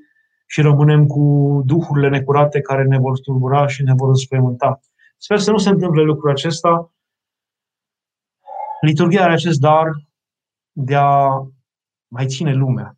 și 0.47 0.61
rămânem 0.61 1.07
cu 1.07 1.23
duhurile 1.65 2.09
necurate 2.09 2.61
care 2.61 2.85
ne 2.85 2.99
vor 2.99 3.19
tulbura 3.19 3.67
și 3.67 3.83
ne 3.83 3.93
vor 3.97 4.09
înspăimânta. 4.09 4.81
Sper 5.17 5.39
să 5.39 5.51
nu 5.51 5.59
se 5.59 5.69
întâmple 5.69 6.03
lucrul 6.03 6.31
acesta, 6.31 6.93
Liturgia 8.81 9.23
are 9.23 9.33
acest 9.33 9.61
dar 9.61 9.87
de 10.73 10.95
a 10.95 11.29
mai 12.09 12.27
ține 12.27 12.55
lumea, 12.55 12.97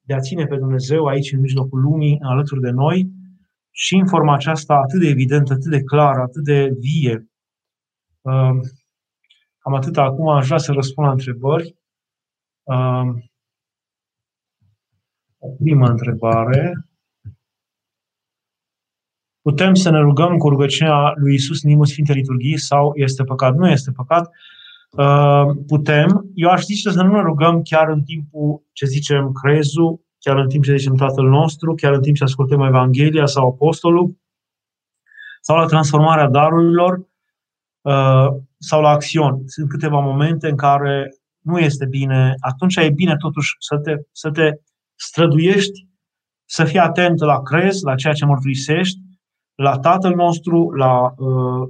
de 0.00 0.14
a 0.14 0.20
ține 0.20 0.46
pe 0.46 0.56
Dumnezeu 0.56 1.06
aici 1.06 1.32
în 1.32 1.40
mijlocul 1.40 1.80
lumii, 1.80 2.18
alături 2.20 2.60
de 2.60 2.70
noi 2.70 3.10
și 3.70 3.94
în 3.94 4.06
forma 4.06 4.34
aceasta 4.34 4.74
atât 4.74 5.00
de 5.00 5.08
evidentă, 5.08 5.52
atât 5.52 5.70
de 5.70 5.82
clară, 5.82 6.20
atât 6.20 6.44
de 6.44 6.68
vie. 6.78 7.28
Um, 8.20 8.60
cam 9.58 9.74
atât 9.74 9.96
acum 9.96 10.28
aș 10.28 10.46
vrea 10.46 10.58
să 10.58 10.72
răspund 10.72 11.06
la 11.06 11.12
întrebări. 11.12 11.76
Um, 12.62 13.30
o 15.38 15.48
primă 15.48 15.86
întrebare. 15.86 16.72
Putem 19.40 19.74
să 19.74 19.90
ne 19.90 20.00
rugăm 20.00 20.36
cu 20.36 20.48
rugăciunea 20.48 21.12
lui 21.14 21.34
Isus 21.34 21.62
în 21.62 21.84
Sfinte 21.84 22.12
Liturghii 22.12 22.58
sau 22.58 22.92
este 22.94 23.24
păcat? 23.24 23.54
Nu 23.54 23.68
este 23.68 23.90
păcat. 23.90 24.26
Uh, 24.26 24.57
putem. 25.66 26.30
Eu 26.34 26.48
aș 26.50 26.62
zice 26.62 26.90
să 26.90 27.02
nu 27.02 27.12
ne 27.12 27.20
rugăm 27.20 27.62
chiar 27.62 27.88
în 27.88 28.02
timpul 28.02 28.62
ce 28.72 28.86
zicem 28.86 29.32
crezul, 29.32 30.00
chiar 30.18 30.36
în 30.36 30.48
timp 30.48 30.64
ce 30.64 30.76
zicem 30.76 30.94
Tatăl 30.94 31.28
nostru, 31.28 31.74
chiar 31.74 31.92
în 31.92 32.00
timp 32.00 32.16
ce 32.16 32.24
ascultăm 32.24 32.60
Evanghelia 32.60 33.26
sau 33.26 33.46
Apostolul, 33.46 34.16
sau 35.40 35.56
la 35.56 35.66
transformarea 35.66 36.28
darurilor, 36.28 37.08
uh, 37.80 38.28
sau 38.58 38.80
la 38.80 38.88
acțiuni. 38.88 39.42
Sunt 39.46 39.68
câteva 39.68 39.98
momente 39.98 40.48
în 40.48 40.56
care 40.56 41.14
nu 41.38 41.58
este 41.58 41.86
bine, 41.86 42.34
atunci 42.38 42.76
e 42.76 42.90
bine 42.90 43.16
totuși 43.16 43.54
să 43.58 43.78
te, 43.78 43.94
să 44.12 44.30
te 44.30 44.50
străduiești, 44.94 45.86
să 46.44 46.64
fii 46.64 46.78
atent 46.78 47.20
la 47.20 47.42
crez, 47.42 47.82
la 47.82 47.94
ceea 47.94 48.12
ce 48.12 48.24
mărturisești, 48.24 48.98
la 49.54 49.78
Tatăl 49.78 50.14
nostru, 50.14 50.70
la 50.70 51.14
uh, 51.16 51.68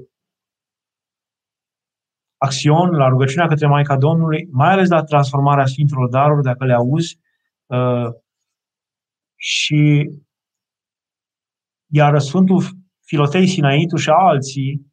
acțiuni, 2.38 2.96
la 2.96 3.08
rugăciunea 3.08 3.48
către 3.48 3.66
Maica 3.66 3.96
Domnului, 3.96 4.48
mai 4.50 4.70
ales 4.70 4.88
la 4.88 5.02
transformarea 5.02 5.66
Sfintelor 5.66 6.08
Daruri, 6.08 6.42
dacă 6.42 6.64
le 6.64 6.72
auzi, 6.72 7.18
uh, 7.66 8.06
și 9.36 10.10
iar 11.90 12.18
Sfântul 12.18 12.62
Filotei 13.04 13.46
Sinaitu 13.46 13.96
și 13.96 14.10
alții, 14.10 14.92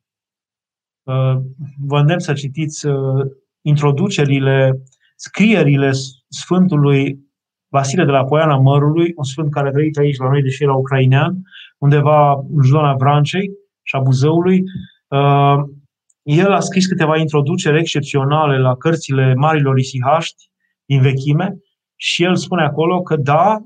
uh, 1.04 1.36
vă 1.80 2.00
îndemn 2.00 2.20
să 2.20 2.34
citiți 2.34 2.88
uh, 2.88 3.26
introducerile, 3.62 4.84
scrierile 5.16 5.92
Sfântului 6.28 7.20
Vasile 7.68 8.06
de 8.06 8.12
la 8.12 8.26
Poiana 8.26 8.58
Mărului, 8.58 9.14
un 9.16 9.24
sfânt 9.24 9.52
care 9.52 9.68
a 9.68 9.72
trăit 9.72 9.98
aici 9.98 10.18
la 10.18 10.30
noi, 10.30 10.42
deși 10.42 10.64
era 10.64 10.74
ucrainean, 10.74 11.42
undeva 11.78 12.34
în 12.34 12.62
zona 12.62 12.94
Vrancei 12.94 13.52
și 13.84 13.96
a 13.96 14.00
Buzăului, 14.00 14.64
uh, 15.08 15.58
el 16.26 16.52
a 16.52 16.60
scris 16.60 16.88
câteva 16.88 17.18
introduceri 17.18 17.80
excepționale 17.80 18.58
la 18.58 18.76
cărțile 18.76 19.34
marilor 19.34 19.78
isihaști 19.78 20.50
din 20.86 21.02
vechime 21.02 21.58
și 21.96 22.24
el 22.24 22.36
spune 22.36 22.64
acolo 22.64 23.02
că 23.02 23.16
da, 23.16 23.58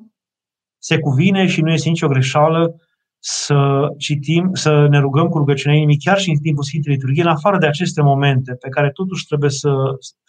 se 0.78 1.00
cuvine 1.00 1.48
și 1.48 1.62
nu 1.62 1.72
este 1.72 1.90
nicio 1.90 2.08
greșeală 2.08 2.76
să 3.20 3.88
citim, 3.98 4.50
să 4.54 4.88
ne 4.90 5.00
rugăm 5.00 5.28
cu 5.28 5.38
rugăciunea 5.38 5.78
inimii, 5.78 5.98
chiar 5.98 6.20
și 6.20 6.30
în 6.30 6.38
timpul 6.38 6.64
Sfintei 6.64 6.94
Liturghii, 6.94 7.22
în 7.22 7.28
afară 7.28 7.58
de 7.58 7.68
aceste 7.68 8.02
momente 8.02 8.54
pe 8.54 8.70
care 8.70 8.90
totuși 8.92 9.26
trebuie 9.26 9.50
să, 9.50 9.70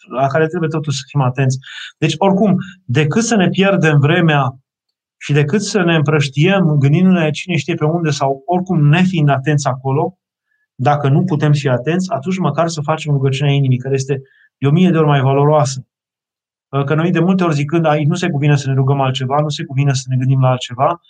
la 0.09 0.27
care 0.27 0.47
trebuie 0.47 0.69
totuși 0.69 0.97
să 0.97 1.03
fim 1.07 1.21
atenți. 1.21 1.57
Deci, 1.97 2.13
oricum, 2.17 2.55
decât 2.85 3.23
să 3.23 3.35
ne 3.35 3.49
pierdem 3.49 3.99
vremea 3.99 4.59
și 5.17 5.33
decât 5.33 5.61
să 5.61 5.81
ne 5.81 5.95
împrăștiem 5.95 6.75
gândindu-ne 6.79 7.29
cine 7.29 7.55
știe 7.55 7.75
pe 7.75 7.85
unde 7.85 8.09
sau 8.09 8.43
oricum 8.45 8.87
nefiind 8.87 9.29
atenți 9.29 9.67
acolo, 9.67 10.17
dacă 10.81 11.09
nu 11.09 11.23
putem 11.23 11.51
fi 11.51 11.67
atenți, 11.67 12.11
atunci 12.11 12.37
măcar 12.37 12.67
să 12.67 12.81
facem 12.81 13.13
rugăciunea 13.13 13.53
inimii, 13.53 13.77
care 13.77 13.93
este 13.93 14.21
de 14.57 14.67
o 14.67 14.71
mie 14.71 14.89
de 14.89 14.97
ori 14.97 15.07
mai 15.07 15.21
valoroasă. 15.21 15.85
Că 16.85 16.95
noi 16.95 17.11
de 17.11 17.19
multe 17.19 17.43
ori 17.43 17.53
zicând, 17.53 17.85
aici 17.85 18.07
nu 18.07 18.15
se 18.15 18.29
cuvine 18.29 18.55
să 18.55 18.67
ne 18.67 18.73
rugăm 18.73 19.01
altceva, 19.01 19.39
nu 19.41 19.49
se 19.49 19.63
cuvine 19.63 19.93
să 19.93 20.03
ne 20.07 20.15
gândim 20.17 20.41
la 20.41 20.49
altceva, 20.49 21.01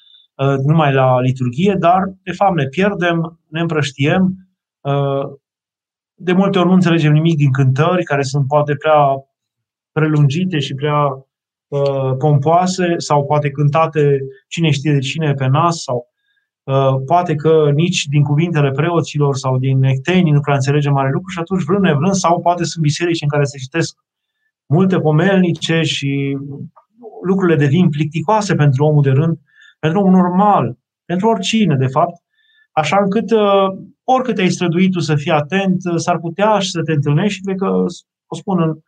Uh, 0.42 0.58
numai 0.66 0.94
la 0.94 1.20
liturghie, 1.20 1.76
dar 1.80 2.14
de 2.24 2.32
fapt 2.32 2.56
ne 2.56 2.68
pierdem, 2.68 3.40
ne 3.48 3.60
împrăștiem. 3.60 4.36
Uh, 4.80 5.24
de 6.14 6.32
multe 6.32 6.60
ori 6.60 6.68
nu 6.68 6.74
înțelegem 6.74 7.14
nimic 7.14 7.36
din 7.36 7.52
cântări, 7.52 8.04
care 8.04 8.22
sunt 8.22 8.48
poate 8.48 8.76
prea 8.76 9.26
prelungite 9.92 10.60
și 10.60 10.74
prea 10.74 11.06
uh, 11.68 12.16
pompoase 12.18 12.94
sau 12.98 13.26
poate 13.26 13.50
cântate 13.50 14.20
cine 14.48 14.70
știe 14.70 14.94
de 14.94 15.00
cine 15.00 15.34
pe 15.34 15.48
nas 15.48 15.82
sau 15.82 16.11
poate 17.06 17.36
că 17.36 17.72
nici 17.74 18.06
din 18.06 18.24
cuvintele 18.24 18.72
preoților 18.72 19.36
sau 19.36 19.58
din 19.58 19.84
ectenii 19.84 20.32
nu 20.32 20.40
prea 20.40 20.56
înțelegem 20.56 20.94
mare 20.94 21.10
lucru 21.12 21.30
și 21.30 21.40
atunci 21.40 21.64
vrând 21.64 21.84
nevrând 21.84 22.14
sau 22.14 22.42
poate 22.42 22.64
sunt 22.64 22.84
biserici 22.84 23.22
în 23.22 23.28
care 23.28 23.44
se 23.44 23.58
citesc 23.58 23.98
multe 24.66 25.00
pomelnice 25.00 25.82
și 25.82 26.38
lucrurile 27.24 27.58
devin 27.58 27.90
plicticoase 27.90 28.56
pentru 28.56 28.86
omul 28.86 29.02
de 29.02 29.12
rând 29.12 29.40
pentru 29.82 30.06
un 30.06 30.12
normal, 30.12 30.78
pentru 31.06 31.28
oricine, 31.28 31.76
de 31.76 31.88
fapt, 31.88 32.22
așa 32.72 32.98
încât 32.98 33.32
uh, 33.32 33.68
oricât 34.04 34.38
ai 34.38 34.50
străduit 34.50 34.92
tu 34.92 35.00
să 35.00 35.16
fii 35.16 35.32
atent, 35.32 35.82
uh, 35.86 35.96
s-ar 35.96 36.20
putea 36.20 36.60
și 36.60 36.70
să 36.70 36.82
te 36.82 36.92
întâlnești 36.92 37.34
și 37.34 37.42
cred 37.42 37.58
că 37.58 37.86
o 38.28 38.36
spun 38.36 38.62
în 38.62 38.82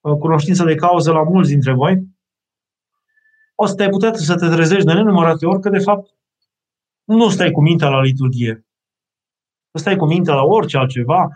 uh, 0.00 0.18
cunoștință 0.18 0.64
de 0.64 0.74
cauză 0.74 1.12
la 1.12 1.22
mulți 1.22 1.50
dintre 1.50 1.72
voi, 1.72 2.06
o 3.54 3.66
să 3.66 3.74
te 3.74 3.88
putea 3.88 4.12
să 4.14 4.36
te 4.36 4.48
trezești 4.48 4.84
de 4.84 4.92
nenumărate 4.92 5.46
ori 5.46 5.60
că, 5.60 5.68
de 5.68 5.78
fapt, 5.78 6.10
nu 7.16 7.28
stai 7.28 7.50
cu 7.50 7.62
mintea 7.62 7.88
la 7.88 8.00
liturghie. 8.00 8.66
Stai 9.72 9.96
cu 9.96 10.06
mintea 10.06 10.34
la 10.34 10.42
orice 10.42 10.76
altceva, 10.76 11.28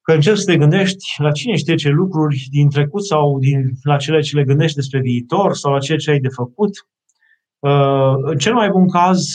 că 0.00 0.12
începi 0.12 0.38
să 0.38 0.44
te 0.44 0.56
gândești 0.56 1.04
la 1.18 1.32
cine 1.32 1.56
știe 1.56 1.74
ce 1.74 1.88
lucruri 1.88 2.46
din 2.50 2.68
trecut 2.68 3.06
sau 3.06 3.38
din, 3.38 3.70
la 3.82 3.96
cele 3.96 4.20
ce 4.20 4.36
le 4.36 4.44
gândești 4.44 4.76
despre 4.76 5.00
viitor 5.00 5.54
sau 5.54 5.72
la 5.72 5.78
ceea 5.78 5.98
ce 5.98 6.10
ai 6.10 6.20
de 6.20 6.28
făcut 6.28 6.70
Uh, 7.58 8.14
în 8.16 8.38
cel 8.38 8.54
mai 8.54 8.70
bun 8.70 8.88
caz, 8.88 9.28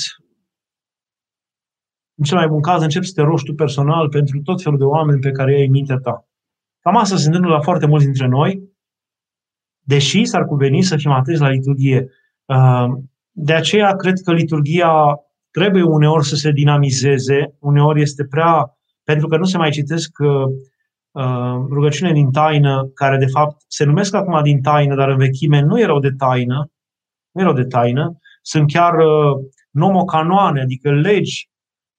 în 2.16 2.24
cel 2.24 2.38
mai 2.38 2.48
bun 2.48 2.62
caz, 2.62 2.82
începi 2.82 3.06
să 3.06 3.14
te 3.16 3.22
rogi 3.22 3.44
tu 3.44 3.54
personal 3.54 4.10
pentru 4.10 4.42
tot 4.42 4.62
felul 4.62 4.78
de 4.78 4.84
oameni 4.84 5.20
pe 5.20 5.32
care 5.32 5.54
ai 5.54 5.66
în 5.66 5.72
mintea 5.72 5.98
ta. 5.98 6.28
Cam 6.80 6.98
asta 6.98 7.16
se 7.16 7.26
întâmplă 7.26 7.52
la 7.52 7.62
foarte 7.62 7.86
mulți 7.86 8.06
dintre 8.06 8.28
noi, 8.28 8.70
deși 9.80 10.26
s-ar 10.26 10.46
cuveni 10.46 10.82
să 10.82 10.98
fim 10.98 11.12
atenți 11.12 11.42
la 11.42 11.50
liturghie. 11.50 12.10
Uh, 13.34 13.44
de 13.46 13.54
aceea 13.54 13.96
cred 13.96 14.20
că 14.24 14.34
liturghia 14.34 15.20
trebuie 15.52 15.84
uneori 15.84 16.26
să 16.26 16.36
se 16.36 16.52
dinamizeze, 16.52 17.56
uneori 17.60 18.02
este 18.02 18.26
prea, 18.26 18.78
pentru 19.04 19.28
că 19.28 19.38
nu 19.38 19.44
se 19.44 19.58
mai 19.58 19.70
citesc 19.70 20.12
uh, 20.20 20.46
rugăciune 21.70 22.14
din 22.14 22.32
taină, 22.32 22.92
care 22.94 23.18
de 23.18 23.26
fapt 23.26 23.62
se 23.68 23.84
numesc 23.84 24.14
acum 24.14 24.44
din 24.44 24.62
taină, 24.62 24.96
dar 24.96 25.10
în 25.10 25.18
vechime 25.18 25.62
nu 25.62 25.80
erau 25.80 26.00
de 26.00 26.12
taină, 26.18 26.72
nu 27.32 27.42
erau 27.42 27.54
de 27.54 27.64
taină, 27.64 28.18
sunt 28.42 28.72
chiar 28.72 28.98
uh, 28.98 29.38
nomocanoane, 29.70 30.62
adică 30.62 30.92
legi 30.92 31.50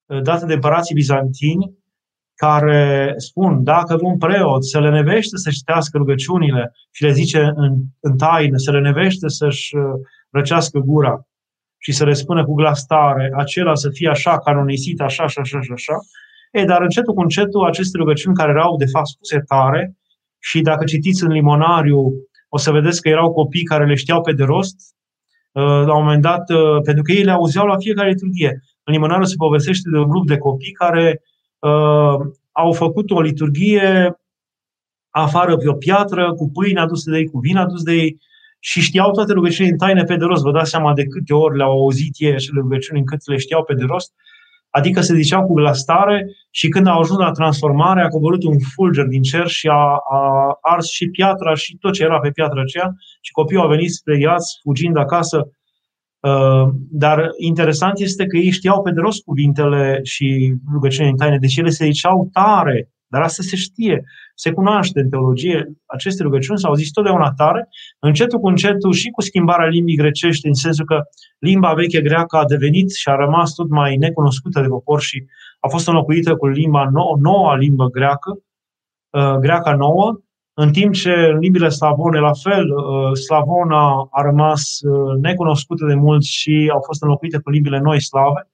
uh, 0.07 0.23
date 0.23 0.47
de 0.47 0.53
împărații 0.53 0.95
bizantini, 0.95 1.81
care 2.35 3.15
spun, 3.17 3.65
dacă 3.65 3.99
un 4.01 4.19
preot 4.19 4.65
se 4.65 4.79
le 4.79 4.91
nevește 4.91 5.37
să 5.37 5.51
citească 5.51 5.99
rugăciunile 5.99 6.73
și 6.91 7.03
le 7.03 7.13
zice 7.13 7.53
în, 7.55 7.83
în 8.01 8.17
taină, 8.17 8.57
se 8.57 8.71
le 8.71 8.81
nevește 8.81 9.29
să-și 9.29 9.77
uh, 9.77 9.83
răcească 10.33 10.79
gura 10.79 11.27
și 11.79 11.93
să 11.93 12.05
le 12.05 12.13
spună 12.13 12.45
cu 12.45 12.55
glas 12.55 12.85
tare, 12.85 13.33
acela 13.37 13.75
să 13.75 13.91
fie 13.91 14.09
așa, 14.09 14.39
canonisit, 14.39 15.01
așa 15.01 15.27
și 15.27 15.39
așa 15.39 15.61
și 15.61 15.71
așa, 15.73 15.95
e, 16.51 16.65
dar 16.65 16.83
încetul 16.83 17.15
cu 17.15 17.21
încetul 17.21 17.65
aceste 17.65 17.99
rugăciuni 17.99 18.37
care 18.37 18.51
erau 18.51 18.77
de 18.77 18.87
fapt 18.87 19.07
spuse 19.07 19.43
tare 19.47 19.97
și 20.39 20.61
dacă 20.61 20.85
citiți 20.85 21.25
în 21.25 21.31
limonariu 21.31 22.13
o 22.49 22.59
să 22.59 22.71
vedeți 22.71 23.03
că 23.03 23.09
erau 23.09 23.33
copii 23.33 23.63
care 23.63 23.87
le 23.87 23.95
știau 23.95 24.21
pe 24.23 24.33
de 24.33 24.45
rost, 24.45 24.77
Uh, 25.53 25.63
la 25.63 25.97
un 25.97 26.03
moment 26.05 26.23
dat, 26.23 26.51
uh, 26.51 26.83
pentru 26.85 27.03
că 27.03 27.13
ei 27.13 27.23
le 27.23 27.31
auzeau 27.31 27.67
la 27.67 27.77
fiecare 27.77 28.09
liturghie. 28.09 28.63
În 28.85 28.93
Limonarul 28.93 29.25
se 29.25 29.35
povestește 29.37 29.89
de 29.93 29.99
un 29.99 30.09
grup 30.09 30.27
de 30.27 30.39
copii 30.39 30.73
care 30.73 31.23
uh, 31.59 32.15
au 32.53 32.73
făcut 32.73 33.11
o 33.11 33.21
liturghie 33.21 34.17
afară 35.11 35.57
pe 35.57 35.69
o 35.69 35.73
piatră, 35.75 36.35
cu 36.35 36.51
pâine 36.51 36.81
adusă 36.81 37.11
de 37.11 37.19
ei, 37.19 37.27
cu 37.27 37.39
vin 37.39 37.57
adus 37.57 37.83
de 37.83 37.93
ei, 37.93 38.19
și 38.65 38.81
știau 38.81 39.11
toate 39.11 39.33
rugăciunile 39.33 39.73
în 39.73 39.79
taine 39.79 40.05
pe 40.05 40.17
de 40.17 40.25
rost. 40.25 40.43
Vă 40.43 40.53
dați 40.53 40.71
seama 40.71 40.95
de 40.95 41.05
câte 41.05 41.35
ori 41.35 41.57
le-au 41.57 41.71
auzit 41.71 42.15
ei 42.19 42.33
acele 42.33 42.61
rugăciuni 42.61 42.99
încât 42.99 43.21
le 43.27 43.37
știau 43.37 43.65
pe 43.65 43.75
de 43.75 43.85
rost. 43.85 44.13
Adică 44.71 45.01
se 45.01 45.15
ziceau 45.15 45.47
cu 45.47 45.55
glas 45.55 45.85
tare 45.85 46.27
și 46.51 46.69
când 46.69 46.87
au 46.87 47.01
ajuns 47.01 47.19
la 47.19 47.31
transformare 47.31 48.03
a 48.03 48.09
coborât 48.09 48.43
un 48.43 48.59
fulger 48.75 49.05
din 49.05 49.23
cer 49.23 49.47
și 49.47 49.69
a, 49.69 49.97
a 50.11 50.59
ars 50.61 50.89
și 50.91 51.09
piatra 51.09 51.55
și 51.55 51.77
tot 51.77 51.93
ce 51.93 52.03
era 52.03 52.19
pe 52.19 52.31
piatra 52.31 52.61
aceea 52.61 52.95
și 53.21 53.33
copiii 53.33 53.61
au 53.61 53.69
venit 53.69 53.93
spre 53.93 54.19
iați, 54.19 54.59
fugind 54.63 54.97
acasă. 54.97 55.49
Uh, 56.21 56.69
dar 56.91 57.31
interesant 57.37 57.99
este 57.99 58.27
că 58.27 58.37
ei 58.37 58.51
știau 58.51 58.83
pe 58.83 58.91
de 58.91 59.01
rost 59.01 59.23
cuvintele 59.25 60.01
și 60.03 60.55
rugăciunile 60.73 61.11
în 61.11 61.17
taine, 61.19 61.39
deci 61.39 61.57
ele 61.57 61.71
se 61.71 61.85
ziceau 61.85 62.29
tare, 62.33 62.91
dar 63.07 63.23
asta 63.23 63.43
se 63.43 63.57
știe, 63.57 64.05
se 64.35 64.53
cunoaște 64.53 65.01
în 65.01 65.09
teologie. 65.09 65.73
Aceste 65.87 66.23
rugăciuni 66.23 66.59
s-au 66.59 66.75
zis 66.75 66.91
totdeauna 66.91 67.33
tare, 67.37 67.69
încetul 67.99 68.39
cu 68.39 68.47
încetul 68.47 68.93
și 68.93 69.11
cu 69.11 69.21
schimbarea 69.21 69.67
limbii 69.67 69.97
grecești, 69.97 70.47
în 70.47 70.55
sensul 70.55 70.85
că 70.85 71.03
limba 71.39 71.73
veche 71.75 72.01
greacă 72.01 72.37
a 72.37 72.45
devenit 72.45 72.91
și 72.95 73.09
a 73.09 73.15
rămas 73.15 73.53
tot 73.53 73.69
mai 73.69 73.97
necunoscută 73.97 74.61
de 74.61 74.67
popor 74.67 75.01
și 75.01 75.25
a 75.61 75.69
fost 75.69 75.89
înlocuită 75.89 76.37
cu 76.37 76.47
limba 76.47 76.89
nouă, 76.93 77.17
noua 77.21 77.57
limbă 77.57 77.87
greacă, 77.87 78.43
uh, 79.11 79.37
greaca 79.41 79.75
nouă, 79.75 80.21
în 80.55 80.73
timp 80.73 80.93
ce 80.95 81.13
în 81.13 81.39
limbile 81.39 81.69
slavone, 81.69 82.19
la 82.19 82.33
fel, 82.33 82.69
uh, 82.69 83.13
slavona 83.13 84.09
a 84.11 84.23
rămas 84.23 84.81
uh, 84.81 85.21
necunoscută 85.21 85.87
de 85.87 85.95
mulți 85.95 86.29
și 86.29 86.71
au 86.73 86.81
fost 86.81 87.03
înlocuite 87.03 87.39
cu 87.39 87.51
limbile 87.51 87.79
noi 87.79 88.03
slave 88.03 88.47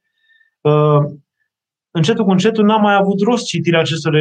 încetul 1.98 2.24
cu 2.24 2.30
încetul 2.30 2.64
n-a 2.64 2.76
mai 2.76 2.94
avut 2.94 3.20
rost 3.20 3.46
citirea 3.46 3.80
acestor 3.80 4.12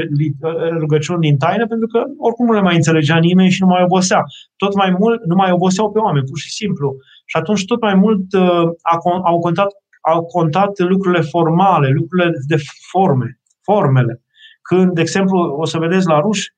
rugăciuni 0.80 1.20
din 1.20 1.38
taină, 1.38 1.68
pentru 1.68 1.88
că 1.88 2.04
oricum 2.18 2.46
nu 2.46 2.54
le 2.54 2.62
mai 2.62 2.76
înțelegea 2.76 3.18
nimeni 3.18 3.50
și 3.50 3.62
nu 3.62 3.68
mai 3.68 3.84
obosea. 3.84 4.24
Tot 4.56 4.76
mai 4.76 4.96
mult 5.00 5.26
nu 5.26 5.36
mai 5.36 5.52
oboseau 5.52 5.92
pe 5.92 6.00
oameni, 6.00 6.26
pur 6.26 6.38
și 6.38 6.52
simplu. 6.52 6.96
Și 7.26 7.38
atunci 7.38 7.66
tot 7.66 7.82
mai 7.82 7.96
mult 7.96 8.34
uh, 8.34 8.70
au 9.24 9.40
contat, 9.40 9.68
au 10.02 10.26
contat 10.26 10.80
lucrurile 10.80 11.22
formale, 11.22 11.90
lucrurile 11.90 12.32
de 12.48 12.58
forme, 12.92 13.40
formele. 13.62 14.22
Când, 14.62 14.94
de 14.94 15.02
exemplu, 15.02 15.40
o 15.40 15.66
să 15.66 15.78
vedeți 15.78 16.08
la 16.08 16.20
ruși, 16.20 16.54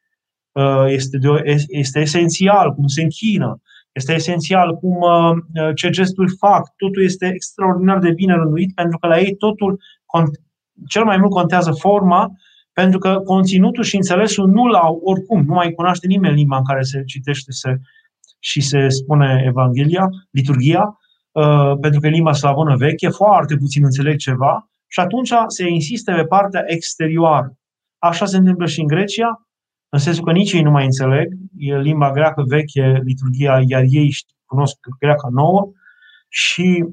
uh, 0.51 0.85
este, 0.87 1.17
de, 1.17 1.27
este 1.67 1.99
esențial 1.99 2.73
cum 2.73 2.87
se 2.87 3.01
închină, 3.01 3.61
este 3.91 4.13
esențial 4.13 4.75
cum 4.75 4.97
uh, 4.99 5.69
ce 5.75 5.89
gesturi 5.89 6.35
fac, 6.37 6.75
totul 6.75 7.03
este 7.03 7.31
extraordinar 7.33 7.99
de 7.99 8.11
bine 8.11 8.33
rânduit, 8.33 8.73
pentru 8.73 8.97
că 8.97 9.07
la 9.07 9.19
ei 9.19 9.35
totul 9.35 9.79
cel 10.87 11.03
mai 11.03 11.17
mult 11.17 11.31
contează 11.31 11.71
forma, 11.71 12.31
pentru 12.73 12.99
că 12.99 13.21
conținutul 13.25 13.83
și 13.83 13.95
înțelesul 13.95 14.47
nu 14.47 14.63
au 14.63 15.01
oricum, 15.03 15.43
nu 15.45 15.53
mai 15.53 15.71
cunoaște 15.71 16.07
nimeni 16.07 16.35
limba 16.35 16.57
în 16.57 16.63
care 16.63 16.81
se 16.81 17.03
citește 17.03 17.51
se, 17.51 17.77
și 18.39 18.61
se 18.61 18.87
spune 18.87 19.43
Evanghelia, 19.47 20.07
liturgia, 20.31 20.99
uh, 21.31 21.73
pentru 21.81 21.99
că 21.99 22.07
e 22.07 22.09
limba 22.09 22.33
slavonă 22.33 22.75
veche, 22.75 23.09
foarte 23.09 23.55
puțin 23.55 23.83
înțeleg 23.83 24.17
ceva 24.17 24.69
și 24.87 24.99
atunci 24.99 25.33
se 25.47 25.67
insiste 25.67 26.11
pe 26.11 26.23
partea 26.23 26.63
exterioară. 26.65 27.53
Așa 27.97 28.25
se 28.25 28.37
întâmplă 28.37 28.65
și 28.65 28.79
în 28.79 28.87
Grecia, 28.87 29.47
în 29.89 29.99
sensul 29.99 30.23
că 30.23 30.31
nici 30.31 30.53
ei 30.53 30.61
nu 30.61 30.71
mai 30.71 30.85
înțeleg, 30.85 31.33
e 31.57 31.77
limba 31.77 32.11
greacă 32.11 32.43
veche, 32.47 33.01
liturgia, 33.03 33.63
iar 33.67 33.83
ei 33.87 34.11
cunosc 34.45 34.77
greaca 34.99 35.27
nouă 35.31 35.71
și 36.27 36.85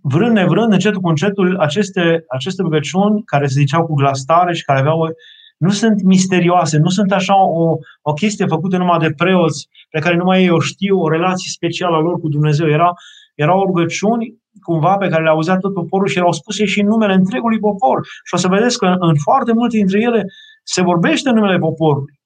vrând 0.00 0.32
nevrând, 0.32 0.72
încetul 0.72 1.00
cu 1.00 1.08
încetul, 1.08 1.56
aceste, 1.56 2.24
aceste 2.28 2.62
rugăciuni 2.62 3.22
care 3.24 3.46
se 3.46 3.58
ziceau 3.58 3.86
cu 3.86 3.94
glas 3.94 4.22
tare 4.22 4.54
și 4.54 4.64
care 4.64 4.78
aveau 4.78 5.08
nu 5.56 5.70
sunt 5.70 6.02
misterioase, 6.02 6.78
nu 6.78 6.88
sunt 6.88 7.12
așa 7.12 7.44
o, 7.44 7.76
o 8.02 8.12
chestie 8.12 8.46
făcută 8.46 8.76
numai 8.76 8.98
de 8.98 9.10
preoți 9.16 9.68
pe 9.90 9.98
care 9.98 10.16
numai 10.16 10.42
ei 10.42 10.50
o 10.50 10.60
știu, 10.60 11.00
o 11.00 11.08
relație 11.08 11.50
specială 11.50 11.96
a 11.96 12.00
lor 12.00 12.20
cu 12.20 12.28
Dumnezeu. 12.28 12.68
Era, 12.68 12.92
erau 13.34 13.64
rugăciuni 13.64 14.40
cumva 14.62 14.96
pe 14.96 15.08
care 15.08 15.22
le 15.22 15.28
auzea 15.28 15.56
tot 15.56 15.74
poporul 15.74 16.06
și 16.06 16.18
erau 16.18 16.32
spuse 16.32 16.64
și 16.64 16.80
în 16.80 16.86
numele 16.86 17.12
întregului 17.12 17.58
popor. 17.58 18.06
Și 18.24 18.34
o 18.34 18.36
să 18.36 18.48
vedeți 18.48 18.78
că 18.78 18.86
în 18.98 19.14
foarte 19.16 19.52
multe 19.52 19.76
dintre 19.76 20.00
ele 20.00 20.24
se 20.62 20.82
vorbește 20.82 21.28
în 21.28 21.34
numele 21.34 21.58
poporului. 21.58 22.20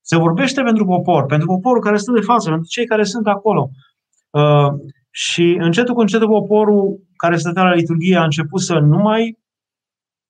Se 0.00 0.16
vorbește 0.16 0.62
pentru 0.62 0.84
popor, 0.84 1.26
pentru 1.26 1.46
poporul 1.46 1.82
care 1.82 1.96
stă 1.96 2.12
de 2.12 2.20
față, 2.20 2.48
pentru 2.48 2.68
cei 2.68 2.86
care 2.86 3.04
sunt 3.04 3.26
acolo. 3.26 3.70
Uh, 5.08 5.18
și 5.20 5.56
încetul 5.60 5.94
cu 5.94 6.00
încetul 6.00 6.28
poporul 6.28 7.00
care 7.16 7.36
stătea 7.36 7.62
la 7.62 7.74
liturghie 7.74 8.16
a 8.16 8.24
început 8.24 8.60
să 8.60 8.78
nu 8.78 8.98
mai 8.98 9.38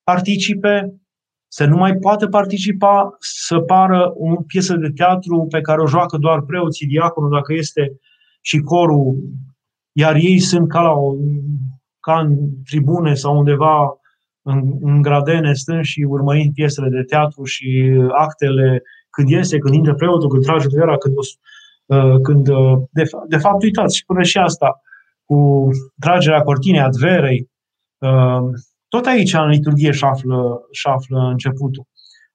participe, 0.03 1.01
să 1.49 1.65
nu 1.65 1.77
mai 1.77 1.95
poată 1.95 2.29
participa, 2.29 3.17
să 3.19 3.59
pară 3.59 4.13
o 4.15 4.43
piesă 4.47 4.77
de 4.77 4.89
teatru 4.89 5.47
pe 5.51 5.61
care 5.61 5.81
o 5.81 5.87
joacă 5.87 6.17
doar 6.17 6.43
preoții, 6.43 6.87
diaconul, 6.87 7.31
dacă 7.31 7.53
este, 7.53 8.01
și 8.41 8.59
corul, 8.59 9.17
iar 9.93 10.15
ei 10.15 10.39
sunt 10.39 10.69
ca, 10.69 10.81
la 10.81 10.93
o, 10.93 11.15
ca 12.01 12.21
în 12.21 12.37
tribune 12.65 13.15
sau 13.15 13.39
undeva 13.39 14.01
în, 14.43 14.73
în 14.81 15.03
gradene, 15.03 15.53
stând 15.53 15.85
și 15.85 16.03
urmărind 16.03 16.55
piesele 16.55 16.89
de 16.89 17.03
teatru 17.03 17.45
și 17.45 17.99
actele, 18.13 18.83
când 19.11 19.29
iese, 19.29 19.59
când 19.59 19.75
intră 19.75 19.95
preotul, 19.95 20.29
când 20.29 20.45
trage 20.45 20.67
durerea, 20.69 20.97
când, 20.97 21.17
uh, 21.17 21.25
când 22.23 22.49
uh, 22.49 22.79
de, 22.91 23.03
de 23.29 23.37
fapt, 23.37 23.63
uitați, 23.63 23.97
și 23.97 24.05
până 24.05 24.23
și 24.23 24.39
asta, 24.39 24.81
cu 25.25 25.69
tragerea 26.01 26.43
cortinei 26.43 26.81
adverei, 26.81 27.51
uh, 27.99 28.43
tot 28.89 29.07
aici 29.07 29.33
în 29.33 29.49
liturghie 29.49 29.91
și 29.91 30.05
află, 30.05 30.61
și 30.71 30.87
află 30.87 31.21
începutul. 31.21 31.87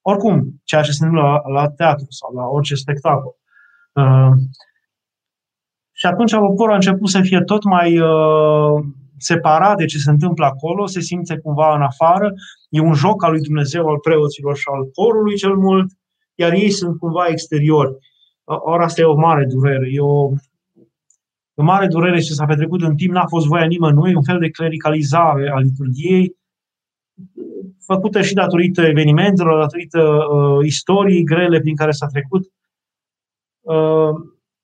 Oricum, 0.02 0.62
ceea 0.64 0.82
ce 0.82 0.92
se 0.92 1.06
întâmplă 1.06 1.30
la, 1.30 1.62
la 1.62 1.70
teatru 1.70 2.06
sau 2.10 2.34
la 2.34 2.44
orice 2.44 2.76
spectacol. 2.76 3.36
Uh, 3.94 4.32
și 5.92 6.06
atunci 6.06 6.32
poporul 6.32 6.72
a 6.72 6.76
început 6.76 7.10
să 7.10 7.22
fie 7.22 7.42
tot 7.42 7.64
mai 7.64 8.00
uh, 8.00 8.84
separat 9.18 9.78
de 9.78 9.86
ce 9.86 9.98
se 9.98 10.10
întâmplă 10.10 10.46
acolo, 10.46 10.86
se 10.86 11.00
simte 11.00 11.38
cumva 11.38 11.76
în 11.76 11.82
afară, 11.82 12.34
e 12.70 12.80
un 12.80 12.94
joc 12.94 13.24
al 13.24 13.32
lui 13.32 13.42
Dumnezeu, 13.42 13.88
al 13.88 14.00
preoților 14.00 14.58
și 14.58 14.68
al 14.74 14.90
corului 14.94 15.36
cel 15.36 15.56
mult, 15.56 15.92
iar 16.36 16.52
ei 16.52 16.70
sunt 16.70 16.98
cumva 16.98 17.26
exteriori. 17.28 17.98
Ori 18.44 18.84
asta 18.84 19.02
e 19.02 19.06
o 19.06 19.16
mare 19.16 19.46
durere, 19.46 19.88
e 19.92 20.00
o, 20.00 20.32
o 21.54 21.64
mare 21.64 21.88
durere 21.88 22.20
ce 22.20 22.34
s-a 22.34 22.46
petrecut 22.46 22.82
în 22.82 22.96
timp, 22.96 23.14
n-a 23.14 23.26
fost 23.26 23.48
voia 23.48 23.66
nimănui, 23.66 24.16
un 24.16 24.24
fel 24.24 24.40
de 24.40 24.50
clericalizare 24.50 25.50
a 25.50 25.60
liturgiei, 25.60 26.36
făcută 27.86 28.22
și 28.22 28.34
datorită 28.34 28.82
evenimentelor, 28.82 29.60
datorită 29.60 30.02
uh, 30.02 30.66
istoriei 30.66 31.24
grele 31.24 31.60
prin 31.60 31.76
care 31.76 31.92
s-a 31.92 32.08
trecut. 32.08 32.52
Uh, 33.62 34.10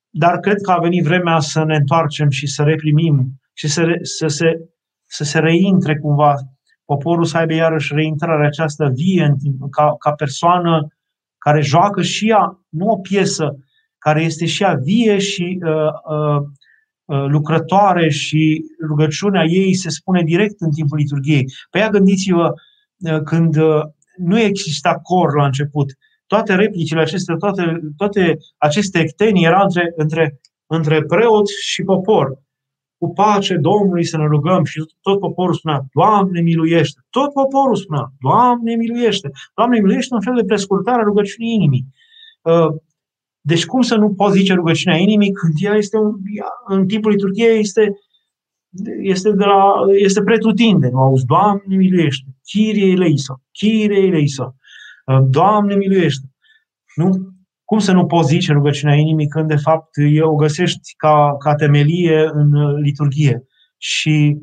dar 0.10 0.40
cred 0.40 0.62
că 0.62 0.72
a 0.72 0.80
venit 0.80 1.04
vremea 1.04 1.40
să 1.40 1.64
ne 1.64 1.76
întoarcem 1.76 2.30
și 2.30 2.48
să 2.48 2.64
reprimim 2.64 3.42
și 3.54 3.68
să, 3.68 3.84
re, 3.84 4.00
să, 4.02 4.28
se, 4.28 4.70
să 5.06 5.24
se 5.24 5.40
reintre 5.40 5.98
cumva 5.98 6.36
poporul 6.86 7.26
să 7.26 7.38
aibă 7.38 7.54
iarăși 7.54 7.94
reintrarea 7.94 8.48
aceasta 8.48 8.88
vie 8.88 9.24
în 9.24 9.38
timp, 9.38 9.72
ca, 9.72 9.96
ca 10.00 10.12
persoană 10.12 10.88
care 11.38 11.62
joacă 11.62 12.02
și 12.02 12.30
ea, 12.30 12.60
nu 12.70 12.88
o 12.88 12.98
piesă, 12.98 13.58
care 14.00 14.24
este 14.24 14.46
și 14.46 14.64
ea 14.64 14.74
vie 14.74 15.18
și 15.18 15.60
uh, 15.64 15.72
uh, 16.16 16.42
uh, 17.06 17.26
lucrătoare 17.28 18.10
și 18.10 18.66
rugăciunea 18.88 19.44
ei 19.44 19.74
se 19.74 19.90
spune 19.90 20.24
direct 20.24 20.62
în 20.62 20.72
timpul 20.72 20.98
liturgiei. 20.98 21.46
Pe 21.70 21.80
ea 21.80 21.90
gândiți-vă 21.90 22.54
uh, 22.98 23.22
când 23.24 23.56
uh, 23.56 23.82
nu 24.18 24.40
exista 24.40 25.00
cor 25.04 25.36
la 25.36 25.46
început, 25.46 25.94
toate 26.28 26.56
replicile 26.56 27.02
acestea, 27.02 27.36
toate, 27.36 27.80
toate 27.98 28.38
aceste 28.58 29.00
ectenii 29.00 29.46
erau 29.46 29.64
între, 29.64 29.94
între, 29.96 30.40
între 30.68 31.04
preot 31.04 31.48
și 31.48 31.84
popor. 31.84 32.38
Cu 32.98 33.14
pace 33.14 33.56
Domnului 33.56 34.06
să 34.06 34.18
ne 34.18 34.26
rugăm 34.26 34.64
și 34.64 34.84
tot 35.02 35.20
poporul 35.20 35.54
spunea, 35.54 35.86
Doamne 35.94 36.42
miluiește. 36.42 37.02
Tot 37.10 37.34
poporul 37.34 37.76
spunea, 37.76 38.14
Doamne 38.20 38.76
miluiește. 38.76 39.30
Doamne 39.56 39.80
miluiește 39.80 40.14
un 40.14 40.22
fel 40.22 40.36
de 40.36 40.44
prescurtare 40.44 41.02
a 41.02 41.04
rugăciunii 41.04 41.54
inimii. 41.54 41.86
Uh, 42.42 42.76
deci 43.50 43.66
cum 43.66 43.82
să 43.82 43.96
nu 43.96 44.14
poți 44.14 44.38
zice 44.38 44.54
rugăciunea 44.54 44.98
inimii 44.98 45.32
când 45.32 45.54
ea 45.58 45.74
este 45.74 45.98
un, 45.98 46.16
în 46.68 46.88
timpul 46.88 47.12
liturgiei 47.12 47.60
este, 47.60 47.92
este, 49.02 49.32
de 49.32 49.46
la, 49.46 49.74
este 49.98 50.22
pretutinde. 50.22 50.90
Nu 50.90 51.00
auzi, 51.00 51.26
Doamne 51.26 51.76
miluiește, 51.76 52.28
Chirie 52.44 52.92
Eleisa, 52.92 53.42
Chirie 53.52 54.06
Eleisa. 54.06 54.56
Doamne 55.30 55.76
miluiește! 55.76 56.26
Nu? 56.96 57.10
Cum 57.64 57.80
să 57.80 57.92
nu 57.92 58.06
poți 58.06 58.30
zice 58.30 58.52
rugăciunea 58.52 58.96
inimii 58.96 59.28
când 59.28 59.48
de 59.48 59.56
fapt 59.56 59.90
o 60.22 60.36
găsești 60.36 60.94
ca, 60.98 61.36
ca 61.40 61.56
temelie 61.56 62.30
în 62.34 62.54
uh, 62.54 62.80
liturghie 62.82 63.44
și 63.78 64.38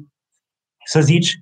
să 0.85 1.01
zici 1.01 1.39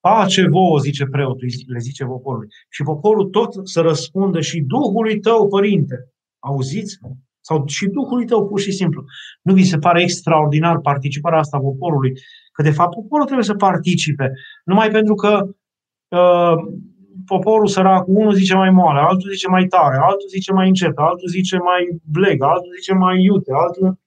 pace 0.00 0.48
vouă, 0.48 0.78
zice 0.78 1.04
preotul, 1.04 1.48
le 1.66 1.78
zice 1.78 2.04
poporului. 2.04 2.48
Și 2.68 2.82
poporul 2.82 3.24
tot 3.24 3.68
să 3.68 3.80
răspundă 3.80 4.40
și 4.40 4.60
Duhului 4.60 5.20
tău, 5.20 5.48
Părinte. 5.48 5.96
Auziți? 6.40 6.98
Sau 7.40 7.66
și 7.66 7.86
Duhului 7.86 8.26
tău, 8.26 8.48
pur 8.48 8.60
și 8.60 8.72
simplu. 8.72 9.04
Nu 9.42 9.54
vi 9.54 9.64
se 9.64 9.78
pare 9.78 10.02
extraordinar 10.02 10.80
participarea 10.80 11.38
asta 11.38 11.56
a 11.56 11.60
poporului? 11.60 12.12
Că 12.52 12.62
de 12.62 12.70
fapt 12.70 12.94
poporul 12.94 13.24
trebuie 13.24 13.46
să 13.46 13.54
participe. 13.54 14.32
Numai 14.64 14.90
pentru 14.90 15.14
că 15.14 15.48
uh, 16.08 16.54
poporul 17.26 17.66
sărac, 17.66 18.06
unul 18.06 18.34
zice 18.34 18.54
mai 18.54 18.70
moale, 18.70 19.00
altul 19.00 19.30
zice 19.30 19.48
mai 19.48 19.66
tare, 19.66 19.96
altul 19.96 20.28
zice 20.28 20.52
mai 20.52 20.68
încet, 20.68 20.92
altul 20.94 21.28
zice 21.28 21.56
mai 21.56 22.00
bleg, 22.04 22.42
altul 22.42 22.74
zice 22.78 22.94
mai 22.94 23.22
iute, 23.22 23.52
altul... 23.54 23.98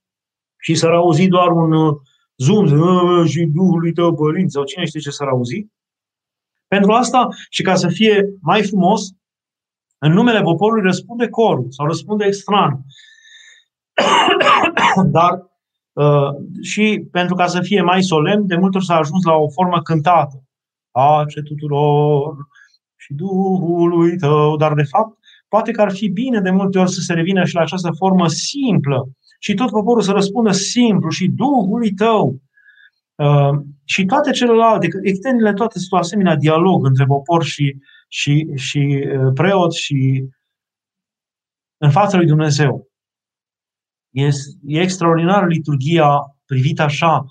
Și 0.58 0.76
s-ar 0.76 0.92
auzi 0.92 1.28
doar 1.28 1.52
un 1.52 1.72
uh, 1.72 1.96
zoom 2.38 2.66
și 3.26 3.44
Duhului 3.46 3.92
tău 3.92 4.16
părinți, 4.16 4.54
sau 4.54 4.64
cine 4.64 4.86
știe 4.86 5.00
ce 5.00 5.10
s-ar 5.10 5.28
auzi. 5.28 5.68
Pentru 6.68 6.92
asta 6.92 7.28
și 7.50 7.62
ca 7.62 7.76
să 7.76 7.88
fie 7.88 8.26
mai 8.42 8.64
frumos, 8.64 9.02
în 10.04 10.12
numele 10.12 10.42
poporului 10.42 10.84
răspunde 10.84 11.30
corul 11.30 11.66
sau 11.70 11.86
răspunde 11.86 12.26
extran. 12.26 12.80
Dar 15.16 15.52
uh, 15.94 16.36
și 16.62 17.08
pentru 17.12 17.36
ca 17.36 17.48
să 17.48 17.62
fie 17.62 17.82
mai 17.82 18.04
solemn, 18.04 18.48
de 18.48 18.56
multe 18.56 18.78
ori 18.78 18.86
s-a 18.86 18.96
ajuns 18.96 19.24
la 19.24 19.34
o 19.34 19.50
formă 19.50 19.82
cântată. 19.82 20.44
Pace 20.92 21.42
tuturor, 21.42 22.36
și 23.04 23.14
Duhului 23.14 24.18
tău, 24.18 24.58
dar 24.58 24.74
de 24.74 24.84
fapt 24.84 25.18
poate 25.48 25.72
că 25.72 25.82
ar 25.82 25.92
fi 25.92 26.10
bine 26.10 26.40
de 26.40 26.50
multe 26.50 26.80
ori 26.80 26.92
să 26.92 27.00
se 27.00 27.14
revină 27.14 27.46
și 27.46 27.56
la 27.56 27.62
această 27.62 27.92
formă 27.98 28.28
simplă 28.28 29.10
și 29.40 29.54
tot 29.54 29.70
poporul 29.70 30.02
să 30.02 30.12
răspundă 30.12 30.52
simplu 30.52 31.10
și 31.10 31.28
Duhului 31.28 31.92
tău. 31.94 32.42
Uh, 33.16 33.60
și 33.84 34.06
toate 34.06 34.32
celelalte, 34.32 34.88
extendile 35.02 35.54
toate 35.54 35.80
sunt 35.80 35.92
o 35.92 35.98
asemenea 35.98 36.36
dialog 36.36 36.86
între 36.86 37.06
popor 37.06 37.44
și, 37.44 37.76
și, 38.14 38.48
și 38.56 39.06
uh, 39.18 39.32
preot 39.34 39.74
și 39.74 40.26
în 41.78 41.92
fața 41.92 42.18
lui 42.18 42.26
Dumnezeu. 42.26 42.88
E, 44.10 44.30
e 44.66 44.82
extraordinară 44.82 45.46
liturgia 45.46 46.38
privită 46.46 46.82
așa, 46.82 47.26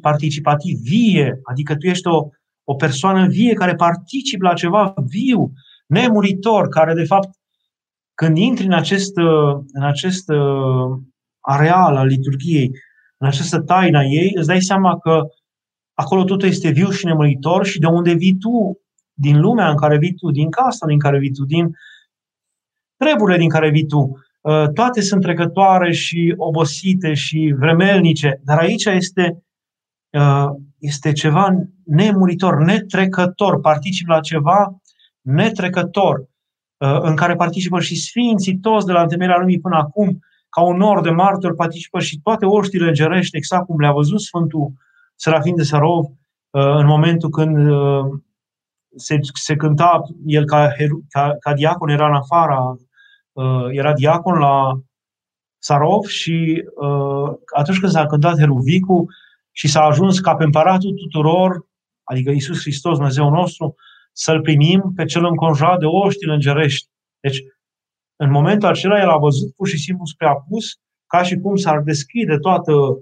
participativ, 0.00 0.78
vie, 0.78 1.40
adică 1.42 1.76
tu 1.76 1.86
ești 1.86 2.06
o, 2.06 2.28
o 2.64 2.74
persoană 2.74 3.26
vie 3.26 3.52
care 3.52 3.74
participă 3.74 4.46
la 4.46 4.54
ceva 4.54 4.94
viu, 5.06 5.52
nemuritor, 5.86 6.68
care 6.68 6.94
de 6.94 7.04
fapt 7.04 7.28
când 8.14 8.36
intri 8.36 8.64
în 8.64 8.72
acest, 8.72 9.16
în 9.72 9.82
acest 9.82 10.28
uh, 10.28 10.98
areal 11.40 11.96
al 11.96 12.06
liturgiei, 12.06 12.70
în 13.16 13.26
această 13.26 13.60
taina 13.60 14.02
ei, 14.02 14.32
îți 14.34 14.46
dai 14.46 14.62
seama 14.62 14.98
că 14.98 15.22
acolo 15.94 16.24
totul 16.24 16.48
este 16.48 16.70
viu 16.70 16.90
și 16.90 17.04
nemuritor 17.04 17.66
și 17.66 17.78
de 17.78 17.86
unde 17.86 18.12
vii 18.12 18.36
tu, 18.36 18.80
din 19.18 19.40
lumea 19.40 19.70
în 19.70 19.76
care 19.76 19.98
vii 19.98 20.14
tu, 20.14 20.30
din 20.30 20.50
casa 20.50 20.86
din 20.86 20.98
care 20.98 21.18
vii 21.18 21.32
tu, 21.32 21.44
din 21.44 21.76
treburile 22.96 23.38
din 23.38 23.48
care 23.48 23.70
vii 23.70 23.86
tu, 23.86 24.18
uh, 24.40 24.68
toate 24.74 25.00
sunt 25.00 25.22
trecătoare 25.22 25.92
și 25.92 26.34
obosite 26.36 27.14
și 27.14 27.54
vremelnice, 27.58 28.40
dar 28.44 28.58
aici 28.58 28.84
este 28.84 29.42
Uh, 30.10 30.48
este 30.78 31.12
ceva 31.12 31.48
nemuritor, 31.84 32.56
netrecător, 32.56 33.60
participă 33.60 34.12
la 34.12 34.20
ceva 34.20 34.80
netrecător, 35.20 36.18
uh, 36.18 36.98
în 37.00 37.16
care 37.16 37.34
participă 37.34 37.80
și 37.80 37.96
sfinții 37.96 38.58
toți 38.58 38.86
de 38.86 38.92
la 38.92 39.02
întemeierea 39.02 39.40
lumii 39.40 39.60
până 39.60 39.76
acum, 39.76 40.18
ca 40.48 40.62
un 40.62 40.76
nor 40.76 41.00
de 41.00 41.10
martori, 41.10 41.54
participă 41.54 42.00
și 42.00 42.20
toate 42.22 42.46
oștile 42.46 42.88
îngerești, 42.88 43.36
exact 43.36 43.66
cum 43.66 43.80
le-a 43.80 43.92
văzut 43.92 44.20
Sfântul 44.20 44.72
Serafin 45.14 45.56
de 45.56 45.62
Sarov 45.62 46.04
uh, 46.04 46.10
în 46.50 46.86
momentul 46.86 47.30
când 47.30 47.68
se, 48.98 49.18
se 49.32 49.56
cânta, 49.56 50.02
el 50.26 50.44
ca, 50.44 50.74
ca, 51.08 51.36
ca 51.40 51.54
diacon 51.54 51.88
era 51.88 52.06
în 52.06 52.14
afara, 52.14 52.76
era 53.70 53.92
diacon 53.92 54.38
la 54.38 54.80
Sarov 55.58 56.04
și 56.04 56.64
atunci 57.54 57.78
când 57.78 57.92
s-a 57.92 58.06
cântat 58.06 58.38
Heruvicul, 58.38 59.06
și 59.58 59.68
s-a 59.68 59.82
ajuns 59.82 60.20
ca 60.20 60.34
pe 60.34 60.44
împăratul 60.44 60.92
tuturor, 60.92 61.66
adică 62.04 62.30
Isus 62.30 62.60
Hristos, 62.60 62.94
Dumnezeu 62.94 63.30
nostru, 63.30 63.74
să-L 64.12 64.40
primim 64.40 64.92
pe 64.96 65.04
cel 65.04 65.24
înconjurat 65.24 65.78
de 65.78 65.84
oștile 65.84 66.32
îngerești. 66.32 66.88
Deci, 67.20 67.42
în 68.16 68.30
momentul 68.30 68.68
acela, 68.68 69.00
el 69.00 69.08
a 69.08 69.16
văzut 69.16 69.54
pur 69.54 69.68
și 69.68 69.78
simplu 69.78 70.04
spre 70.04 70.26
apus, 70.26 70.64
ca 71.06 71.22
și 71.22 71.36
cum 71.36 71.56
s-ar 71.56 71.80
deschide 71.80 72.38
toată 72.38 72.72
uh, 72.72 72.96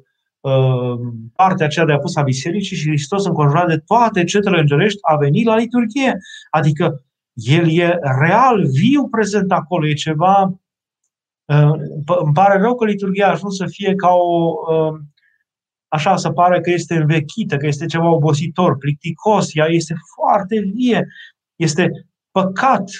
partea 1.35 1.67
aceea 1.67 1.85
de 1.85 1.93
apus 1.93 2.17
a 2.17 2.23
bisericii 2.23 2.77
și 2.77 2.89
Hristos 2.89 3.25
înconjurat 3.25 3.67
de 3.67 3.77
toate 3.77 4.25
cetele 4.25 4.61
îngerești 4.61 4.99
a 5.03 5.17
venit 5.17 5.47
la 5.47 5.57
liturghie. 5.57 6.19
Adică 6.51 7.05
El 7.35 7.79
e 7.79 7.99
real, 8.21 8.67
viu 8.67 9.09
prezent 9.09 9.53
acolo, 9.53 9.87
e 9.87 9.93
ceva... 9.93 10.61
Uh, 11.45 11.73
îmi 12.25 12.33
pare 12.33 12.59
rău 12.59 12.75
că 12.75 12.85
liturgia 12.85 13.27
a 13.27 13.31
ajuns 13.31 13.57
să 13.57 13.67
fie 13.67 13.95
ca 13.95 14.09
o... 14.09 14.55
Uh, 14.73 15.01
așa, 15.89 16.17
să 16.17 16.31
pare 16.31 16.61
că 16.61 16.71
este 16.71 16.95
învechită, 16.95 17.57
că 17.57 17.67
este 17.67 17.87
ceva 17.87 18.09
obositor, 18.09 18.79
plicticos, 18.79 19.55
ea 19.55 19.67
este 19.67 19.95
foarte 20.15 20.61
vie. 20.61 21.07
Este 21.57 21.91
păcat 22.31 22.91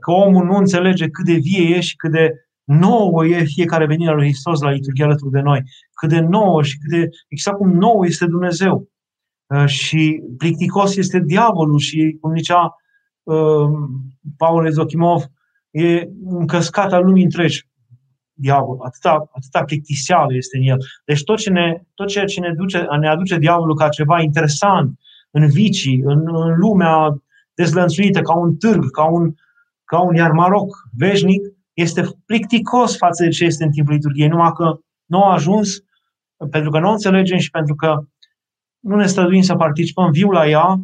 că 0.00 0.10
omul 0.10 0.44
nu 0.44 0.56
înțelege 0.56 1.08
cât 1.08 1.24
de 1.24 1.32
vie 1.32 1.74
e 1.74 1.80
și 1.80 1.96
cât 1.96 2.10
de 2.10 2.49
nouă 2.70 3.26
e 3.26 3.44
fiecare 3.44 3.86
venire 3.86 4.10
a 4.10 4.14
lui 4.14 4.24
Hristos 4.24 4.60
la 4.60 4.70
liturghia 4.70 5.04
alături 5.04 5.30
de 5.30 5.40
noi. 5.40 5.62
Cât 5.92 6.08
de 6.08 6.20
nouă 6.20 6.62
și 6.62 6.78
cât 6.78 6.90
de, 6.90 7.08
exact 7.28 7.56
cum 7.56 7.72
nou 7.72 8.04
este 8.04 8.26
Dumnezeu. 8.26 8.88
Uh, 9.46 9.66
și 9.66 10.22
plicticos 10.38 10.96
este 10.96 11.20
diavolul 11.20 11.78
și, 11.78 12.16
cum 12.20 12.36
zicea 12.36 12.76
uh, 13.22 13.68
Paul 14.36 14.66
Ezochimov, 14.66 15.22
e 15.70 16.08
un 16.22 16.46
căscat 16.46 16.92
al 16.92 17.04
lumii 17.04 17.24
întregi. 17.24 17.68
Diavol, 18.32 18.78
atâta, 18.82 19.30
atâta 19.32 19.64
plictiseală 19.64 20.34
este 20.34 20.56
în 20.56 20.62
el. 20.62 20.78
Deci 21.04 21.24
tot, 21.24 21.38
ce 21.38 21.50
ne, 21.50 21.82
tot 21.94 22.08
ceea 22.08 22.24
ce 22.24 22.40
ne, 22.40 22.52
duce, 22.56 22.86
ne 23.00 23.08
aduce 23.08 23.38
diavolul 23.38 23.76
ca 23.76 23.88
ceva 23.88 24.20
interesant 24.20 24.98
în 25.30 25.46
vicii, 25.46 26.00
în, 26.04 26.22
în 26.26 26.58
lumea 26.58 27.22
dezlănțuită, 27.54 28.20
ca 28.20 28.34
un 28.34 28.56
târg, 28.56 28.90
ca 28.90 29.04
un, 29.04 29.34
ca 29.84 30.00
un 30.00 30.14
iar 30.14 30.30
maroc 30.30 30.88
veșnic, 30.96 31.42
este 31.80 32.04
plicticos 32.26 32.96
față 32.96 33.22
de 33.22 33.28
ce 33.28 33.44
este 33.44 33.64
în 33.64 33.70
timpul 33.70 33.94
liturgiei, 33.94 34.28
numai 34.28 34.52
că 34.52 34.78
nu 35.04 35.24
a 35.24 35.32
ajuns 35.32 35.84
pentru 36.50 36.70
că 36.70 36.78
nu 36.78 36.88
o 36.88 36.92
înțelegem 36.92 37.38
și 37.38 37.50
pentru 37.50 37.74
că 37.74 38.02
nu 38.80 38.96
ne 38.96 39.06
străduim 39.06 39.42
să 39.42 39.54
participăm 39.54 40.10
viu 40.10 40.30
la 40.30 40.48
ea, 40.48 40.80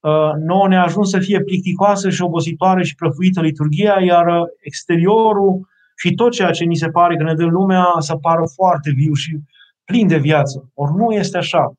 uh, 0.00 0.32
nouă 0.38 0.68
ne 0.68 0.76
ajuns 0.76 1.10
să 1.10 1.18
fie 1.18 1.40
plicticoasă 1.40 2.10
și 2.10 2.22
obositoare 2.22 2.82
și 2.82 2.94
prăfuită 2.94 3.40
liturgia, 3.40 4.00
iar 4.00 4.26
uh, 4.26 4.46
exteriorul 4.60 5.68
și 5.96 6.14
tot 6.14 6.32
ceea 6.32 6.50
ce 6.50 6.64
ni 6.64 6.76
se 6.76 6.88
pare 6.88 7.16
că 7.16 7.22
ne 7.22 7.34
dă 7.34 7.44
lumea 7.44 7.86
să 7.98 8.16
pară 8.16 8.44
foarte 8.54 8.90
viu 8.90 9.12
și 9.12 9.38
plin 9.84 10.06
de 10.06 10.18
viață. 10.18 10.70
Ori 10.74 10.92
nu 10.96 11.10
este 11.10 11.38
așa. 11.38 11.72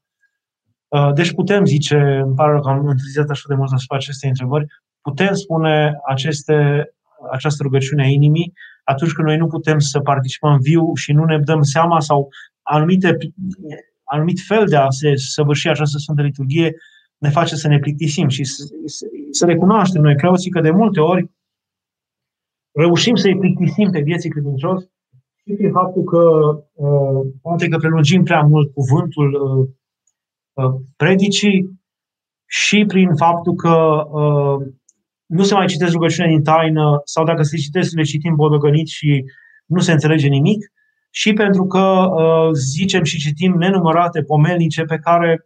Uh, 0.88 1.14
deci 1.14 1.34
putem 1.34 1.66
zice, 1.66 2.22
îmi 2.26 2.36
pare 2.36 2.60
că 2.60 2.70
am 2.70 2.88
întârziat 2.88 3.30
așa 3.30 3.44
de 3.48 3.56
mult 3.56 3.70
să 3.70 3.76
fac 3.88 3.98
aceste 3.98 4.28
întrebări, 4.28 4.66
putem 5.02 5.34
spune 5.34 6.00
aceste, 6.06 6.90
această 7.32 7.64
rugăciune 7.64 8.04
a 8.04 8.08
inimii 8.08 8.54
atunci 8.84 9.12
când 9.12 9.28
noi 9.28 9.38
nu 9.38 9.48
putem 9.48 9.80
să 9.80 10.00
participăm 10.00 10.60
viu 10.60 10.96
și 10.96 11.12
nu 11.12 11.26
ne 11.26 11.40
dăm 11.40 11.62
seama 11.62 12.00
sau 12.00 12.30
anumite 12.62 13.18
anumit 14.04 14.40
fel 14.48 14.66
de 14.66 14.76
a 14.76 14.90
se 14.90 15.16
săvârși 15.16 15.70
această 15.70 15.98
Sfântă 15.98 16.22
Liturghie 16.22 16.76
ne 17.18 17.30
face 17.30 17.56
să 17.56 17.68
ne 17.68 17.80
plictisim 17.80 18.28
și 18.28 18.44
să, 18.44 18.64
să, 18.86 19.06
să 19.32 19.46
recunoaștem 19.46 20.02
noi 20.02 20.16
preoții 20.16 20.52
că 20.52 20.62
de 20.62 20.72
multe 20.72 21.00
ori 21.00 21.30
reușim 22.72 23.16
să-i 23.16 23.38
plictisim 23.38 23.92
pe 23.92 24.02
vieții 24.02 24.30
credincios 24.30 24.84
și 25.36 25.54
prin 25.54 25.72
faptul 25.72 26.04
că 26.04 26.20
uh, 26.74 27.28
poate 27.42 27.68
că 27.68 27.78
prelungim 27.78 28.24
prea 28.24 28.42
mult 28.42 28.74
cuvântul 28.74 29.34
uh, 29.34 29.68
uh, 30.66 30.82
predicii 30.96 31.80
și 32.46 32.86
prin 32.88 33.16
faptul 33.16 33.54
că 33.54 34.04
uh, 34.12 34.68
nu 35.32 35.44
se 35.44 35.54
mai 35.54 35.66
citesc 35.66 35.92
rugăciunea 35.92 36.32
din 36.32 36.44
taină 36.44 37.02
sau 37.04 37.24
dacă 37.24 37.44
se 37.44 37.58
citesc, 37.58 37.96
le 37.96 38.04
citim 38.04 38.36
bodogănit 38.36 38.88
și 38.88 39.24
nu 39.66 39.80
se 39.80 39.92
înțelege 39.92 40.28
nimic 40.28 40.72
și 41.10 41.34
pentru 41.34 41.66
că 41.66 41.80
uh, 41.80 42.50
zicem 42.54 43.04
și 43.04 43.20
citim 43.20 43.54
nenumărate 43.58 44.22
pomelnice 44.22 44.84
pe 44.84 44.98
care 44.98 45.46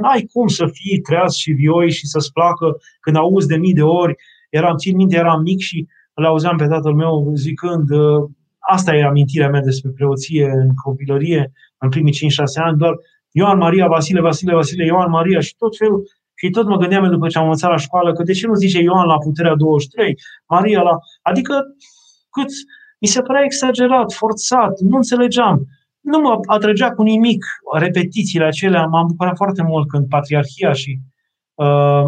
n-ai 0.00 0.28
cum 0.32 0.46
să 0.46 0.66
fii 0.72 1.00
treaz 1.00 1.34
și 1.34 1.52
vioi 1.52 1.90
și 1.90 2.06
să-ți 2.06 2.32
placă 2.32 2.76
când 3.00 3.16
auzi 3.16 3.46
de 3.46 3.56
mii 3.56 3.72
de 3.72 3.82
ori. 3.82 4.14
Eram, 4.50 4.76
țin 4.76 4.96
minte, 4.96 5.16
eram 5.16 5.40
mic 5.42 5.58
și 5.58 5.86
îl 6.14 6.24
auzeam 6.24 6.56
pe 6.56 6.66
tatăl 6.66 6.94
meu 6.94 7.32
zicând 7.34 7.90
uh, 7.90 8.30
asta 8.58 8.96
e 8.96 9.04
amintirea 9.04 9.48
mea 9.48 9.60
despre 9.60 9.90
preoție 9.90 10.44
în 10.44 10.74
copilărie, 10.84 11.52
în 11.78 11.88
primii 11.88 12.12
5-6 12.12 12.16
ani, 12.54 12.78
doar 12.78 12.94
Ioan 13.30 13.58
Maria, 13.58 13.86
Vasile, 13.86 14.20
Vasile, 14.20 14.54
Vasile, 14.54 14.84
Ioan 14.84 15.10
Maria 15.10 15.40
și 15.40 15.56
tot 15.56 15.76
felul. 15.76 16.08
Și 16.40 16.50
tot 16.50 16.66
mă 16.66 16.76
gândeam 16.76 17.10
după 17.10 17.26
ce 17.28 17.38
am 17.38 17.44
învățat 17.44 17.70
la 17.70 17.76
școală 17.76 18.12
că 18.12 18.22
de 18.22 18.32
ce 18.32 18.46
nu 18.46 18.54
zice 18.54 18.80
Ioan 18.80 19.06
la 19.06 19.18
puterea 19.18 19.54
23, 19.54 20.18
Maria 20.48 20.82
la... 20.82 20.98
Adică 21.22 21.54
câți 22.30 22.56
mi 23.00 23.08
se 23.08 23.22
părea 23.22 23.42
exagerat, 23.44 24.12
forțat, 24.12 24.78
nu 24.80 24.96
înțelegeam. 24.96 25.66
Nu 26.00 26.18
mă 26.18 26.38
atrăgea 26.46 26.90
cu 26.90 27.02
nimic 27.02 27.44
repetițiile 27.72 28.44
acelea. 28.44 28.84
M-am 28.84 29.06
bucurat 29.06 29.36
foarte 29.36 29.62
mult 29.62 29.88
când 29.88 30.08
Patriarhia 30.08 30.72
și 30.72 30.98
uh, 31.54 32.04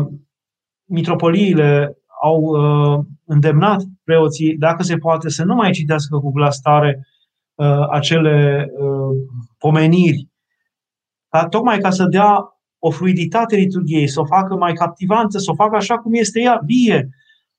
mitropoliile 0.85 1.97
au 2.22 2.41
uh, 2.41 3.05
îndemnat 3.24 3.83
preoții, 4.05 4.57
dacă 4.57 4.83
se 4.83 4.97
poate, 4.97 5.28
să 5.28 5.45
nu 5.45 5.55
mai 5.55 5.70
citească 5.70 6.18
cu 6.18 6.33
glas 6.33 6.61
tare 6.61 7.07
uh, 7.55 7.87
acele 7.91 8.66
uh, 8.72 9.16
pomeniri, 9.59 10.28
ca, 11.28 11.49
tocmai 11.49 11.78
ca 11.78 11.91
să 11.91 12.05
dea 12.05 12.53
o 12.85 12.91
fluiditate 12.91 13.57
liturgiei, 13.57 14.09
să 14.09 14.20
o 14.20 14.24
facă 14.24 14.55
mai 14.55 14.72
captivantă, 14.72 15.39
să 15.39 15.51
o 15.51 15.55
facă 15.55 15.76
așa 15.76 15.99
cum 15.99 16.14
este 16.14 16.41
ea, 16.41 16.61
vie, 16.64 17.09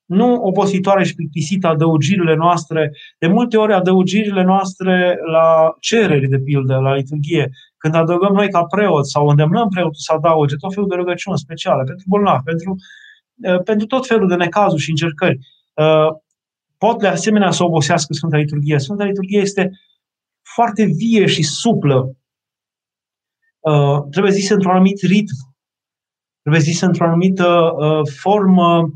nu 0.05 0.33
opositoare 0.33 1.03
și 1.03 1.15
plictisită 1.15 1.67
adăugirile 1.67 2.35
noastre, 2.35 2.91
de 3.17 3.27
multe 3.27 3.57
ori 3.57 3.73
adăugirile 3.73 4.43
noastre 4.43 5.19
la 5.31 5.75
cereri, 5.79 6.27
de 6.27 6.39
pildă, 6.39 6.75
la 6.75 6.93
liturghie, 6.93 7.49
când 7.77 7.95
adăugăm 7.95 8.33
noi 8.33 8.49
ca 8.49 8.63
preot 8.63 9.07
sau 9.07 9.27
îndemnăm 9.27 9.69
preotul 9.69 9.93
să 10.07 10.13
adauge 10.13 10.55
tot 10.55 10.73
felul 10.73 10.89
de 10.89 10.95
rugăciuni 10.95 11.37
speciale 11.37 11.83
pentru 11.83 12.05
bolnavi, 12.07 12.43
pentru, 12.43 12.75
uh, 13.43 13.61
pentru 13.63 13.85
tot 13.87 14.07
felul 14.07 14.27
de 14.27 14.35
necazuri 14.35 14.81
și 14.81 14.89
încercări, 14.89 15.39
uh, 15.73 16.07
pot 16.77 16.99
de 16.99 17.07
asemenea 17.07 17.51
să 17.51 17.63
obosească 17.63 18.13
Sfânta 18.13 18.37
Liturghie. 18.37 18.79
Sfânta 18.79 19.03
Liturghie 19.03 19.39
este 19.39 19.71
foarte 20.55 20.83
vie 20.85 21.25
și 21.25 21.43
suplă. 21.43 22.15
Uh, 23.63 24.03
trebuie 24.11 24.31
zis 24.31 24.49
într-un 24.49 24.71
anumit 24.71 25.01
ritm, 25.01 25.35
trebuie 26.41 26.61
zis 26.61 26.81
într-o 26.81 27.05
anumită 27.05 27.71
formă 28.21 28.91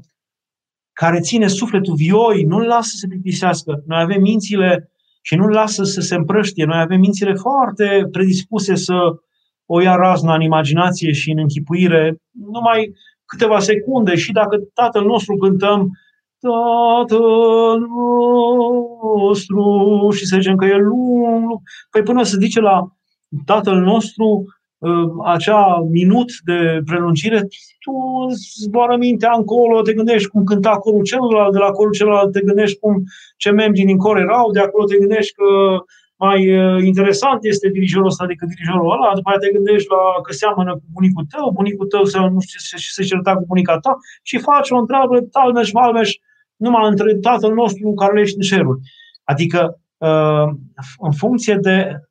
care 0.93 1.19
ține 1.19 1.47
sufletul 1.47 1.95
vioi, 1.95 2.43
nu-l 2.43 2.65
lasă 2.65 2.89
să 2.89 2.97
se 2.97 3.07
plictisească. 3.07 3.83
Noi 3.85 4.01
avem 4.01 4.21
mințile 4.21 4.91
și 5.21 5.35
nu-l 5.35 5.51
lasă 5.51 5.83
să 5.83 6.01
se 6.01 6.15
împrăștie. 6.15 6.65
Noi 6.65 6.79
avem 6.79 6.99
mințile 6.99 7.33
foarte 7.33 8.07
predispuse 8.11 8.75
să 8.75 8.93
o 9.65 9.81
ia 9.81 9.95
razna 9.95 10.35
în 10.35 10.41
imaginație 10.41 11.11
și 11.11 11.31
în 11.31 11.37
închipuire 11.37 12.21
numai 12.31 12.93
câteva 13.25 13.59
secunde 13.59 14.15
și 14.15 14.31
dacă 14.31 14.57
Tatăl 14.73 15.05
nostru 15.05 15.35
cântăm 15.35 15.89
Tatăl 16.39 17.79
nostru 19.15 20.09
și 20.11 20.25
să 20.25 20.35
zicem 20.39 20.55
că 20.55 20.65
e 20.65 20.77
lung, 20.77 21.61
păi 21.89 22.03
până 22.03 22.23
să 22.23 22.37
zice 22.39 22.59
la 22.59 22.87
Tatăl 23.45 23.79
nostru, 23.79 24.25
Uh, 24.33 24.56
acea 25.25 25.87
minut 25.91 26.31
de 26.45 26.81
prelungire, 26.85 27.39
tu 27.79 27.91
zboară 28.63 28.95
mintea 28.97 29.33
încolo, 29.35 29.81
te 29.81 29.93
gândești 29.93 30.27
cum 30.27 30.43
cânta 30.43 30.69
corul 30.77 31.03
celălalt, 31.03 31.51
de 31.51 31.57
la 31.57 31.69
corul 31.69 31.91
celălalt 31.91 32.31
te 32.31 32.41
gândești 32.41 32.79
cum 32.79 33.03
ce 33.37 33.49
membri 33.51 33.83
din 33.83 33.97
cor 33.97 34.17
erau, 34.17 34.51
de 34.51 34.59
acolo 34.59 34.85
te 34.85 34.97
gândești 34.97 35.33
că 35.33 35.43
mai 36.15 36.57
uh, 36.57 36.83
interesant 36.83 37.43
este 37.43 37.69
dirijorul 37.69 38.07
ăsta 38.07 38.25
decât 38.25 38.47
dirijorul 38.47 38.91
ăla, 38.91 39.11
după 39.15 39.29
aceea 39.29 39.51
te 39.51 39.57
gândești 39.57 39.89
la 39.89 40.21
că 40.21 40.33
seamănă 40.33 40.73
cu 40.73 40.85
bunicul 40.91 41.25
tău, 41.35 41.51
bunicul 41.51 41.87
tău 41.87 42.03
să 42.03 42.17
nu 42.17 42.39
știu 42.39 42.77
ce 42.77 42.87
se 42.89 43.03
certa 43.03 43.35
cu 43.35 43.43
bunica 43.47 43.79
ta 43.79 43.97
și 44.21 44.37
faci 44.37 44.69
o 44.69 44.77
întreabă 44.77 45.21
talmeș, 45.21 45.71
malmeș, 45.71 46.15
numai 46.55 46.89
între 46.89 47.15
tatăl 47.15 47.53
nostru 47.53 47.93
care 47.93 48.21
ești 48.21 48.35
în 48.35 48.41
ceruri. 48.41 48.79
Adică, 49.23 49.79
uh, 49.97 50.47
în 50.99 51.11
funcție 51.11 51.55
de 51.61 52.01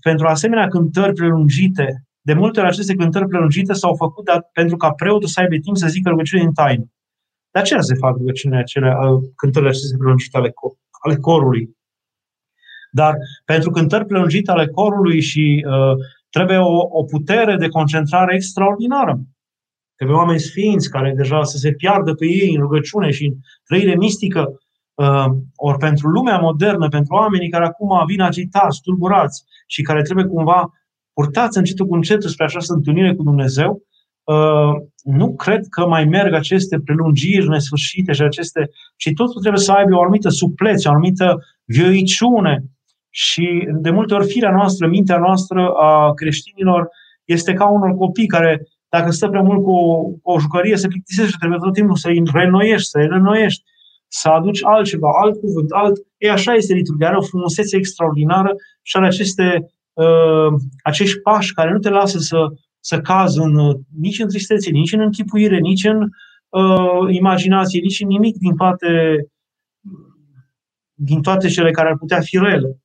pentru 0.00 0.26
asemenea 0.26 0.68
cântări 0.68 1.12
prelungite, 1.12 2.04
de 2.20 2.34
multe 2.34 2.60
ori 2.60 2.68
aceste 2.68 2.94
cântări 2.94 3.28
prelungite 3.28 3.72
s-au 3.72 3.94
făcut 3.94 4.24
de, 4.24 4.32
pentru 4.52 4.76
ca 4.76 4.90
preotul 4.90 5.28
să 5.28 5.40
aibă 5.40 5.54
timp 5.56 5.76
să 5.76 5.88
zică 5.88 6.08
rugăciune 6.08 6.42
în 6.42 6.52
taină. 6.52 6.84
De 7.50 7.58
aceea 7.58 7.80
se 7.80 7.94
fac 7.94 8.16
rugăciunile 8.16 8.60
acelea, 8.60 8.96
cântările 9.36 9.70
acestea 9.70 9.98
prelungite 9.98 10.36
ale, 10.36 10.52
ale 11.04 11.16
corului. 11.16 11.76
Dar 12.90 13.14
pentru 13.44 13.70
cântări 13.70 14.06
prelungite 14.06 14.50
ale 14.50 14.66
corului 14.66 15.20
și 15.20 15.66
uh, 15.68 15.96
trebuie 16.30 16.56
o, 16.56 16.76
o 16.90 17.04
putere 17.04 17.56
de 17.56 17.68
concentrare 17.68 18.34
extraordinară. 18.34 19.20
Trebuie 19.96 20.16
oameni 20.16 20.40
sfinți 20.40 20.90
care 20.90 21.12
deja 21.16 21.42
să 21.42 21.56
se 21.56 21.72
piardă 21.72 22.14
pe 22.14 22.26
ei 22.26 22.54
în 22.54 22.60
rugăciune 22.60 23.10
și 23.10 23.24
în 23.24 23.34
trăire 23.64 23.96
mistică 23.96 24.40
Uh, 24.40 24.63
ori 25.56 25.78
pentru 25.78 26.08
lumea 26.08 26.38
modernă, 26.38 26.88
pentru 26.88 27.14
oamenii 27.14 27.48
care 27.48 27.64
acum 27.64 28.04
vin 28.06 28.20
agitați, 28.20 28.80
tulburați 28.80 29.44
și 29.66 29.82
care 29.82 30.02
trebuie 30.02 30.24
cumva 30.24 30.72
purtați 31.12 31.58
încetul 31.58 31.86
cu 31.86 31.94
încetul 31.94 32.28
spre 32.28 32.44
această 32.44 32.72
întâlnire 32.72 33.14
cu 33.14 33.22
Dumnezeu, 33.22 33.82
uh, 34.24 34.72
nu 35.02 35.34
cred 35.34 35.66
că 35.70 35.86
mai 35.86 36.04
merg 36.04 36.34
aceste 36.34 36.80
prelungiri 36.84 37.48
nesfârșite 37.48 38.12
și 38.12 38.22
aceste, 38.22 38.70
ci 38.96 39.10
totul 39.14 39.40
trebuie 39.40 39.62
să 39.62 39.72
aibă 39.72 39.94
o 39.94 40.00
anumită 40.00 40.28
suplețe, 40.28 40.88
o 40.88 40.90
anumită 40.90 41.38
vioiciune. 41.64 42.64
Și 43.10 43.68
de 43.72 43.90
multe 43.90 44.14
ori 44.14 44.26
firea 44.26 44.50
noastră, 44.50 44.86
mintea 44.86 45.18
noastră 45.18 45.68
a 45.68 46.12
creștinilor 46.14 46.88
este 47.24 47.52
ca 47.52 47.68
unor 47.68 47.94
copii 47.94 48.26
care 48.26 48.66
dacă 48.88 49.10
stă 49.10 49.28
prea 49.28 49.42
mult 49.42 49.62
cu 49.62 49.70
o, 49.70 50.02
cu 50.02 50.30
o 50.32 50.38
jucărie, 50.38 50.76
se 50.76 50.88
plictisește, 50.88 51.36
trebuie 51.38 51.58
tot 51.58 51.72
timpul 51.72 51.96
să-i 51.96 52.22
renoiești, 52.32 52.88
să-i 52.88 53.06
renoiești, 53.06 53.62
să 54.20 54.28
aduci 54.28 54.64
altceva, 54.64 55.10
alt 55.22 55.40
cuvânt, 55.40 55.70
alt... 55.70 55.96
E 56.16 56.30
așa 56.30 56.52
este 56.52 56.74
liturgia, 56.74 57.06
are 57.06 57.16
o 57.16 57.22
frumusețe 57.22 57.76
extraordinară 57.76 58.54
și 58.82 58.96
are 58.96 59.06
aceste, 59.06 59.66
uh, 59.92 60.52
acești 60.82 61.18
pași 61.18 61.54
care 61.54 61.72
nu 61.72 61.78
te 61.78 61.88
lasă 61.88 62.18
să, 62.18 62.46
să 62.80 63.00
cazi 63.00 63.38
în, 63.38 63.54
nici 64.00 64.18
în 64.18 64.28
tristețe, 64.28 64.70
nici 64.70 64.92
în 64.92 65.00
închipuire, 65.00 65.58
nici 65.58 65.84
în 65.84 66.08
uh, 66.48 67.14
imaginație, 67.14 67.80
nici 67.80 68.00
în 68.00 68.08
nimic 68.08 68.36
din 68.36 68.56
toate, 68.56 69.26
din 70.94 71.22
toate 71.22 71.48
cele 71.48 71.70
care 71.70 71.88
ar 71.88 71.96
putea 71.96 72.20
fi 72.20 72.38
rele. 72.38 72.78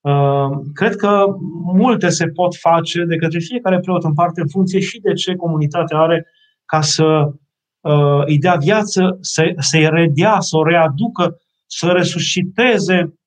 Uh, 0.00 0.50
cred 0.72 0.96
că 0.96 1.24
multe 1.64 2.08
se 2.08 2.26
pot 2.26 2.56
face 2.56 3.04
de 3.04 3.16
către 3.16 3.38
fiecare 3.38 3.78
preot 3.78 4.04
în 4.04 4.14
parte, 4.14 4.40
în 4.40 4.48
funcție 4.48 4.80
și 4.80 5.00
de 5.00 5.12
ce 5.12 5.34
comunitate 5.34 5.94
are, 5.94 6.26
ca 6.64 6.80
să 6.80 7.34
uh, 7.84 8.22
îi 8.26 8.38
dea 8.38 8.56
viață, 8.56 9.18
să, 9.20 9.54
să-i 9.58 9.88
redea, 9.88 10.40
să 10.40 10.56
o 10.56 10.64
readucă, 10.64 11.40
să 11.66 11.92
resusciteze 11.92 13.18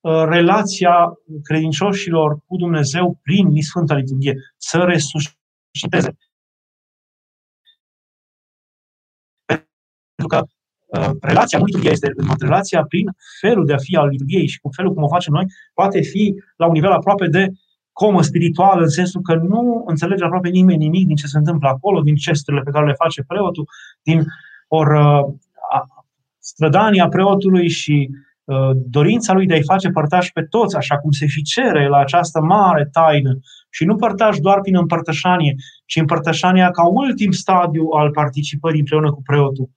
uh, 0.00 0.24
relația 0.24 1.12
credincioșilor 1.42 2.38
cu 2.46 2.56
Dumnezeu 2.56 3.18
prin 3.22 3.62
Sfânta 3.62 3.94
Liturghie, 3.94 4.34
să 4.56 4.78
resusciteze. 4.78 6.16
Pentru 10.14 10.26
că 10.28 10.46
Uh, 10.86 11.10
relația 11.20 11.58
cu 11.58 11.64
liturghia 11.64 11.90
este 11.90 12.12
relația 12.38 12.84
prin 12.84 13.06
felul 13.40 13.66
de 13.66 13.72
a 13.72 13.76
fi 13.76 13.96
al 13.96 14.08
liturghiei 14.08 14.46
și 14.46 14.60
cu 14.60 14.70
felul 14.72 14.94
cum 14.94 15.02
o 15.02 15.08
facem 15.08 15.32
noi, 15.32 15.44
poate 15.74 16.00
fi 16.00 16.34
la 16.56 16.66
un 16.66 16.72
nivel 16.72 16.90
aproape 16.90 17.26
de 17.26 17.48
comă 18.02 18.22
spirituală, 18.22 18.82
în 18.82 18.88
sensul 18.88 19.20
că 19.20 19.34
nu 19.34 19.84
înțelege 19.86 20.24
aproape 20.24 20.48
nimeni 20.48 20.84
nimic 20.84 21.06
din 21.06 21.16
ce 21.16 21.26
se 21.26 21.38
întâmplă 21.38 21.68
acolo, 21.68 22.00
din 22.00 22.14
gesturile 22.14 22.62
pe 22.62 22.70
care 22.70 22.86
le 22.86 23.02
face 23.04 23.22
preotul, 23.22 23.68
din 24.02 24.24
or, 24.68 24.86
uh, 24.86 25.34
strădania 26.38 27.08
preotului 27.08 27.68
și 27.68 28.10
uh, 28.44 28.70
dorința 28.74 29.32
lui 29.32 29.46
de 29.46 29.54
a-i 29.54 29.62
face 29.62 29.88
părtași 29.88 30.32
pe 30.32 30.42
toți, 30.42 30.76
așa 30.76 30.98
cum 30.98 31.10
se 31.10 31.26
și 31.26 31.42
cere 31.42 31.88
la 31.88 31.96
această 31.96 32.40
mare 32.40 32.88
taină. 32.92 33.38
Și 33.70 33.84
nu 33.84 33.96
părtași 33.96 34.40
doar 34.40 34.60
prin 34.60 34.76
împărtășanie, 34.76 35.54
ci 35.86 35.96
împărtășania 35.96 36.70
ca 36.70 36.86
ultim 36.86 37.30
stadiu 37.30 37.88
al 37.98 38.10
participării 38.10 38.80
împreună 38.80 39.12
cu 39.12 39.22
preotul 39.22 39.68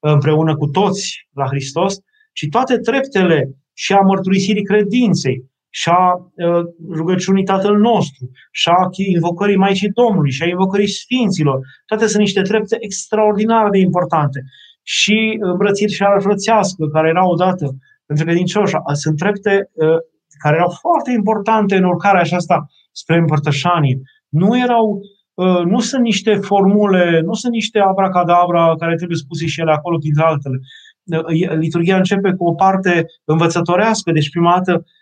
împreună 0.00 0.56
cu 0.56 0.66
toți 0.66 1.28
la 1.32 1.46
Hristos, 1.46 1.94
ci 2.32 2.46
toate 2.50 2.78
treptele 2.78 3.50
și 3.72 3.92
a 3.92 4.00
mărturisirii 4.00 4.64
credinței, 4.64 5.44
și 5.78 5.88
a 5.88 6.14
uh, 6.14 6.64
rugăciunii 6.90 7.44
Tatăl 7.44 7.76
nostru, 7.76 8.30
și 8.50 8.68
a 8.68 8.88
invocării 8.92 9.56
Maicii 9.56 9.88
Domnului, 9.88 10.30
și 10.30 10.42
a 10.42 10.46
invocării 10.46 10.88
Sfinților. 10.88 11.60
Toate 11.86 12.06
sunt 12.06 12.20
niște 12.20 12.42
trepte 12.42 12.76
extraordinar 12.80 13.70
de 13.70 13.78
importante. 13.78 14.44
Și 14.82 15.36
îmbrățiri 15.40 15.92
și 15.92 16.04
frățească, 16.18 16.86
care 16.86 17.08
erau 17.08 17.30
odată 17.30 17.76
pentru 18.06 18.24
credincioși, 18.24 18.74
sunt 18.92 19.16
trepte 19.16 19.70
uh, 19.72 19.98
care 20.38 20.56
erau 20.56 20.70
foarte 20.80 21.10
importante 21.10 21.76
în 21.76 21.84
urcarea 21.84 22.20
aceasta 22.20 22.66
spre 22.92 23.16
împărtășanie. 23.16 24.00
Nu 24.28 24.58
erau 24.58 25.00
Uh, 25.34 25.64
nu 25.64 25.80
sunt 25.80 26.02
niște 26.02 26.34
formule, 26.34 27.20
nu 27.24 27.32
sunt 27.32 27.52
niște 27.52 27.78
abracadabra 27.78 28.74
care 28.78 28.94
trebuie 28.94 29.16
spuse 29.16 29.46
și 29.46 29.60
ele 29.60 29.72
acolo 29.72 29.98
printre 29.98 30.22
altele. 30.22 30.58
Uh, 31.04 31.56
liturgia 31.58 31.96
începe 31.96 32.32
cu 32.32 32.44
o 32.44 32.54
parte 32.54 33.06
învățătorească, 33.24 34.12
deci 34.12 34.30
prima 34.30 34.54
dată 34.54 34.72
uh, 34.74 34.97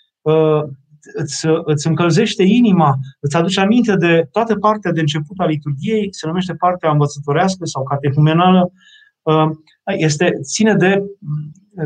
îți, 1.14 1.46
îți 1.64 1.86
încălzește 1.86 2.42
inima, 2.42 2.98
îți 3.20 3.36
aduce 3.36 3.60
aminte 3.60 3.96
de 3.96 4.28
toată 4.30 4.54
partea 4.54 4.92
de 4.92 5.00
început 5.00 5.38
a 5.38 5.46
liturgiei, 5.46 6.08
se 6.10 6.26
numește 6.26 6.54
partea 6.54 6.90
învățătorească 6.90 7.64
sau 7.64 7.82
catehumenală, 7.82 8.72
este, 9.98 10.30
ține 10.42 10.74
de, 10.74 11.02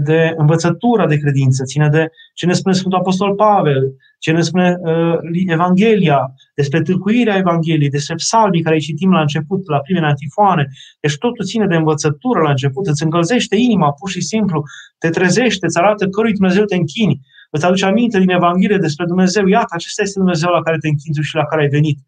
de 0.05 0.35
învățătura 0.37 1.07
de 1.07 1.17
credință, 1.17 1.65
ține 1.65 1.89
de 1.89 2.11
ce 2.35 2.47
ne 2.47 2.53
spune 2.53 2.75
Sfântul 2.75 2.99
Apostol 2.99 3.35
Pavel, 3.35 3.95
ce 4.19 4.33
ne 4.33 4.41
spune 4.41 4.77
uh, 4.81 5.15
Evanghelia, 5.47 6.35
despre 6.55 6.83
tâlcuirea 6.83 7.37
Evangheliei, 7.37 7.91
despre 7.91 8.15
psalmii 8.15 8.63
care 8.63 8.75
îi 8.75 8.81
citim 8.81 9.11
la 9.11 9.21
început, 9.21 9.69
la 9.69 9.79
primele 9.79 10.07
antifoane. 10.07 10.69
Deci 11.01 11.17
totul 11.17 11.45
ține 11.45 11.67
de 11.67 11.77
învățătură 11.77 12.41
la 12.41 12.51
început, 12.51 12.87
îți 12.87 13.03
încălzește 13.03 13.57
inima, 13.57 13.93
pur 13.93 14.11
și 14.11 14.21
simplu, 14.21 14.63
te 14.99 15.09
trezește, 15.09 15.67
îți 15.67 15.79
arată 15.79 16.09
cărui 16.09 16.33
Dumnezeu 16.33 16.65
te 16.65 16.77
închini, 16.77 17.21
îți 17.51 17.65
aduce 17.65 17.85
aminte 17.85 18.19
din 18.19 18.31
Evanghelie 18.31 18.77
despre 18.77 19.05
Dumnezeu. 19.07 19.47
Iată, 19.47 19.69
acesta 19.71 20.03
este 20.03 20.19
Dumnezeu 20.19 20.51
la 20.51 20.63
care 20.63 20.79
te 20.79 20.89
închini 20.89 21.25
și 21.25 21.35
la 21.35 21.45
care 21.45 21.63
ai 21.63 21.69
venit. 21.69 21.99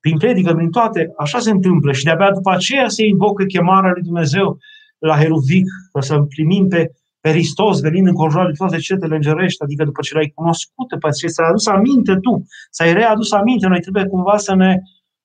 Prin 0.00 0.18
predică, 0.18 0.54
prin 0.54 0.70
toate, 0.70 1.12
așa 1.18 1.38
se 1.38 1.50
întâmplă 1.50 1.92
și 1.92 2.04
de-abia 2.04 2.30
după 2.32 2.50
aceea 2.50 2.88
se 2.88 3.04
invocă 3.06 3.44
chemarea 3.44 3.90
lui 3.90 4.02
Dumnezeu 4.02 4.58
la 4.98 5.16
Heruvic, 5.16 5.66
ca 5.92 6.00
să 6.00 6.20
primim 6.20 6.68
pe 6.68 6.92
pe 7.20 7.30
Hristos 7.30 7.80
venind 7.80 8.06
în 8.06 8.14
de 8.46 8.52
toate 8.56 8.76
cetele 8.76 9.14
îngerești, 9.14 9.62
adică 9.62 9.84
după 9.84 10.00
ce 10.02 10.14
l-ai 10.14 10.32
cunoscut 10.34 10.88
pe 10.88 11.08
ce 11.18 11.26
ți-ai 11.26 11.48
adus 11.48 11.66
aminte 11.66 12.16
tu, 12.16 12.46
ți-ai 12.72 12.92
readus 12.92 13.32
aminte, 13.32 13.66
noi 13.66 13.80
trebuie 13.80 14.04
cumva 14.04 14.36
să 14.36 14.54
ne 14.54 14.80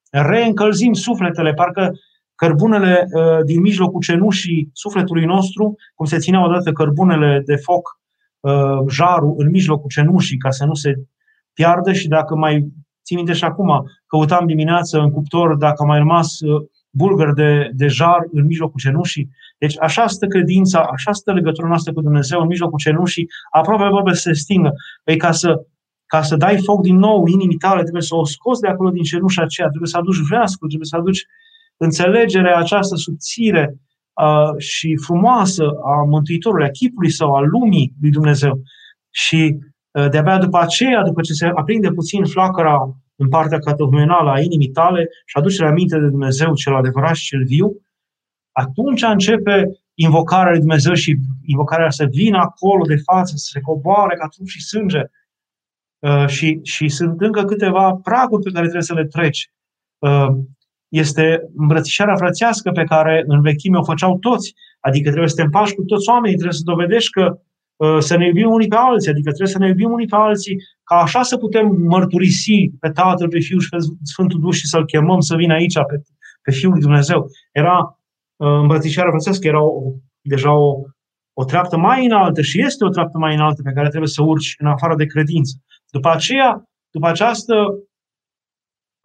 reîncălzim 0.09 0.93
sufletele, 0.93 1.53
parcă 1.53 1.91
cărbunele 2.35 3.07
uh, 3.11 3.45
din 3.45 3.61
mijlocul 3.61 4.01
cenușii 4.01 4.69
sufletului 4.73 5.25
nostru, 5.25 5.75
cum 5.95 6.05
se 6.05 6.17
ținea 6.17 6.45
odată 6.45 6.71
cărbunele 6.71 7.41
de 7.45 7.55
foc, 7.55 7.81
uh, 7.81 8.02
jarul 8.89 9.33
în 9.37 9.49
mijlocul 9.49 9.89
cenușii, 9.89 10.37
ca 10.37 10.49
să 10.49 10.65
nu 10.65 10.73
se 10.73 10.93
piardă 11.53 11.93
și 11.93 12.07
dacă 12.07 12.35
mai 12.35 12.71
țin 13.03 13.17
minte 13.17 13.33
și 13.33 13.43
acum, 13.43 13.83
căutam 14.07 14.45
dimineață 14.45 14.99
în 14.99 15.11
cuptor 15.11 15.55
dacă 15.55 15.83
a 15.83 15.85
mai 15.85 15.97
rămas 15.97 16.39
uh, 16.39 16.61
bulgăr 16.89 17.33
de, 17.33 17.69
de 17.73 17.87
jar 17.87 18.27
în 18.31 18.45
mijlocul 18.45 18.79
cenușii. 18.79 19.29
Deci 19.57 19.75
așa 19.79 20.07
stă 20.07 20.27
credința, 20.27 20.79
așa 20.91 21.11
stă 21.11 21.33
legătura 21.33 21.67
noastră 21.67 21.93
cu 21.93 22.01
Dumnezeu 22.01 22.41
în 22.41 22.47
mijlocul 22.47 22.79
cenușii, 22.79 23.27
aproape 23.51 23.83
aproape 23.83 24.13
să 24.13 24.21
se 24.21 24.33
stingă. 24.33 24.73
Păi 25.03 25.17
ca 25.17 25.31
să, 25.31 25.65
ca 26.05 26.21
să 26.21 26.35
dai 26.35 26.61
foc 26.63 26.81
din 26.81 26.95
nou 26.97 27.25
inimii 27.25 27.57
tale, 27.57 27.81
trebuie 27.81 28.01
să 28.01 28.15
o 28.15 28.25
scoți 28.25 28.61
de 28.61 28.67
acolo 28.67 28.89
din 28.89 29.03
cenușa 29.03 29.41
aceea, 29.41 29.67
trebuie 29.67 29.89
să 29.89 29.97
aduci 29.97 30.27
vreascul, 30.27 30.67
trebuie 30.67 30.87
să 30.87 30.95
aduci 30.95 31.25
înțelegerea 31.77 32.57
această 32.57 32.95
subțire 32.95 33.69
uh, 33.69 33.92
și 34.57 34.95
frumoasă 34.95 35.71
a 35.83 36.03
Mântuitorului, 36.03 36.65
a 36.65 36.69
chipului 36.69 37.11
sau 37.11 37.35
a 37.35 37.41
lumii 37.41 37.93
lui 38.01 38.11
Dumnezeu. 38.11 38.61
Și 39.09 39.57
uh, 39.91 40.09
de-abia 40.09 40.37
după 40.37 40.57
aceea, 40.59 41.03
după 41.03 41.21
ce 41.21 41.33
se 41.33 41.45
aprinde 41.45 41.91
puțin 41.91 42.25
flacăra 42.25 42.97
în 43.15 43.29
partea 43.29 43.59
catehumenală 43.59 44.29
a 44.29 44.39
inimii 44.39 44.69
tale 44.69 45.07
și 45.25 45.37
aducerea 45.37 45.69
aminte 45.69 45.99
de 45.99 46.07
Dumnezeu 46.07 46.55
cel 46.55 46.75
adevărat 46.75 47.15
și 47.15 47.25
cel 47.25 47.43
viu, 47.43 47.81
atunci 48.51 49.01
începe 49.01 49.83
invocarea 49.93 50.51
lui 50.51 50.59
Dumnezeu 50.59 50.93
și 50.93 51.17
invocarea 51.45 51.89
să 51.89 52.05
vină 52.05 52.37
acolo 52.37 52.83
de 52.85 52.95
față, 52.95 53.35
să 53.35 53.49
se 53.51 53.59
coboare 53.59 54.15
ca 54.15 54.27
trup 54.27 54.47
și 54.47 54.61
sânge. 54.61 55.01
Uh, 55.99 56.27
și, 56.27 56.59
și 56.63 56.87
sunt 56.87 57.21
încă 57.21 57.43
câteva 57.43 57.93
praguri 57.93 58.43
pe 58.43 58.49
care 58.49 58.63
trebuie 58.63 58.83
să 58.83 58.93
le 58.93 59.05
treci. 59.05 59.51
Uh, 59.97 60.27
este 60.93 61.49
îmbrățișarea 61.55 62.15
frățească 62.15 62.71
pe 62.71 62.83
care 62.83 63.23
în 63.27 63.41
vechime 63.41 63.77
o 63.77 63.83
făceau 63.83 64.17
toți. 64.17 64.53
Adică 64.79 65.07
trebuie 65.09 65.29
să 65.29 65.35
te 65.35 65.41
împași 65.41 65.73
cu 65.73 65.83
toți 65.83 66.09
oamenii, 66.09 66.37
trebuie 66.37 66.57
să 66.57 66.71
dovedești 66.71 67.11
că 67.11 67.39
uh, 67.75 67.97
să 67.99 68.17
ne 68.17 68.25
iubim 68.25 68.51
unii 68.51 68.67
pe 68.67 68.75
alții, 68.75 69.11
adică 69.11 69.29
trebuie 69.29 69.53
să 69.53 69.57
ne 69.57 69.67
iubim 69.67 69.91
unii 69.91 70.07
pe 70.07 70.15
alții, 70.15 70.57
ca 70.83 70.95
așa 70.95 71.21
să 71.21 71.37
putem 71.37 71.67
mărturisi 71.67 72.69
pe 72.79 72.89
Tatăl, 72.89 73.27
pe 73.27 73.39
Fiul 73.39 73.59
și 73.59 73.69
pe 73.69 73.77
Sfântul 74.03 74.39
Duh 74.39 74.53
și 74.53 74.67
să-L 74.67 74.85
chemăm 74.85 75.19
să 75.19 75.35
vină 75.35 75.53
aici 75.53 75.73
pe, 75.73 76.01
pe 76.41 76.51
Fiul 76.51 76.71
lui 76.71 76.81
Dumnezeu. 76.81 77.27
Era 77.51 77.99
îmbrățișarea 78.35 79.11
frățească 79.11 79.47
era 79.47 79.63
o, 79.63 79.91
deja 80.21 80.51
o, 80.53 80.81
o 81.33 81.43
treaptă 81.45 81.77
mai 81.77 82.05
înaltă 82.05 82.41
și 82.41 82.61
este 82.61 82.85
o 82.85 82.89
treaptă 82.89 83.17
mai 83.17 83.33
înaltă 83.33 83.61
pe 83.61 83.71
care 83.71 83.87
trebuie 83.87 84.09
să 84.09 84.23
urci 84.23 84.55
în 84.57 84.67
afară 84.67 84.95
de 84.95 85.05
credință. 85.05 85.53
După 85.91 86.09
aceea, 86.09 86.63
după 86.89 87.07
această 87.07 87.53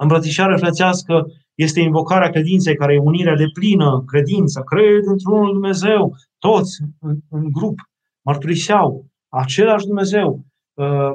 îmbrățișare 0.01 0.57
frățească 0.57 1.27
este 1.65 1.81
invocarea 1.81 2.31
credinței, 2.31 2.77
care 2.77 2.93
e 2.95 2.99
unirea 2.99 3.35
de 3.35 3.49
plină, 3.53 4.03
credință, 4.07 4.61
cred 4.61 5.05
într-unul 5.05 5.53
Dumnezeu, 5.53 6.17
toți 6.39 6.81
în, 7.01 7.17
în 7.31 7.53
grup 7.53 7.79
mărturiseau 8.23 9.07
același 9.29 9.87
Dumnezeu. 9.87 10.45
Uh, 10.75 11.13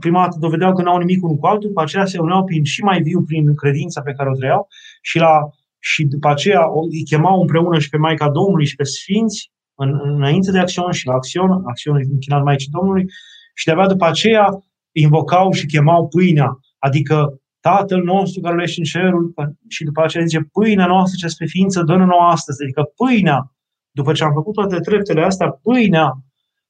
prima 0.00 0.22
dată 0.22 0.36
dovedeau 0.40 0.72
că 0.74 0.82
n-au 0.82 0.98
nimic 0.98 1.22
unul 1.22 1.36
cu 1.36 1.46
altul, 1.46 1.68
după 1.68 1.82
aceea 1.82 2.04
se 2.04 2.18
uneau 2.18 2.44
prin, 2.44 2.64
și 2.64 2.82
mai 2.82 3.02
viu 3.02 3.22
prin 3.22 3.54
credința 3.54 4.00
pe 4.00 4.12
care 4.12 4.30
o 4.30 4.34
trăiau 4.34 4.66
și 5.00 5.18
la 5.18 5.48
și 5.78 6.04
după 6.04 6.28
aceea 6.28 6.62
îi 6.90 7.04
chemau 7.04 7.40
împreună 7.40 7.78
și 7.78 7.88
pe 7.88 7.96
Maica 7.96 8.30
Domnului 8.30 8.66
și 8.66 8.76
pe 8.76 8.84
Sfinți 8.84 9.52
în, 9.74 10.00
înainte 10.02 10.50
de 10.50 10.58
acțiune 10.58 10.92
și 10.92 11.06
la 11.06 11.12
acțiune, 11.12 11.54
acțiune 11.64 12.00
închinat 12.10 12.42
Maicii 12.42 12.70
Domnului. 12.70 13.06
Și 13.54 13.64
de-abia 13.64 13.86
după 13.86 14.04
aceea 14.04 14.46
invocau 14.92 15.52
și 15.52 15.66
chemau 15.66 16.08
pâinea, 16.08 16.58
adică 16.78 17.40
Tatăl 17.70 18.02
nostru 18.02 18.40
care 18.40 18.62
ești 18.62 18.78
în 18.78 18.84
cerul 18.84 19.34
și 19.68 19.84
după 19.84 20.02
aceea 20.02 20.24
zice 20.24 20.48
pâinea 20.52 20.86
noastră 20.86 21.16
ce 21.20 21.32
spre 21.32 21.46
ființă 21.46 21.82
dă 21.82 21.96
nouă 21.96 22.22
astăzi, 22.22 22.62
adică 22.62 22.82
pâinea, 22.96 23.52
după 23.90 24.12
ce 24.12 24.24
am 24.24 24.32
făcut 24.32 24.54
toate 24.54 24.78
treptele 24.78 25.22
astea, 25.22 25.50
pâinea, 25.50 26.12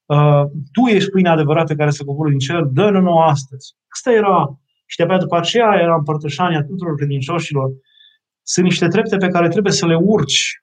uh, 0.05 0.45
tu 0.73 0.87
ești 0.87 1.11
pâinea 1.11 1.33
adevărată 1.33 1.75
care 1.75 1.91
se 1.91 2.05
coboră 2.05 2.31
din 2.31 2.39
cer, 2.39 2.63
dă 2.63 2.91
nouă 2.91 3.23
astăzi. 3.23 3.75
Asta 3.89 4.13
era 4.13 4.59
și 4.87 4.97
de-abia 4.97 5.19
după 5.19 5.37
aceea 5.37 5.79
era 5.81 5.95
împărtășania 5.95 6.63
tuturor 6.63 6.95
credincioșilor 6.95 7.71
sunt 8.43 8.65
niște 8.65 8.89
trepte 8.89 9.17
pe 9.17 9.29
care 9.29 9.49
trebuie 9.49 9.73
să 9.73 9.87
le 9.87 9.97
urci 9.97 10.63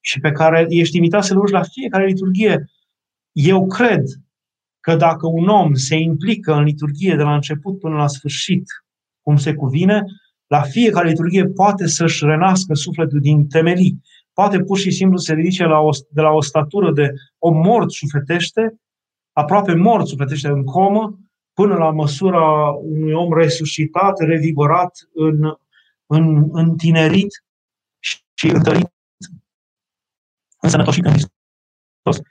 și 0.00 0.20
pe 0.20 0.32
care 0.32 0.66
ești 0.68 0.96
invitat 0.96 1.24
să 1.24 1.32
le 1.32 1.38
urci 1.38 1.52
la 1.52 1.62
fiecare 1.62 2.06
liturghie. 2.06 2.64
Eu 3.32 3.66
cred 3.66 4.04
că 4.80 4.94
dacă 4.96 5.26
un 5.26 5.48
om 5.48 5.74
se 5.74 5.96
implică 5.96 6.54
în 6.54 6.62
liturghie 6.62 7.14
de 7.14 7.22
la 7.22 7.34
început 7.34 7.78
până 7.78 7.96
la 7.96 8.06
sfârșit, 8.06 8.64
cum 9.22 9.36
se 9.36 9.54
cuvine, 9.54 10.04
la 10.46 10.60
fiecare 10.62 11.08
liturghie 11.08 11.46
poate 11.46 11.86
să-și 11.86 12.24
renască 12.24 12.74
sufletul 12.74 13.20
din 13.20 13.48
temelii. 13.48 14.02
Poate 14.32 14.58
pur 14.58 14.78
și 14.78 14.90
simplu 14.90 15.16
se 15.16 15.34
ridice 15.34 15.64
la 15.64 15.78
o, 15.78 15.90
de 16.10 16.20
la 16.20 16.30
o 16.30 16.40
statură 16.40 16.92
de 16.92 17.12
om 17.38 17.56
mort 17.56 17.90
sufletește, 17.90 18.80
aproape 19.32 19.74
mort 19.74 20.06
sufletește 20.06 20.48
în 20.48 20.64
comă, 20.64 21.18
până 21.52 21.74
la 21.74 21.90
măsura 21.90 22.70
unui 22.70 23.12
om 23.12 23.32
resuscitat, 23.32 24.18
revigorat, 24.18 25.08
în, 25.14 25.54
în, 26.06 26.48
în 26.52 26.76
tinerit 26.76 27.44
și 28.34 28.46
întărit, 28.46 28.92
însănătoșit 30.60 31.04
în 31.04 31.10
Hristos. 31.10 32.26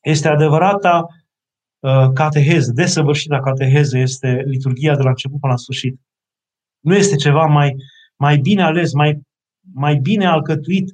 Este 0.00 0.28
adevărata 0.28 1.06
uh, 1.08 1.21
cateheză, 2.14 2.72
desăvârșită 2.72 3.40
cateheză 3.44 3.98
este 3.98 4.42
liturgia 4.46 4.96
de 4.96 5.02
la 5.02 5.08
început 5.08 5.40
până 5.40 5.52
la 5.52 5.58
sfârșit. 5.58 6.00
Nu 6.80 6.94
este 6.94 7.16
ceva 7.16 7.46
mai, 7.46 7.76
mai 8.16 8.36
bine 8.36 8.62
ales, 8.62 8.92
mai, 8.92 9.20
mai 9.74 9.94
bine 9.94 10.26
alcătuit, 10.26 10.92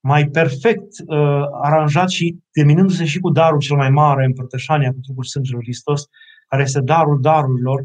mai 0.00 0.28
perfect 0.28 0.98
uh, 1.06 1.42
aranjat 1.62 2.08
și 2.08 2.38
terminându-se 2.52 3.04
și 3.04 3.18
cu 3.18 3.30
darul 3.30 3.58
cel 3.58 3.76
mai 3.76 3.90
mare, 3.90 4.24
împărtășania 4.24 4.90
cu 4.90 4.98
trupul 5.00 5.24
sângelui 5.24 5.62
Hristos, 5.62 6.04
care 6.48 6.62
este 6.62 6.80
darul 6.80 7.20
darurilor, 7.20 7.80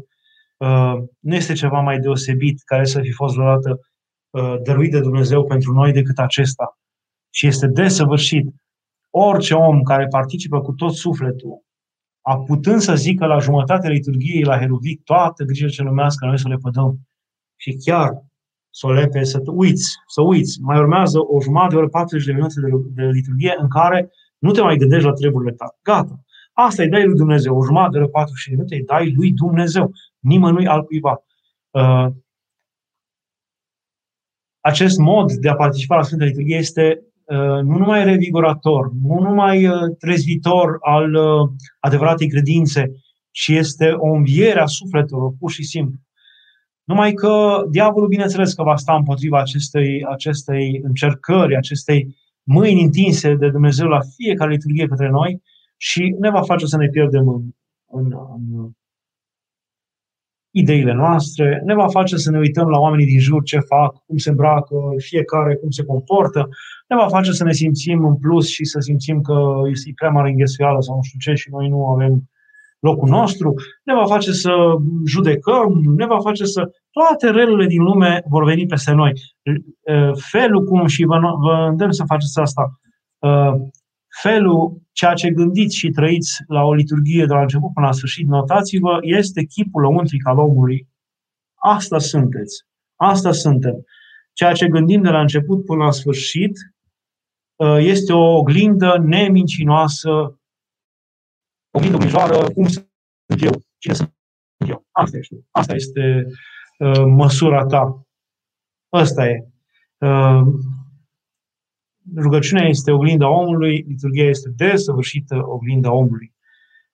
uh, 0.56 0.94
nu 1.18 1.34
este 1.34 1.52
ceva 1.52 1.80
mai 1.80 1.98
deosebit 1.98 2.62
care 2.64 2.84
să 2.84 3.00
fi 3.00 3.12
fost 3.12 3.34
vreodată 3.34 3.80
uh, 4.30 4.54
dăruit 4.62 4.90
de 4.90 5.00
Dumnezeu 5.00 5.44
pentru 5.44 5.72
noi 5.72 5.92
decât 5.92 6.18
acesta. 6.18 6.78
Și 7.30 7.46
este 7.46 7.66
desăvârșit. 7.66 8.54
Orice 9.10 9.54
om 9.54 9.82
care 9.82 10.06
participă 10.06 10.60
cu 10.60 10.72
tot 10.72 10.94
sufletul, 10.94 11.64
a 12.22 12.36
putând 12.36 12.80
să 12.80 12.94
zică 12.94 13.26
la 13.26 13.38
jumătatea 13.38 13.90
liturgiei, 13.90 14.42
la 14.42 14.58
Heruvic, 14.58 15.02
toată 15.04 15.44
grija 15.44 15.68
ce 15.68 15.82
lumească, 15.82 16.26
noi 16.26 16.38
să 16.38 16.48
le 16.48 16.56
pădăm. 16.56 16.98
Și 17.56 17.76
chiar 17.84 18.24
să 18.70 18.86
o 18.86 18.92
lepe, 18.92 19.24
să 19.24 19.42
uiți, 19.46 19.96
să 20.06 20.20
uiți. 20.22 20.60
Mai 20.60 20.78
urmează 20.78 21.18
o 21.18 21.40
jumătate 21.40 21.74
de 21.74 21.76
oră, 21.76 21.88
40 21.88 22.26
de 22.26 22.32
minute 22.32 22.60
de, 22.60 22.68
de 23.02 23.10
liturghie 23.10 23.54
în 23.58 23.68
care 23.68 24.10
nu 24.38 24.50
te 24.50 24.60
mai 24.60 24.76
gândești 24.76 25.04
la 25.04 25.12
treburile 25.12 25.52
tale. 25.52 25.78
Gata. 25.82 26.20
Asta 26.52 26.82
îi 26.82 26.88
dai 26.88 27.04
lui 27.04 27.16
Dumnezeu. 27.16 27.56
O 27.56 27.64
jumătate 27.64 27.90
de 27.90 27.98
oră, 27.98 28.08
40 28.08 28.44
de 28.44 28.54
minute 28.54 28.74
îi 28.74 28.82
dai 28.82 29.12
lui 29.12 29.32
Dumnezeu. 29.32 29.92
Nimănui 30.18 30.66
altcuiva. 30.66 31.22
Uh, 31.70 32.06
acest 34.60 34.98
mod 34.98 35.32
de 35.32 35.48
a 35.48 35.54
participa 35.54 35.96
la 35.96 36.02
Sfânta 36.02 36.24
Liturghie 36.24 36.56
este 36.56 37.02
uh, 37.02 37.09
nu 37.62 37.78
numai 37.78 38.04
revigorator, 38.04 38.90
nu 39.02 39.18
numai 39.20 39.66
uh, 39.66 39.96
trezvitor 39.98 40.76
al 40.80 41.14
uh, 41.14 41.48
adevăratei 41.80 42.28
credințe, 42.28 42.92
ci 43.30 43.48
este 43.48 43.90
o 43.90 44.12
înviere 44.12 44.60
a 44.60 44.66
sufletelor, 44.66 45.32
pur 45.38 45.50
și 45.50 45.62
simplu. 45.62 45.98
Numai 46.84 47.12
că 47.12 47.62
diavolul, 47.70 48.08
bineînțeles, 48.08 48.54
că 48.54 48.62
va 48.62 48.76
sta 48.76 48.94
împotriva 48.94 49.40
acestei, 49.40 50.04
acestei 50.04 50.80
încercări, 50.82 51.56
acestei 51.56 52.16
mâini 52.42 52.82
întinse 52.82 53.34
de 53.34 53.50
Dumnezeu 53.50 53.88
la 53.88 54.00
fiecare 54.16 54.50
liturghie 54.50 54.86
către 54.86 55.08
noi 55.08 55.42
și 55.76 56.16
ne 56.18 56.30
va 56.30 56.42
face 56.42 56.66
să 56.66 56.76
ne 56.76 56.88
pierdem 56.88 57.28
în, 57.28 57.42
în, 57.90 58.12
în 58.34 58.70
ideile 60.50 60.92
noastre, 60.92 61.62
ne 61.64 61.74
va 61.74 61.88
face 61.88 62.16
să 62.16 62.30
ne 62.30 62.38
uităm 62.38 62.68
la 62.68 62.78
oamenii 62.78 63.06
din 63.06 63.18
jur 63.18 63.42
ce 63.42 63.58
fac, 63.58 64.04
cum 64.06 64.16
se 64.16 64.30
îmbracă, 64.30 64.76
fiecare 64.96 65.54
cum 65.54 65.70
se 65.70 65.84
comportă, 65.84 66.48
ne 66.88 66.96
va 66.96 67.08
face 67.08 67.32
să 67.32 67.44
ne 67.44 67.52
simțim 67.52 68.04
în 68.04 68.16
plus 68.16 68.48
și 68.48 68.64
să 68.64 68.78
simțim 68.80 69.20
că 69.20 69.34
este 69.70 69.90
prea 69.94 70.10
mare 70.10 70.30
înghesuială 70.30 70.80
sau 70.80 70.94
nu 70.96 71.02
știu 71.02 71.18
ce 71.18 71.34
și 71.34 71.50
noi 71.50 71.68
nu 71.68 71.86
avem 71.86 72.22
locul 72.80 73.08
nostru, 73.08 73.54
ne 73.84 73.94
va 73.94 74.06
face 74.06 74.32
să 74.32 74.52
judecăm, 75.06 75.82
ne 75.96 76.06
va 76.06 76.20
face 76.20 76.44
să... 76.44 76.70
Toate 76.90 77.30
relurile 77.30 77.66
din 77.66 77.82
lume 77.82 78.22
vor 78.28 78.44
veni 78.44 78.66
peste 78.66 78.92
noi. 78.92 79.12
Felul 80.30 80.64
cum, 80.64 80.86
și 80.86 81.04
vă, 81.04 81.18
vă 81.40 81.66
îndemn 81.70 81.92
să 81.92 82.04
faceți 82.06 82.40
asta, 82.40 82.80
felul, 84.22 84.82
ceea 84.92 85.14
ce 85.14 85.30
gândiți 85.30 85.76
și 85.76 85.90
trăiți 85.90 86.42
la 86.46 86.62
o 86.62 86.74
liturghie 86.74 87.24
de 87.24 87.32
la 87.32 87.40
început 87.40 87.72
până 87.72 87.86
la 87.86 87.92
sfârșit, 87.92 88.26
notați-vă, 88.26 88.98
este 89.00 89.44
chipul 89.44 89.82
lăuntric 89.82 90.26
al 90.26 90.38
omului. 90.38 90.88
Asta 91.54 91.98
sunteți. 91.98 92.64
Asta 92.96 93.32
suntem. 93.32 93.84
Ceea 94.32 94.52
ce 94.52 94.68
gândim 94.68 95.02
de 95.02 95.08
la 95.08 95.20
început 95.20 95.64
până 95.64 95.84
la 95.84 95.90
sfârșit 95.90 96.52
este 97.78 98.12
o 98.12 98.36
oglindă 98.36 98.98
nemincinoasă 99.06 100.40
oglindă 101.70 101.96
umijoară, 101.96 102.50
cum 102.50 102.66
sunt 102.66 102.88
eu, 103.40 103.62
cine 103.78 103.94
sunt 103.94 104.14
eu. 104.68 104.86
Asta 104.90 105.16
este, 105.16 105.36
asta 105.50 105.74
este 105.74 106.26
uh, 106.78 107.04
măsura 107.06 107.66
ta. 107.66 108.06
Asta 108.88 109.26
e. 109.26 109.48
Uh, 109.98 110.42
rugăciunea 112.16 112.68
este 112.68 112.90
oglinda 112.90 113.28
omului, 113.28 113.84
liturgia 113.88 114.22
este 114.22 114.52
desăvârșită 114.56 115.42
oglinda 115.46 115.92
omului. 115.92 116.32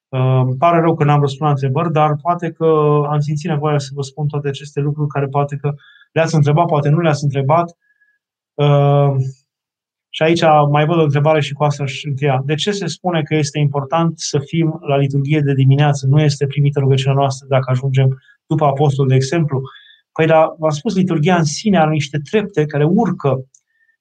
Uh, 0.09 0.42
îmi 0.44 0.57
pare 0.57 0.80
rău 0.80 0.94
că 0.94 1.04
n-am 1.04 1.20
răspuns 1.20 1.40
la 1.40 1.50
întrebări, 1.50 1.92
dar 1.92 2.16
poate 2.16 2.50
că 2.50 2.64
am 3.11 3.20
simțit 3.20 3.50
nevoia 3.50 3.78
să 3.78 3.90
vă 3.94 4.02
spun 4.02 4.26
toate 4.26 4.48
aceste 4.48 4.80
lucruri 4.80 5.09
care 5.09 5.26
poate 5.26 5.57
că 5.57 5.74
le-ați 6.12 6.34
întrebat, 6.34 6.66
poate 6.66 6.88
nu 6.88 7.00
le-ați 7.00 7.24
întrebat. 7.24 7.76
Uh, 8.54 9.14
și 10.16 10.22
aici 10.22 10.42
mai 10.70 10.86
văd 10.86 10.98
o 10.98 11.02
întrebare 11.02 11.40
și 11.40 11.52
cu 11.52 11.64
asta 11.64 11.82
aș 11.82 12.04
încheia. 12.04 12.42
De 12.44 12.54
ce 12.54 12.70
se 12.70 12.86
spune 12.86 13.22
că 13.22 13.34
este 13.34 13.59
important 13.59 14.18
să 14.18 14.38
fim 14.38 14.78
la 14.80 14.96
liturghie 14.96 15.40
de 15.40 15.54
dimineață? 15.54 16.07
Nu 16.07 16.20
este 16.20 16.46
primită 16.46 16.80
rugăciunea 16.80 17.16
noastră 17.18 17.46
dacă 17.50 17.70
ajungem 17.70 18.22
după 18.46 18.64
apostol, 18.64 19.07
de 19.07 19.14
exemplu? 19.14 19.62
Păi, 20.12 20.26
dar 20.26 20.54
v-am 20.59 20.70
spus, 20.70 20.94
liturghia 20.94 21.36
în 21.36 21.44
sine 21.44 21.78
are 21.78 21.90
niște 21.90 22.18
trepte 22.30 22.64
care 22.64 22.84
urcă, 22.84 23.44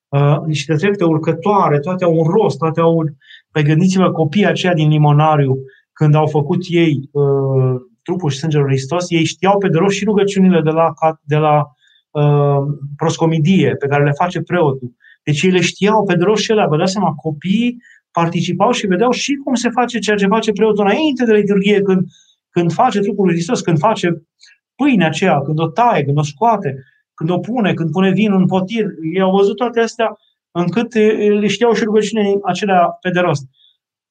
uh, 0.08 0.38
niște 0.46 0.74
trepte 0.74 1.04
urcătoare, 1.04 1.78
toate 1.78 2.04
au 2.04 2.16
un 2.16 2.26
rost, 2.26 2.58
toate 2.58 2.80
au 2.80 2.96
un... 2.96 3.06
Păi 3.50 3.62
gândiți-vă 3.62 4.10
copiii 4.10 4.46
aceia 4.46 4.74
din 4.74 4.88
limonariu, 4.88 5.58
când 5.92 6.14
au 6.14 6.26
făcut 6.26 6.62
ei 6.68 7.08
uh, 7.12 7.74
trupul 8.02 8.30
și 8.30 8.38
sângele 8.38 8.62
lui 8.62 8.72
Hristos, 8.72 9.10
ei 9.10 9.24
știau 9.24 9.58
pe 9.58 9.68
de 9.68 9.78
rost 9.78 9.96
și 9.96 10.04
rugăciunile 10.04 10.60
de 10.60 10.70
la, 10.70 10.92
de 11.22 11.36
la 11.36 11.66
uh, 12.10 12.62
proscomidie, 12.96 13.76
pe 13.76 13.86
care 13.86 14.04
le 14.04 14.12
face 14.12 14.40
preotul. 14.40 14.92
Deci 15.22 15.42
ei 15.42 15.50
le 15.50 15.60
știau 15.60 16.04
pe 16.04 16.14
de 16.14 16.24
rost 16.24 16.42
și 16.42 16.50
ele, 16.50 16.66
vă 16.68 16.76
dați 16.76 16.92
seama, 16.92 17.12
copiii 17.12 17.76
participau 18.10 18.70
și 18.70 18.86
vedeau 18.86 19.10
și 19.10 19.34
cum 19.34 19.54
se 19.54 19.70
face 19.70 19.98
ceea 19.98 20.16
ce 20.16 20.26
face 20.26 20.52
preotul 20.52 20.84
înainte 20.84 21.24
de 21.24 21.32
liturghie, 21.32 21.80
când, 21.80 22.06
când 22.50 22.72
face 22.72 23.00
trupul 23.00 23.24
lui 23.24 23.34
Hristos, 23.34 23.60
când 23.60 23.78
face 23.78 24.22
pâinea 24.74 25.06
aceea, 25.06 25.40
când 25.40 25.58
o 25.58 25.68
taie, 25.68 26.04
când 26.04 26.18
o 26.18 26.22
scoate, 26.22 26.84
când 27.16 27.30
o 27.30 27.38
pune, 27.38 27.74
când 27.74 27.90
pune 27.90 28.10
vin 28.10 28.32
în 28.32 28.46
potir. 28.46 28.86
Ei 29.14 29.20
au 29.20 29.36
văzut 29.36 29.56
toate 29.56 29.80
astea 29.80 30.16
încât 30.50 30.94
le 31.40 31.46
știau 31.46 31.72
și 31.72 31.84
rugăciune 31.84 32.34
acelea 32.44 32.98
pe 33.00 33.10
de 33.10 33.20
rost. 33.20 33.44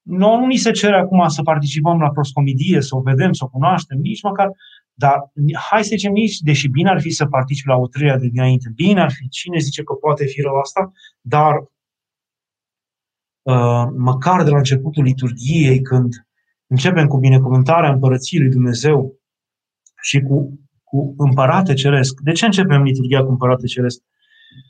Nu, 0.01 0.39
nu 0.39 0.45
ni 0.45 0.55
se 0.55 0.71
cere 0.71 0.95
acum 0.95 1.27
să 1.27 1.41
participăm 1.41 1.99
la 1.99 2.09
proscomidie, 2.09 2.81
să 2.81 2.95
o 2.95 3.01
vedem, 3.01 3.33
să 3.33 3.43
o 3.43 3.49
cunoaștem, 3.49 3.97
nici 3.97 4.21
măcar 4.21 4.51
dar 4.97 5.31
hai 5.69 5.83
să 5.83 5.89
zicem 5.89 6.11
nici, 6.11 6.39
deși 6.39 6.67
bine 6.67 6.89
ar 6.89 7.01
fi 7.01 7.09
să 7.09 7.25
participi 7.25 7.67
la 7.67 7.75
o 7.75 7.87
treia 7.87 8.17
de 8.17 8.27
dinainte, 8.27 8.71
bine 8.75 9.01
ar 9.01 9.11
fi, 9.11 9.29
cine 9.29 9.57
zice 9.57 9.83
că 9.83 9.93
poate 9.93 10.25
fi 10.25 10.41
rău 10.41 10.55
asta, 10.55 10.91
dar 11.21 11.53
uh, 13.41 13.87
măcar 13.97 14.43
de 14.43 14.49
la 14.49 14.57
începutul 14.57 15.03
liturgiei, 15.03 15.81
când 15.81 16.27
începem 16.67 17.07
cu 17.07 17.17
binecuvântarea 17.17 17.91
împărăției 17.91 18.41
lui 18.41 18.51
Dumnezeu 18.51 19.19
și 20.01 20.21
cu, 20.21 20.59
cu 20.85 21.13
împărate 21.17 21.73
ceresc. 21.73 22.19
De 22.19 22.31
ce 22.31 22.45
începem 22.45 22.83
liturgia 22.83 23.23
cu 23.23 23.29
împărate 23.29 23.65
ceresc? 23.65 24.01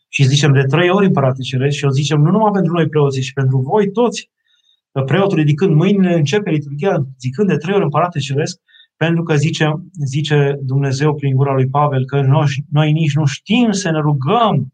Și 0.09 0.23
zicem 0.23 0.53
de 0.53 0.63
trei 0.63 0.89
ori 0.89 1.05
împărate 1.05 1.41
ceresc 1.41 1.77
și 1.77 1.85
o 1.85 1.89
zicem 1.89 2.21
nu 2.21 2.31
numai 2.31 2.51
pentru 2.51 2.73
noi 2.73 2.87
preoții, 2.87 3.21
ci 3.21 3.33
pentru 3.33 3.57
voi 3.57 3.91
toți. 3.91 4.31
Preotul 5.05 5.37
ridicând 5.37 5.75
mâinile 5.75 6.13
începe 6.13 6.49
liturgia 6.49 7.07
zicând 7.19 7.47
de 7.47 7.57
trei 7.57 7.75
ori 7.75 7.83
împărate 7.83 8.19
ceresc 8.19 8.59
pentru 8.97 9.23
că 9.23 9.35
zice, 9.35 9.73
zice 10.05 10.59
Dumnezeu 10.61 11.15
prin 11.15 11.35
gura 11.35 11.53
lui 11.53 11.67
Pavel 11.67 12.05
că 12.05 12.21
noi, 12.21 12.45
noi 12.71 12.91
nici 12.91 13.15
nu 13.15 13.25
știm 13.25 13.71
să 13.71 13.91
ne 13.91 13.99
rugăm, 13.99 14.73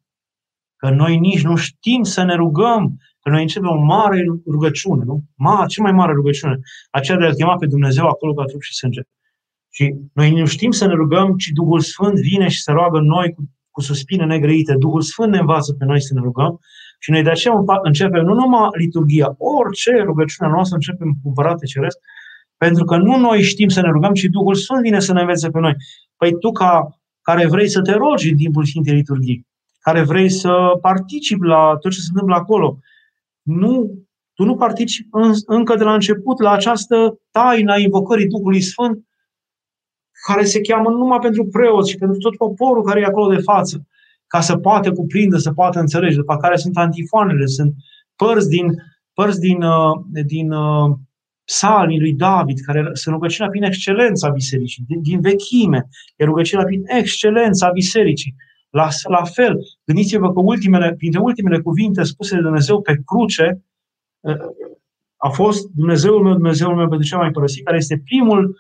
că 0.76 0.90
noi 0.90 1.18
nici 1.18 1.44
nu 1.44 1.56
știm 1.56 2.04
să 2.04 2.24
ne 2.24 2.36
rugăm, 2.36 2.98
că 3.22 3.30
noi 3.30 3.42
începem 3.42 3.70
o 3.70 3.84
mare 3.84 4.26
rugăciune, 4.48 5.04
nu? 5.04 5.24
Ma, 5.36 5.66
cea 5.68 5.82
mai 5.82 5.92
mare 5.92 6.14
rugăciune, 6.14 6.60
aceea 6.92 7.18
de 7.18 7.26
a 7.26 7.32
chema 7.32 7.56
pe 7.56 7.66
Dumnezeu 7.66 8.08
acolo 8.08 8.34
ca 8.34 8.44
trup 8.44 8.62
și 8.62 8.74
sânge. 8.74 9.02
Și 9.74 9.96
noi 10.14 10.32
nu 10.32 10.46
știm 10.46 10.72
să 10.72 10.88
ne 10.88 10.94
rugăm, 10.94 11.36
ci 11.36 11.50
Duhul 11.54 11.80
Sfânt 11.80 12.20
vine 12.20 12.48
și 12.48 12.62
se 12.62 12.72
roagă 12.72 13.00
noi 13.00 13.34
cu, 13.34 13.50
cu 13.72 13.82
suspine 13.82 14.26
negrăite. 14.26 14.76
Duhul 14.80 15.02
Sfânt 15.02 15.32
ne 15.32 15.40
învață 15.40 15.74
pe 15.74 15.86
noi 15.86 16.02
să 16.02 16.14
ne 16.14 16.20
rugăm 16.24 16.60
și 17.04 17.12
noi 17.12 17.24
de 17.24 17.30
aceea 17.30 17.54
începem 17.84 18.24
nu 18.26 18.34
numai 18.34 18.70
liturgia, 18.74 19.36
orice 19.38 19.92
rugăciune 20.06 20.50
noastră 20.50 20.76
începem 20.76 21.14
cu 21.24 21.32
Părate 21.32 21.66
Ceresc, 21.66 21.98
pentru 22.58 22.86
că 22.86 22.98
nu 22.98 23.18
noi 23.18 23.42
știm 23.42 23.70
să 23.70 23.82
ne 23.82 23.90
rugăm, 23.90 24.14
ci 24.14 24.24
Duhul 24.24 24.56
Sfânt 24.56 24.82
vine 24.82 25.00
să 25.00 25.14
ne 25.14 25.20
învețe 25.20 25.50
pe 25.50 25.60
noi. 25.60 25.76
Păi 26.18 26.40
tu, 26.40 26.52
ca, 26.52 27.00
care 27.22 27.48
vrei 27.48 27.70
să 27.70 27.82
te 27.82 27.94
rogi 27.94 28.30
în 28.30 28.38
timpul 28.38 28.66
Sfintei 28.66 28.94
Liturghii, 28.94 29.48
care 29.80 30.02
vrei 30.02 30.30
să 30.30 30.78
participi 30.82 31.46
la 31.46 31.78
tot 31.80 31.92
ce 31.92 32.00
se 32.00 32.08
întâmplă 32.10 32.36
acolo. 32.36 32.78
Nu, 33.42 33.92
tu 34.34 34.44
nu 34.44 34.56
participi 34.56 35.08
în, 35.12 35.34
încă 35.46 35.76
de 35.76 35.84
la 35.84 35.94
început 35.94 36.40
la 36.40 36.52
această 36.52 37.20
taină 37.32 37.72
a 37.72 37.78
invocării 37.78 38.28
Duhului 38.28 38.62
Sfânt, 38.62 39.06
care 40.28 40.44
se 40.44 40.62
cheamă 40.62 40.90
numai 40.90 41.20
pentru 41.20 41.46
preoți 41.46 41.90
și 41.90 41.98
pentru 41.98 42.18
tot 42.18 42.38
poporul 42.38 42.84
care 42.84 43.00
e 43.00 43.06
acolo 43.06 43.34
de 43.36 43.42
față, 43.42 43.88
ca 44.28 44.42
să 44.42 44.58
poată 44.58 44.92
cuprinde, 44.92 45.38
să 45.38 45.52
poată 45.52 45.80
înțelege, 45.80 46.16
după 46.16 46.38
care 46.38 46.56
sunt 46.56 46.78
antifoanele, 46.78 47.46
sunt 47.46 47.74
părți 48.16 48.50
din, 48.50 48.66
părți 49.14 49.40
din, 49.40 49.62
uh, 49.62 50.02
din, 50.12 50.26
din 50.26 50.52
uh, 50.52 50.92
psalmii 51.46 52.00
lui 52.00 52.14
David, 52.14 52.60
care 52.60 52.90
sunt 52.94 53.16
rugăciunea 53.16 53.50
prin 53.50 53.64
excelența 53.64 54.30
bisericii, 54.30 54.84
din, 54.88 55.02
din 55.02 55.22
vechime, 55.22 55.88
e 56.16 56.24
rugăciunea 56.24 56.66
prin 56.66 56.84
excelența 56.86 57.70
bisericii. 57.70 58.36
La, 58.70 58.88
la 59.08 59.24
fel, 59.24 59.60
gândiți-vă 59.84 60.34
că 60.34 60.40
ultimele, 60.40 60.94
printre 60.98 61.20
ultimele 61.20 61.60
cuvinte 61.60 62.04
spuse 62.04 62.36
de 62.36 62.42
Dumnezeu 62.42 62.82
pe 62.82 63.02
cruce, 63.06 63.64
uh, 64.20 64.36
a 65.18 65.30
fost 65.30 65.68
Dumnezeul 65.76 66.24
meu, 66.24 66.34
Dumnezeul 66.34 66.76
meu 66.76 66.88
pentru 66.88 67.08
ce 67.08 67.16
mai 67.16 67.32
părăsit, 67.32 67.66
care 67.66 67.78
este 67.78 68.02
primul, 68.06 68.58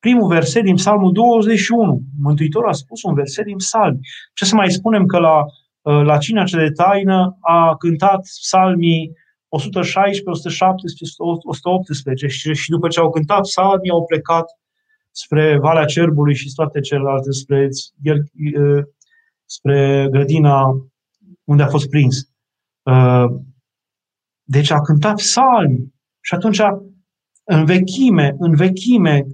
primul 0.00 0.28
verset 0.28 0.62
din 0.62 0.74
Psalmul 0.74 1.12
21. 1.12 2.02
Mântuitorul 2.20 2.68
a 2.68 2.72
spus 2.72 3.02
un 3.02 3.14
verset 3.14 3.44
din 3.44 3.56
Psalmi. 3.56 3.98
Ce 4.34 4.44
să 4.44 4.54
mai 4.54 4.70
spunem 4.70 5.06
că 5.06 5.18
la, 5.18 5.44
la 5.82 6.18
cina 6.18 6.44
cea 6.44 6.58
de 6.58 6.70
taină 6.70 7.36
a 7.40 7.76
cântat 7.76 8.20
psalmii 8.20 9.12
116, 9.48 10.30
117, 10.30 11.04
118 11.42 12.26
și, 12.26 12.54
și 12.54 12.70
după 12.70 12.88
ce 12.88 13.00
au 13.00 13.10
cântat 13.10 13.40
psalmii, 13.40 13.90
au 13.90 14.04
plecat 14.04 14.44
spre 15.10 15.58
Valea 15.58 15.84
Cerbului 15.84 16.34
și 16.34 16.52
toate 16.54 16.80
celelalte, 16.80 17.30
spre, 17.30 17.68
spre 19.44 20.08
grădina 20.10 20.62
unde 21.44 21.62
a 21.62 21.68
fost 21.68 21.88
prins. 21.88 22.16
Deci 24.42 24.70
a 24.70 24.80
cântat 24.80 25.14
psalmi 25.14 25.94
și 26.20 26.34
atunci 26.34 26.60
în 27.44 27.64
vechime, 27.64 28.34
în 28.38 28.54
vechime, 28.54 29.26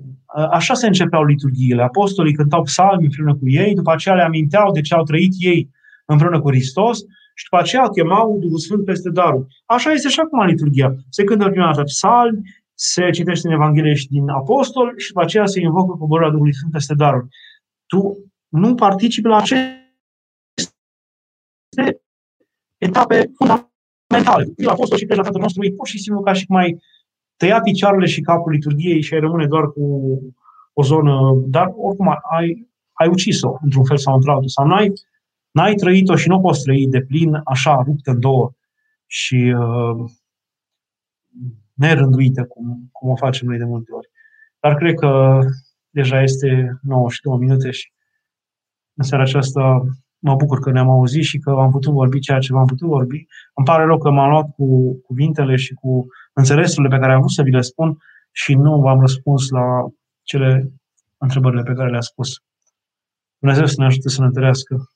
așa 0.51 0.75
se 0.75 0.87
începeau 0.87 1.25
liturghiile. 1.25 1.83
Apostolii 1.83 2.35
cântau 2.35 2.63
psalmi 2.63 3.05
împreună 3.05 3.35
cu 3.35 3.49
ei, 3.49 3.75
după 3.75 3.93
aceea 3.93 4.15
le 4.15 4.23
aminteau 4.23 4.73
de 4.73 4.81
ce 4.81 4.95
au 4.95 5.03
trăit 5.03 5.33
ei 5.39 5.71
împreună 6.05 6.41
cu 6.41 6.49
Hristos 6.49 6.99
și 7.35 7.47
după 7.51 7.63
aceea 7.63 7.89
chemau 7.89 8.39
Duhul 8.41 8.59
Sfânt 8.59 8.85
peste 8.85 9.11
darul. 9.11 9.47
Așa 9.65 9.93
este 9.93 10.09
și 10.09 10.21
acum 10.21 10.45
liturgia. 10.45 10.95
Se 11.09 11.25
cântă 11.25 11.49
prima 11.49 11.67
dată 11.67 11.83
psalmi, 11.83 12.41
se 12.75 13.11
citește 13.11 13.49
în 13.49 13.55
Evanghelie 13.55 13.95
și 13.95 14.09
din 14.09 14.29
Apostol 14.29 14.93
și 14.97 15.09
după 15.09 15.21
aceea 15.21 15.47
se 15.47 15.61
invocă 15.61 15.97
coborârea 15.97 16.31
Duhului 16.31 16.55
Sfânt 16.55 16.73
peste 16.73 16.95
darul. 16.95 17.29
Tu 17.87 18.31
nu 18.49 18.75
participi 18.75 19.29
la 19.29 19.37
aceste 19.37 19.81
etape 22.79 23.31
fundamentale. 23.37 24.53
La 24.57 24.73
Apostol 24.73 24.99
și 24.99 25.07
pe 25.07 25.15
la 25.15 25.23
Tatăl 25.23 25.41
nostru 25.41 25.65
e 25.65 25.71
pur 25.71 25.87
și 25.87 25.99
simplu 25.99 26.23
ca 26.23 26.33
și 26.33 26.47
cum 26.47 26.57
ai 26.57 26.79
tăia 27.37 27.61
picioarele 27.61 28.07
și 28.07 28.21
capul 28.21 28.53
liturgiei 28.53 29.03
și 29.03 29.15
ai 29.15 29.21
rămâne 29.21 29.47
doar 29.47 29.71
cu 29.73 29.83
o 30.73 30.83
zonă, 30.83 31.43
dar 31.47 31.73
oricum 31.77 32.09
ai, 32.31 32.69
ai 32.93 33.09
ucis-o 33.09 33.57
într-un 33.63 33.85
fel 33.85 33.97
sau 33.97 34.15
într-altul, 34.15 34.49
sau 34.49 34.67
n-ai 34.67 34.93
n-ai 35.51 35.75
trăit-o 35.75 36.17
și 36.17 36.29
nu 36.29 36.41
poți 36.41 36.63
trăi 36.63 36.89
de 36.89 37.01
plin 37.01 37.41
așa, 37.45 37.83
ruptă 37.85 38.11
în 38.11 38.21
două 38.21 38.53
și 39.07 39.55
uh, 39.59 40.11
nerânduită, 41.73 42.45
cum, 42.45 42.89
cum 42.93 43.11
o 43.11 43.17
facem 43.17 43.49
noi 43.49 43.59
de 43.59 43.65
multe 43.65 43.93
ori. 43.93 44.09
Dar 44.61 44.75
cred 44.75 44.95
că 44.95 45.41
deja 45.91 46.23
este 46.23 46.79
9 46.83 47.11
și 47.11 47.21
2 47.23 47.39
minute 47.39 47.71
și 47.71 47.93
în 48.95 49.05
seara 49.05 49.23
aceasta 49.23 49.83
mă 50.19 50.35
bucur 50.35 50.59
că 50.59 50.71
ne-am 50.71 50.91
auzit 50.91 51.25
și 51.25 51.39
că 51.39 51.51
am 51.51 51.71
putut 51.71 51.93
vorbi 51.93 52.19
ceea 52.19 52.39
ce 52.39 52.53
v-am 52.53 52.67
putut 52.67 52.89
vorbi. 52.89 53.27
Îmi 53.55 53.67
pare 53.67 53.85
rău 53.85 53.99
că 53.99 54.11
m-am 54.11 54.31
luat 54.31 54.55
cu 54.55 54.97
cuvintele 55.07 55.57
și 55.57 55.75
cu 55.75 56.07
înțelesurile 56.41 56.89
pe 56.89 56.99
care 57.01 57.13
am 57.13 57.19
vrut 57.19 57.33
să 57.33 57.43
vi 57.43 57.51
le 57.51 57.61
spun 57.61 57.99
și 58.33 58.55
nu 58.55 58.81
v-am 58.81 59.01
răspuns 59.01 59.49
la 59.49 59.67
cele 60.23 60.73
întrebările 61.17 61.63
pe 61.63 61.73
care 61.73 61.91
le-a 61.91 62.01
spus. 62.01 62.29
Dumnezeu 63.39 63.67
să 63.67 63.75
ne 63.79 63.85
ajute 63.85 64.09
să 64.09 64.21
ne 64.21 64.27
întărească 64.27 64.91